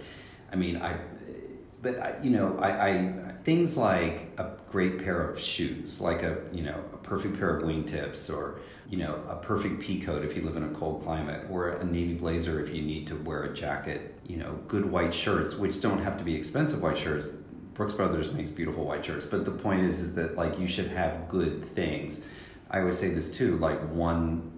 I 0.52 0.56
mean, 0.56 0.76
I, 0.76 0.98
but 1.80 1.98
I, 1.98 2.16
you 2.22 2.30
know, 2.30 2.56
I, 2.58 2.88
I, 2.88 3.34
things 3.44 3.76
like 3.76 4.32
a 4.38 4.50
great 4.70 5.02
pair 5.02 5.28
of 5.28 5.38
shoes, 5.40 6.00
like 6.00 6.22
a, 6.22 6.38
you 6.52 6.62
know, 6.62 6.82
a 6.92 6.96
perfect 6.98 7.38
pair 7.38 7.56
of 7.56 7.62
wingtips 7.62 8.32
or, 8.32 8.60
you 8.88 8.98
know, 8.98 9.20
a 9.28 9.36
perfect 9.36 9.80
pea 9.80 10.00
coat 10.00 10.24
if 10.24 10.36
you 10.36 10.42
live 10.42 10.56
in 10.56 10.62
a 10.62 10.68
cold 10.68 11.02
climate 11.02 11.46
or 11.50 11.70
a 11.70 11.84
navy 11.84 12.14
blazer 12.14 12.64
if 12.64 12.72
you 12.72 12.82
need 12.82 13.06
to 13.08 13.16
wear 13.16 13.44
a 13.44 13.54
jacket, 13.54 14.14
you 14.26 14.36
know, 14.36 14.60
good 14.68 14.84
white 14.84 15.12
shirts, 15.12 15.56
which 15.56 15.80
don't 15.80 16.02
have 16.02 16.16
to 16.18 16.24
be 16.24 16.34
expensive 16.34 16.80
white 16.80 16.98
shirts. 16.98 17.28
Brooks 17.74 17.94
Brothers 17.94 18.30
makes 18.32 18.50
beautiful 18.50 18.84
white 18.84 19.04
shirts, 19.04 19.24
but 19.24 19.44
the 19.44 19.50
point 19.50 19.80
is, 19.80 19.98
is 19.98 20.14
that 20.14 20.36
like 20.36 20.58
you 20.60 20.68
should 20.68 20.88
have 20.88 21.28
good 21.28 21.74
things. 21.74 22.20
I 22.70 22.80
always 22.80 22.98
say 22.98 23.08
this 23.08 23.34
too, 23.34 23.56
like 23.58 23.80
one 23.90 24.51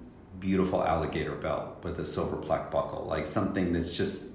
beautiful 0.45 0.85
alligator 0.85 1.35
belt 1.35 1.83
with 1.83 1.99
a 1.99 2.05
silver 2.05 2.37
plaque 2.37 2.71
buckle, 2.71 3.07
like 3.07 3.27
something 3.27 3.73
that's 3.73 3.91
just 3.91 4.27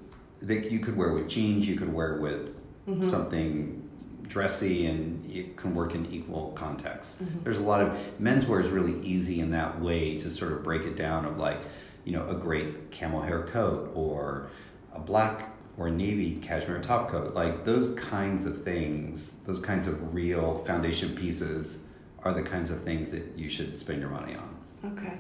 that 0.41 0.71
you 0.71 0.79
could 0.79 0.97
wear 0.97 1.13
with 1.13 1.29
jeans, 1.29 1.67
you 1.67 1.75
could 1.75 1.93
wear 1.93 2.15
with 2.15 2.55
mm-hmm. 2.87 3.07
something 3.07 3.87
dressy, 4.23 4.87
and 4.87 5.29
it 5.31 5.55
can 5.55 5.75
work 5.75 5.93
in 5.93 6.11
equal 6.11 6.51
context. 6.53 7.23
Mm-hmm. 7.23 7.43
There's 7.43 7.59
a 7.59 7.63
lot 7.63 7.81
of 7.81 7.95
menswear 8.19 8.63
is 8.63 8.71
really 8.71 8.99
easy 9.01 9.39
in 9.39 9.51
that 9.51 9.79
way 9.79 10.17
to 10.17 10.31
sort 10.31 10.51
of 10.51 10.63
break 10.63 10.81
it 10.81 10.95
down 10.95 11.25
of 11.25 11.37
like, 11.37 11.59
you 12.05 12.13
know, 12.13 12.27
a 12.27 12.33
great 12.33 12.89
camel 12.89 13.21
hair 13.21 13.43
coat 13.43 13.91
or 13.93 14.49
a 14.93 14.99
black 14.99 15.51
or 15.77 15.91
navy 15.91 16.39
cashmere 16.41 16.81
top 16.81 17.09
coat. 17.09 17.35
Like 17.35 17.65
those 17.65 17.93
kinds 17.95 18.47
of 18.47 18.63
things, 18.63 19.35
those 19.45 19.59
kinds 19.59 19.85
of 19.85 20.13
real 20.13 20.63
foundation 20.65 21.15
pieces 21.15 21.79
are 22.23 22.33
the 22.33 22.43
kinds 22.43 22.71
of 22.71 22.83
things 22.83 23.11
that 23.11 23.37
you 23.37 23.47
should 23.49 23.77
spend 23.77 23.99
your 24.01 24.09
money 24.09 24.33
on. 24.35 24.58
Okay. 24.85 25.13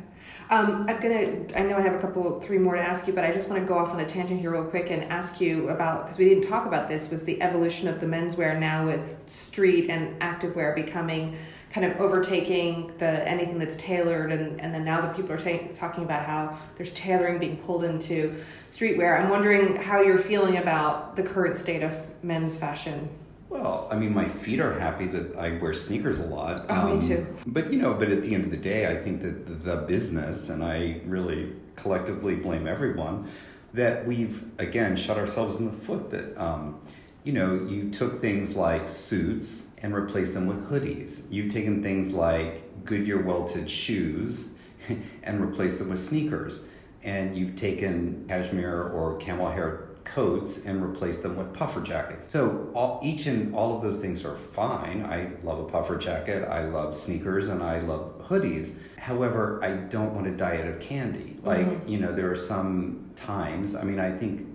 Um, 0.49 0.85
I'm 0.87 0.99
gonna. 1.01 1.45
I 1.55 1.63
know 1.63 1.77
I 1.77 1.81
have 1.81 1.93
a 1.93 1.99
couple, 1.99 2.39
three 2.39 2.57
more 2.57 2.75
to 2.75 2.81
ask 2.81 3.07
you, 3.07 3.13
but 3.13 3.25
I 3.25 3.31
just 3.31 3.49
want 3.49 3.61
to 3.61 3.67
go 3.67 3.77
off 3.77 3.89
on 3.89 3.99
a 3.99 4.05
tangent 4.05 4.39
here 4.39 4.51
real 4.51 4.63
quick 4.63 4.89
and 4.89 5.03
ask 5.05 5.41
you 5.41 5.69
about 5.69 6.03
because 6.03 6.17
we 6.17 6.25
didn't 6.25 6.47
talk 6.49 6.65
about 6.65 6.87
this. 6.87 7.09
Was 7.09 7.25
the 7.25 7.41
evolution 7.41 7.87
of 7.89 7.99
the 7.99 8.05
menswear 8.05 8.57
now 8.57 8.85
with 8.85 9.19
street 9.25 9.89
and 9.89 10.19
activewear 10.21 10.73
becoming 10.75 11.37
kind 11.71 11.85
of 11.85 11.99
overtaking 11.99 12.91
the 12.97 13.27
anything 13.27 13.59
that's 13.59 13.75
tailored, 13.75 14.31
and 14.31 14.61
and 14.61 14.73
then 14.73 14.85
now 14.85 15.01
that 15.01 15.13
people 15.13 15.33
are 15.33 15.37
ta- 15.37 15.67
talking 15.73 16.05
about 16.05 16.25
how 16.25 16.57
there's 16.75 16.91
tailoring 16.91 17.37
being 17.37 17.57
pulled 17.57 17.83
into 17.83 18.41
streetwear. 18.67 19.21
I'm 19.21 19.29
wondering 19.29 19.75
how 19.75 20.01
you're 20.01 20.17
feeling 20.17 20.57
about 20.57 21.17
the 21.17 21.23
current 21.23 21.57
state 21.57 21.83
of 21.83 21.91
men's 22.23 22.55
fashion 22.55 23.09
well, 23.49 23.87
I 23.91 23.95
mean, 23.95 24.13
my 24.13 24.29
feet 24.29 24.59
are 24.59 24.77
happy 24.79 25.07
that 25.07 25.35
I 25.35 25.57
wear 25.57 25.73
sneakers 25.73 26.19
a 26.19 26.25
lot. 26.25 26.61
Oh, 26.69 26.75
um, 26.75 26.99
me 26.99 27.07
too. 27.07 27.25
But 27.47 27.73
you 27.73 27.81
know, 27.81 27.93
but 27.95 28.09
at 28.09 28.21
the 28.21 28.35
end 28.35 28.45
of 28.45 28.51
the 28.51 28.57
day, 28.57 28.87
I 28.87 28.95
think 29.03 29.23
that 29.23 29.63
the 29.65 29.77
business, 29.77 30.49
and 30.49 30.63
I 30.63 31.01
really 31.05 31.53
collectively 31.75 32.35
blame 32.35 32.67
everyone, 32.67 33.29
that 33.73 34.05
we've 34.05 34.43
again 34.59 34.95
shot 34.95 35.17
ourselves 35.17 35.55
in 35.55 35.65
the 35.65 35.77
foot. 35.77 36.11
That 36.11 36.37
um, 36.37 36.79
you 37.23 37.33
know, 37.33 37.65
you 37.67 37.89
took 37.89 38.21
things 38.21 38.55
like 38.55 38.87
suits 38.87 39.65
and 39.79 39.95
replaced 39.95 40.35
them 40.35 40.45
with 40.45 40.69
hoodies. 40.69 41.23
You've 41.29 41.51
taken 41.51 41.81
things 41.81 42.11
like 42.11 42.85
Goodyear 42.85 43.21
welted 43.21 43.69
shoes 43.69 44.49
and 45.23 45.41
replaced 45.41 45.79
them 45.79 45.89
with 45.89 45.99
sneakers. 45.99 46.65
And 47.03 47.37
you've 47.37 47.55
taken 47.55 48.25
cashmere 48.27 48.89
or 48.89 49.17
camel 49.17 49.49
hair 49.49 49.88
coats 50.03 50.65
and 50.65 50.83
replace 50.83 51.19
them 51.19 51.35
with 51.35 51.53
puffer 51.53 51.81
jackets. 51.81 52.31
So 52.31 52.69
all, 52.73 52.99
each 53.03 53.25
and 53.25 53.53
all 53.53 53.75
of 53.75 53.81
those 53.81 53.97
things 53.97 54.25
are 54.25 54.35
fine. 54.35 55.05
I 55.05 55.31
love 55.43 55.59
a 55.59 55.63
puffer 55.65 55.97
jacket, 55.97 56.47
I 56.47 56.65
love 56.65 56.97
sneakers, 56.97 57.47
and 57.47 57.61
I 57.61 57.79
love 57.79 58.27
hoodies. 58.27 58.75
However, 58.97 59.63
I 59.63 59.71
don't 59.71 60.13
want 60.13 60.27
a 60.27 60.31
diet 60.31 60.67
of 60.67 60.79
candy. 60.79 61.37
Like, 61.43 61.67
mm-hmm. 61.67 61.87
you 61.87 61.99
know, 61.99 62.13
there 62.13 62.31
are 62.31 62.35
some 62.35 63.11
times, 63.15 63.75
I 63.75 63.83
mean, 63.83 63.99
I 63.99 64.11
think 64.11 64.47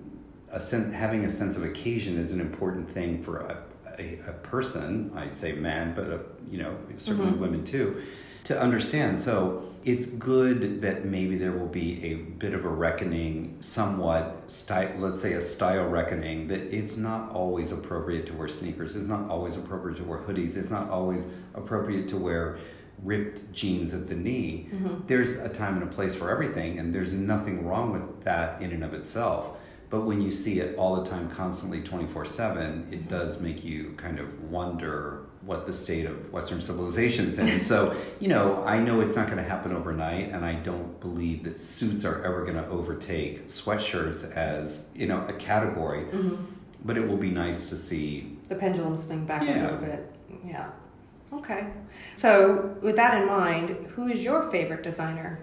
a 0.50 0.60
sen- 0.60 0.92
having 0.92 1.24
a 1.24 1.30
sense 1.30 1.56
of 1.56 1.64
occasion 1.64 2.18
is 2.18 2.32
an 2.32 2.40
important 2.40 2.92
thing 2.92 3.22
for 3.22 3.40
a, 3.40 3.62
a, 3.98 4.18
a 4.28 4.32
person, 4.32 5.12
I'd 5.16 5.34
say 5.34 5.52
man, 5.52 5.94
but, 5.94 6.06
a, 6.06 6.20
you 6.50 6.58
know, 6.58 6.76
certainly 6.98 7.32
mm-hmm. 7.32 7.40
women 7.40 7.64
too 7.64 8.02
to 8.44 8.60
understand. 8.60 9.20
So 9.20 9.64
it's 9.84 10.06
good 10.06 10.80
that 10.80 11.04
maybe 11.04 11.36
there 11.36 11.52
will 11.52 11.66
be 11.66 12.02
a 12.04 12.14
bit 12.14 12.54
of 12.54 12.64
a 12.64 12.68
reckoning, 12.68 13.58
somewhat, 13.60 14.50
style, 14.50 14.90
let's 14.98 15.20
say 15.20 15.34
a 15.34 15.42
style 15.42 15.86
reckoning, 15.86 16.48
that 16.48 16.60
it's 16.74 16.96
not 16.96 17.30
always 17.32 17.70
appropriate 17.70 18.26
to 18.26 18.32
wear 18.32 18.48
sneakers, 18.48 18.96
it's 18.96 19.06
not 19.06 19.28
always 19.28 19.56
appropriate 19.56 19.98
to 19.98 20.04
wear 20.04 20.20
hoodies, 20.20 20.56
it's 20.56 20.70
not 20.70 20.88
always 20.88 21.26
appropriate 21.54 22.08
to 22.08 22.16
wear 22.16 22.58
ripped 23.02 23.52
jeans 23.52 23.92
at 23.92 24.08
the 24.08 24.14
knee. 24.14 24.68
Mm-hmm. 24.72 25.06
There's 25.06 25.36
a 25.36 25.50
time 25.50 25.74
and 25.74 25.82
a 25.82 25.94
place 25.94 26.14
for 26.14 26.30
everything, 26.30 26.78
and 26.78 26.94
there's 26.94 27.12
nothing 27.12 27.66
wrong 27.66 27.92
with 27.92 28.24
that 28.24 28.62
in 28.62 28.72
and 28.72 28.84
of 28.84 28.94
itself. 28.94 29.58
But 29.90 30.06
when 30.06 30.22
you 30.22 30.32
see 30.32 30.60
it 30.60 30.76
all 30.78 31.02
the 31.02 31.08
time, 31.08 31.28
constantly 31.30 31.82
24 31.82 32.24
7, 32.24 32.88
it 32.90 33.00
mm-hmm. 33.00 33.08
does 33.08 33.38
make 33.38 33.62
you 33.62 33.92
kind 33.98 34.18
of 34.18 34.50
wonder 34.50 35.23
what 35.44 35.66
the 35.66 35.72
state 35.72 36.06
of 36.06 36.32
Western 36.32 36.60
civilization 36.62 37.28
is 37.28 37.38
in. 37.38 37.48
And 37.48 37.64
so, 37.64 37.94
you 38.18 38.28
know, 38.28 38.64
I 38.64 38.78
know 38.78 39.00
it's 39.00 39.16
not 39.16 39.26
going 39.26 39.38
to 39.38 39.48
happen 39.48 39.74
overnight, 39.74 40.30
and 40.30 40.44
I 40.44 40.54
don't 40.54 40.98
believe 41.00 41.44
that 41.44 41.60
suits 41.60 42.04
are 42.04 42.24
ever 42.24 42.42
going 42.42 42.56
to 42.56 42.66
overtake 42.68 43.48
sweatshirts 43.48 44.32
as, 44.32 44.84
you 44.94 45.06
know, 45.06 45.22
a 45.28 45.32
category. 45.34 46.04
Mm-hmm. 46.04 46.44
But 46.84 46.96
it 46.96 47.06
will 47.06 47.16
be 47.16 47.30
nice 47.30 47.70
to 47.70 47.76
see 47.76 48.36
the 48.48 48.54
pendulum 48.54 48.94
swing 48.94 49.24
back 49.24 49.42
yeah. 49.42 49.54
a 49.54 49.64
little 49.64 49.78
bit. 49.78 50.12
Yeah. 50.46 50.70
Okay. 51.32 51.66
So, 52.14 52.76
with 52.82 52.96
that 52.96 53.20
in 53.20 53.26
mind, 53.26 53.70
who 53.94 54.08
is 54.08 54.22
your 54.22 54.50
favorite 54.50 54.82
designer, 54.82 55.40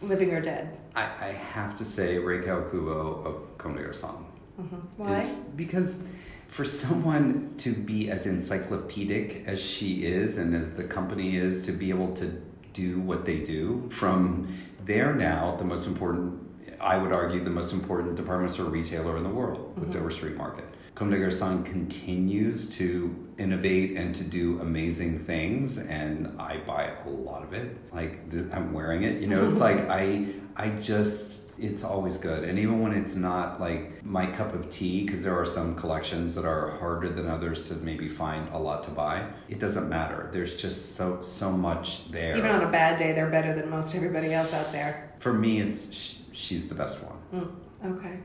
living 0.00 0.32
or 0.32 0.40
dead? 0.40 0.78
I, 0.94 1.02
I 1.02 1.32
have 1.52 1.76
to 1.78 1.84
say 1.84 2.18
Rei 2.18 2.38
Kawakubo 2.38 3.26
of 3.26 3.58
Comme 3.58 3.76
des 3.76 3.82
Garçons. 3.82 4.24
Mm-hmm. 4.60 4.76
Why? 4.96 5.30
because 5.56 6.02
for 6.50 6.64
someone 6.64 7.54
to 7.58 7.72
be 7.72 8.10
as 8.10 8.26
encyclopedic 8.26 9.44
as 9.46 9.60
she 9.60 10.04
is 10.04 10.36
and 10.36 10.54
as 10.54 10.72
the 10.72 10.84
company 10.84 11.36
is 11.36 11.62
to 11.62 11.72
be 11.72 11.90
able 11.90 12.12
to 12.14 12.42
do 12.72 13.00
what 13.00 13.24
they 13.24 13.38
do 13.38 13.88
from 13.90 14.52
there 14.84 15.14
now 15.14 15.56
the 15.56 15.64
most 15.64 15.86
important 15.86 16.38
i 16.80 16.96
would 16.96 17.12
argue 17.12 17.42
the 17.42 17.50
most 17.50 17.72
important 17.72 18.16
department 18.16 18.52
store 18.52 18.66
retailer 18.66 19.16
in 19.16 19.22
the 19.22 19.28
world 19.28 19.72
with 19.76 19.84
mm-hmm. 19.84 19.92
dover 19.92 20.10
street 20.10 20.36
market. 20.36 20.64
Comme 20.94 21.10
des 21.10 21.18
Garçons 21.18 21.64
continues 21.64 22.68
to 22.76 23.14
innovate 23.38 23.96
and 23.96 24.14
to 24.14 24.24
do 24.24 24.60
amazing 24.60 25.18
things 25.20 25.78
and 25.78 26.34
i 26.40 26.56
buy 26.58 26.92
a 27.04 27.08
lot 27.08 27.42
of 27.42 27.52
it. 27.52 27.76
Like 27.92 28.20
i'm 28.52 28.72
wearing 28.72 29.04
it 29.04 29.20
you 29.20 29.28
know 29.28 29.48
it's 29.48 29.60
like 29.60 29.88
i 29.88 30.26
i 30.56 30.68
just 30.80 31.49
it's 31.60 31.84
always 31.84 32.16
good. 32.16 32.44
And 32.44 32.58
even 32.58 32.80
when 32.80 32.92
it's 32.92 33.14
not 33.14 33.60
like 33.60 34.04
my 34.04 34.26
cup 34.26 34.54
of 34.54 34.70
tea, 34.70 35.04
because 35.04 35.22
there 35.22 35.38
are 35.38 35.46
some 35.46 35.74
collections 35.74 36.34
that 36.34 36.44
are 36.44 36.70
harder 36.78 37.08
than 37.08 37.28
others 37.28 37.68
to 37.68 37.74
maybe 37.74 38.08
find 38.08 38.48
a 38.52 38.58
lot 38.58 38.82
to 38.84 38.90
buy, 38.90 39.26
it 39.48 39.58
doesn't 39.58 39.88
matter. 39.88 40.30
There's 40.32 40.56
just 40.56 40.96
so 40.96 41.20
so 41.22 41.50
much 41.52 42.10
there. 42.10 42.36
Even 42.36 42.50
on 42.50 42.64
a 42.64 42.70
bad 42.70 42.98
day, 42.98 43.12
they're 43.12 43.30
better 43.30 43.52
than 43.52 43.68
most 43.68 43.94
everybody 43.94 44.32
else 44.32 44.54
out 44.54 44.72
there. 44.72 45.12
For 45.18 45.32
me, 45.32 45.60
it's 45.60 46.18
she's 46.32 46.68
the 46.68 46.74
best 46.74 46.98
one. 47.02 47.54
Mm, 47.84 47.98
okay. 47.98 48.18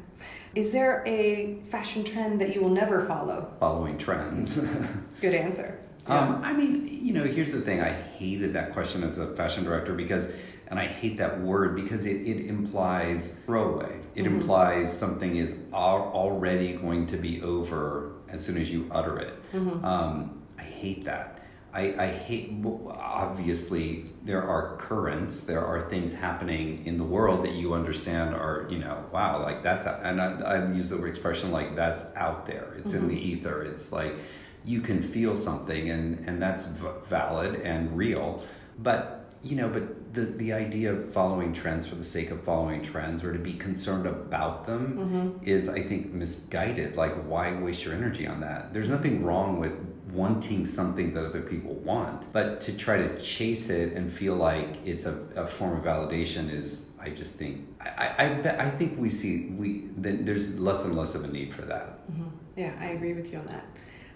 Is 0.55 0.71
there 0.71 1.03
a 1.05 1.59
fashion 1.69 2.03
trend 2.05 2.39
that 2.39 2.55
you 2.55 2.61
will 2.61 2.69
never 2.69 3.05
follow? 3.05 3.51
Following 3.59 3.97
trends. 3.97 4.65
Good 5.21 5.33
answer. 5.35 5.79
Yeah. 6.07 6.19
Um, 6.19 6.41
I 6.43 6.53
mean, 6.53 6.87
you 6.87 7.13
know, 7.13 7.23
here's 7.23 7.51
the 7.51 7.61
thing. 7.61 7.81
I 7.81 7.91
hated 7.91 8.53
that 8.53 8.73
question 8.73 9.03
as 9.03 9.17
a 9.17 9.35
fashion 9.35 9.63
director 9.63 9.93
because 9.93 10.27
and 10.67 10.79
I 10.79 10.85
hate 10.85 11.17
that 11.17 11.39
word 11.41 11.75
because 11.75 12.05
it, 12.05 12.21
it 12.27 12.47
implies 12.47 13.39
throwaway. 13.45 13.99
It 14.15 14.23
mm-hmm. 14.23 14.37
implies 14.37 14.97
something 14.97 15.37
is 15.37 15.55
already 15.73 16.73
going 16.73 17.07
to 17.07 17.17
be 17.17 17.41
over 17.41 18.13
as 18.29 18.43
soon 18.43 18.57
as 18.57 18.71
you 18.71 18.87
utter 18.91 19.19
it. 19.19 19.53
Mm-hmm. 19.53 19.85
Um, 19.85 20.41
I 20.57 20.63
hate 20.63 21.05
that. 21.05 21.41
I, 21.73 21.93
I 21.99 22.07
hate, 22.07 22.53
obviously, 22.87 24.05
there 24.23 24.41
are 24.41 24.77
currents, 24.77 25.41
there 25.41 25.63
are 25.63 25.89
things 25.89 26.13
happening 26.13 26.85
in 26.85 26.97
the 26.97 27.03
world 27.03 27.43
that 27.43 27.51
you 27.51 27.73
understand 27.73 28.33
are, 28.33 28.65
you 28.69 28.79
know, 28.79 29.03
wow, 29.11 29.41
like 29.41 29.61
that's, 29.61 29.85
and 29.85 30.21
I, 30.21 30.39
I 30.39 30.71
use 30.71 30.87
the 30.87 30.95
word 30.95 31.09
expression 31.09 31.51
like 31.51 31.75
that's 31.75 32.03
out 32.15 32.45
there, 32.45 32.75
it's 32.77 32.93
mm-hmm. 32.93 33.09
in 33.09 33.15
the 33.15 33.21
ether, 33.21 33.63
it's 33.63 33.91
like 33.91 34.15
you 34.63 34.79
can 34.79 35.01
feel 35.01 35.35
something, 35.35 35.89
and, 35.89 36.27
and 36.27 36.41
that's 36.41 36.65
v- 36.65 36.87
valid 37.07 37.55
and 37.61 37.95
real. 37.95 38.43
But 38.79 39.25
you 39.43 39.55
know, 39.55 39.69
but 39.69 39.83
the 40.15 40.21
the 40.21 40.53
idea 40.53 40.91
of 40.91 41.13
following 41.13 41.53
trends 41.53 41.85
for 41.87 41.95
the 41.95 42.03
sake 42.03 42.31
of 42.31 42.41
following 42.41 42.81
trends 42.81 43.23
or 43.23 43.33
to 43.33 43.39
be 43.39 43.53
concerned 43.53 44.07
about 44.07 44.65
them 44.65 44.97
mm-hmm. 44.97 45.49
is, 45.49 45.69
I 45.69 45.83
think, 45.83 46.13
misguided. 46.13 46.95
Like, 46.95 47.13
why 47.25 47.53
waste 47.53 47.83
your 47.85 47.93
energy 47.93 48.25
on 48.25 48.39
that? 48.41 48.73
There's 48.73 48.89
nothing 48.89 49.23
wrong 49.23 49.59
with 49.59 49.73
wanting 50.11 50.65
something 50.65 51.13
that 51.13 51.25
other 51.25 51.41
people 51.41 51.73
want, 51.73 52.31
but 52.31 52.61
to 52.61 52.71
try 52.71 52.97
to 52.97 53.21
chase 53.21 53.69
it 53.69 53.93
and 53.93 54.11
feel 54.11 54.35
like 54.35 54.77
it's 54.85 55.05
a, 55.05 55.15
a 55.35 55.45
form 55.45 55.77
of 55.77 55.83
validation 55.83 56.49
is, 56.49 56.85
I 56.99 57.09
just 57.09 57.33
think, 57.33 57.67
I 57.81 58.07
I, 58.17 58.65
I 58.67 58.69
think 58.69 58.97
we 58.97 59.09
see 59.09 59.47
we 59.57 59.89
that 59.97 60.25
there's 60.25 60.57
less 60.57 60.85
and 60.85 60.95
less 60.95 61.15
of 61.15 61.23
a 61.25 61.27
need 61.27 61.53
for 61.53 61.63
that. 61.63 62.09
Mm-hmm. 62.11 62.29
Yeah, 62.55 62.73
I 62.79 62.87
agree 62.87 63.13
with 63.13 63.31
you 63.31 63.39
on 63.39 63.45
that. 63.47 63.65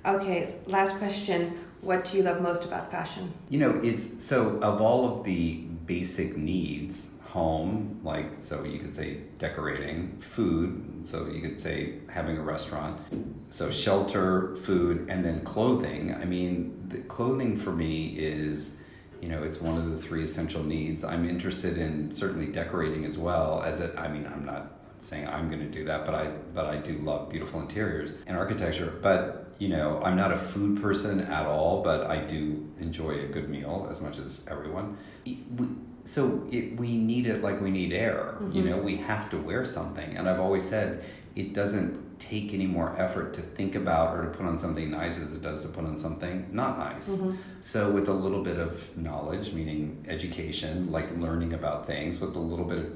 Okay, 0.06 0.56
last 0.66 0.98
question. 0.98 1.60
What 1.82 2.06
do 2.06 2.18
you 2.18 2.24
love 2.24 2.42
most 2.42 2.64
about 2.66 2.90
fashion? 2.90 3.34
You 3.50 3.60
know, 3.60 3.80
it's 3.84 4.24
so 4.24 4.58
of 4.62 4.82
all 4.82 5.20
of 5.20 5.26
the 5.26 5.66
basic 5.90 6.38
needs, 6.38 7.08
home, 7.24 8.00
like 8.04 8.28
so 8.42 8.64
you 8.64 8.78
could 8.78 8.94
say 8.94 9.18
decorating, 9.40 10.16
food, 10.20 11.04
so 11.04 11.28
you 11.28 11.42
could 11.42 11.60
say 11.60 11.96
having 12.08 12.38
a 12.38 12.42
restaurant, 12.42 13.02
so 13.50 13.72
shelter, 13.72 14.56
food, 14.58 15.08
and 15.10 15.26
then 15.26 15.42
clothing. 15.42 16.14
I 16.14 16.26
mean, 16.26 16.86
the 16.90 17.00
clothing 17.00 17.58
for 17.58 17.72
me 17.72 18.10
is 18.20 18.76
you 19.20 19.30
know 19.30 19.42
it's 19.42 19.60
one 19.60 19.78
of 19.78 19.90
the 19.90 19.98
three 19.98 20.24
essential 20.24 20.64
needs 20.64 21.04
i'm 21.04 21.28
interested 21.28 21.78
in 21.78 22.10
certainly 22.10 22.46
decorating 22.46 23.04
as 23.04 23.18
well 23.18 23.62
as 23.64 23.82
it 23.82 23.94
i 23.98 24.08
mean 24.08 24.26
i'm 24.34 24.46
not 24.46 24.80
saying 25.02 25.28
i'm 25.28 25.50
going 25.50 25.60
to 25.60 25.68
do 25.68 25.84
that 25.84 26.06
but 26.06 26.16
i 26.16 26.32
but 26.54 26.66
i 26.66 26.78
do 26.78 26.98
love 27.00 27.30
beautiful 27.30 27.60
interiors 27.60 28.12
and 28.28 28.38
architecture 28.38 28.98
but 29.02 29.49
you 29.60 29.68
know, 29.68 30.02
I'm 30.04 30.16
not 30.16 30.32
a 30.32 30.38
food 30.38 30.82
person 30.82 31.20
at 31.20 31.46
all, 31.46 31.84
but 31.84 32.10
I 32.10 32.24
do 32.24 32.68
enjoy 32.80 33.26
a 33.26 33.28
good 33.28 33.50
meal 33.50 33.88
as 33.92 34.00
much 34.00 34.18
as 34.18 34.42
everyone. 34.48 34.98
We 35.26 35.68
So 36.06 36.48
it, 36.50 36.78
we 36.78 36.98
need 36.98 37.28
it 37.28 37.44
like 37.44 37.62
we 37.62 37.70
need 37.70 37.94
air. 37.94 38.38
Mm-hmm. 38.40 38.52
You 38.58 38.64
know, 38.64 38.78
we 38.78 38.96
have 38.96 39.30
to 39.32 39.38
wear 39.38 39.66
something. 39.66 40.16
And 40.18 40.30
I've 40.30 40.40
always 40.40 40.64
said 40.64 41.04
it 41.36 41.54
doesn't 41.54 42.20
take 42.20 42.54
any 42.54 42.66
more 42.66 43.00
effort 43.00 43.34
to 43.34 43.42
think 43.42 43.76
about 43.76 44.16
or 44.16 44.24
to 44.24 44.30
put 44.30 44.46
on 44.46 44.58
something 44.58 44.90
nice 44.92 45.18
as 45.18 45.32
it 45.32 45.42
does 45.42 45.62
to 45.62 45.70
put 45.70 45.86
on 45.86 45.98
something 45.98 46.48
not 46.52 46.78
nice. 46.78 47.10
Mm-hmm. 47.10 47.36
So 47.60 47.92
with 47.92 48.08
a 48.08 48.14
little 48.14 48.44
bit 48.44 48.60
of 48.60 48.98
knowledge, 48.98 49.54
meaning 49.54 50.06
education, 50.08 50.92
like 50.92 51.16
learning 51.18 51.54
about 51.54 51.86
things, 51.86 52.20
with 52.20 52.36
a 52.36 52.40
little 52.40 52.66
bit 52.66 52.80
of 52.80 52.92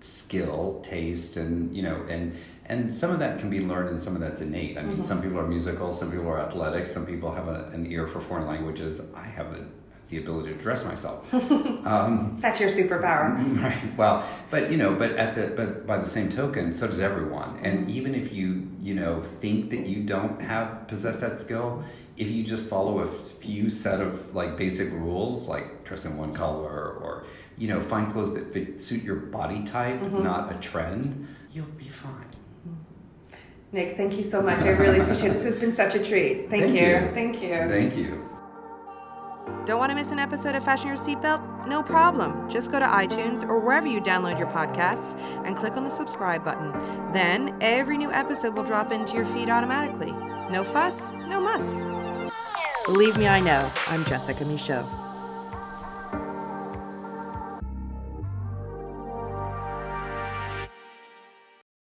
skill, 0.00 0.84
taste, 0.84 1.36
and 1.36 1.74
you 1.74 1.82
know, 1.82 2.04
and 2.08 2.36
and 2.66 2.92
some 2.92 3.10
of 3.10 3.18
that 3.20 3.38
can 3.38 3.48
be 3.48 3.60
learned 3.60 3.88
and 3.88 4.00
some 4.00 4.14
of 4.14 4.20
that's 4.20 4.40
innate. 4.40 4.76
I 4.76 4.82
mean, 4.82 4.98
mm-hmm. 4.98 5.02
some 5.02 5.22
people 5.22 5.38
are 5.38 5.46
musical, 5.46 5.92
some 5.94 6.10
people 6.10 6.28
are 6.28 6.40
athletic, 6.40 6.86
some 6.86 7.06
people 7.06 7.32
have 7.34 7.48
a, 7.48 7.70
an 7.72 7.90
ear 7.90 8.06
for 8.06 8.20
foreign 8.20 8.46
languages. 8.46 9.00
I 9.14 9.24
have 9.24 9.46
a, 9.46 9.64
the 10.10 10.18
ability 10.18 10.52
to 10.52 10.60
dress 10.60 10.84
myself. 10.84 11.26
Um, 11.88 12.36
that's 12.38 12.60
your 12.60 12.68
superpower, 12.68 13.62
right? 13.62 13.96
Well, 13.96 14.28
but 14.50 14.70
you 14.70 14.76
know, 14.76 14.94
but 14.94 15.12
at 15.12 15.34
the 15.34 15.54
but 15.56 15.86
by 15.86 15.96
the 15.96 16.04
same 16.04 16.28
token, 16.28 16.74
so 16.74 16.86
does 16.86 16.98
everyone. 16.98 17.58
And 17.62 17.86
mm-hmm. 17.86 17.96
even 17.96 18.14
if 18.14 18.30
you 18.30 18.68
you 18.82 18.94
know 18.94 19.22
think 19.22 19.70
that 19.70 19.86
you 19.86 20.02
don't 20.02 20.38
have 20.42 20.86
possess 20.86 21.20
that 21.20 21.38
skill, 21.38 21.82
if 22.18 22.28
you 22.30 22.44
just 22.44 22.66
follow 22.66 22.98
a 22.98 23.06
few 23.06 23.70
set 23.70 24.02
of 24.02 24.34
like 24.34 24.58
basic 24.58 24.90
rules, 24.92 25.48
like 25.48 25.84
dress 25.84 26.04
in 26.04 26.18
one 26.18 26.34
color 26.34 26.68
or 26.68 27.24
you 27.58 27.68
know 27.68 27.80
find 27.80 28.10
clothes 28.10 28.32
that 28.34 28.52
fit, 28.52 28.80
suit 28.80 29.02
your 29.02 29.16
body 29.16 29.64
type, 29.64 30.00
mm-hmm. 30.00 30.22
not 30.22 30.50
a 30.50 30.54
trend, 30.58 31.26
you'll 31.50 31.66
be 31.66 31.88
fine. 31.88 32.24
Nick, 33.72 33.96
thank 33.96 34.14
you 34.14 34.24
so 34.24 34.40
much. 34.40 34.60
I 34.60 34.68
really 34.84 35.00
appreciate 35.00 35.30
it. 35.30 35.34
This 35.34 35.44
has 35.44 35.58
been 35.58 35.72
such 35.72 35.94
a 35.94 36.02
treat. 36.02 36.48
Thank, 36.48 36.62
thank 36.62 36.80
you. 36.80 36.86
you. 36.86 37.10
Thank 37.12 37.42
you. 37.42 37.68
Thank 37.68 37.96
you. 37.96 38.28
Don't 39.66 39.78
want 39.78 39.90
to 39.90 39.94
miss 39.96 40.10
an 40.10 40.18
episode 40.18 40.54
of 40.54 40.64
Fashion 40.64 40.88
Your 40.88 40.96
Seatbelt? 40.96 41.68
No 41.68 41.82
problem. 41.82 42.48
Just 42.48 42.70
go 42.70 42.78
to 42.78 42.86
iTunes 42.86 43.42
or 43.44 43.60
wherever 43.60 43.86
you 43.86 44.00
download 44.00 44.38
your 44.38 44.48
podcasts 44.48 45.14
and 45.46 45.56
click 45.56 45.76
on 45.76 45.84
the 45.84 45.90
subscribe 45.90 46.42
button. 46.42 46.72
Then 47.12 47.54
every 47.60 47.98
new 47.98 48.10
episode 48.10 48.56
will 48.56 48.64
drop 48.64 48.92
into 48.92 49.14
your 49.14 49.26
feed 49.26 49.50
automatically. 49.50 50.12
No 50.50 50.64
fuss, 50.64 51.10
no 51.10 51.40
muss. 51.40 51.82
Believe 52.86 53.18
me, 53.18 53.28
I 53.28 53.40
know. 53.40 53.70
I'm 53.88 54.04
Jessica 54.06 54.46
Michault. 54.46 55.07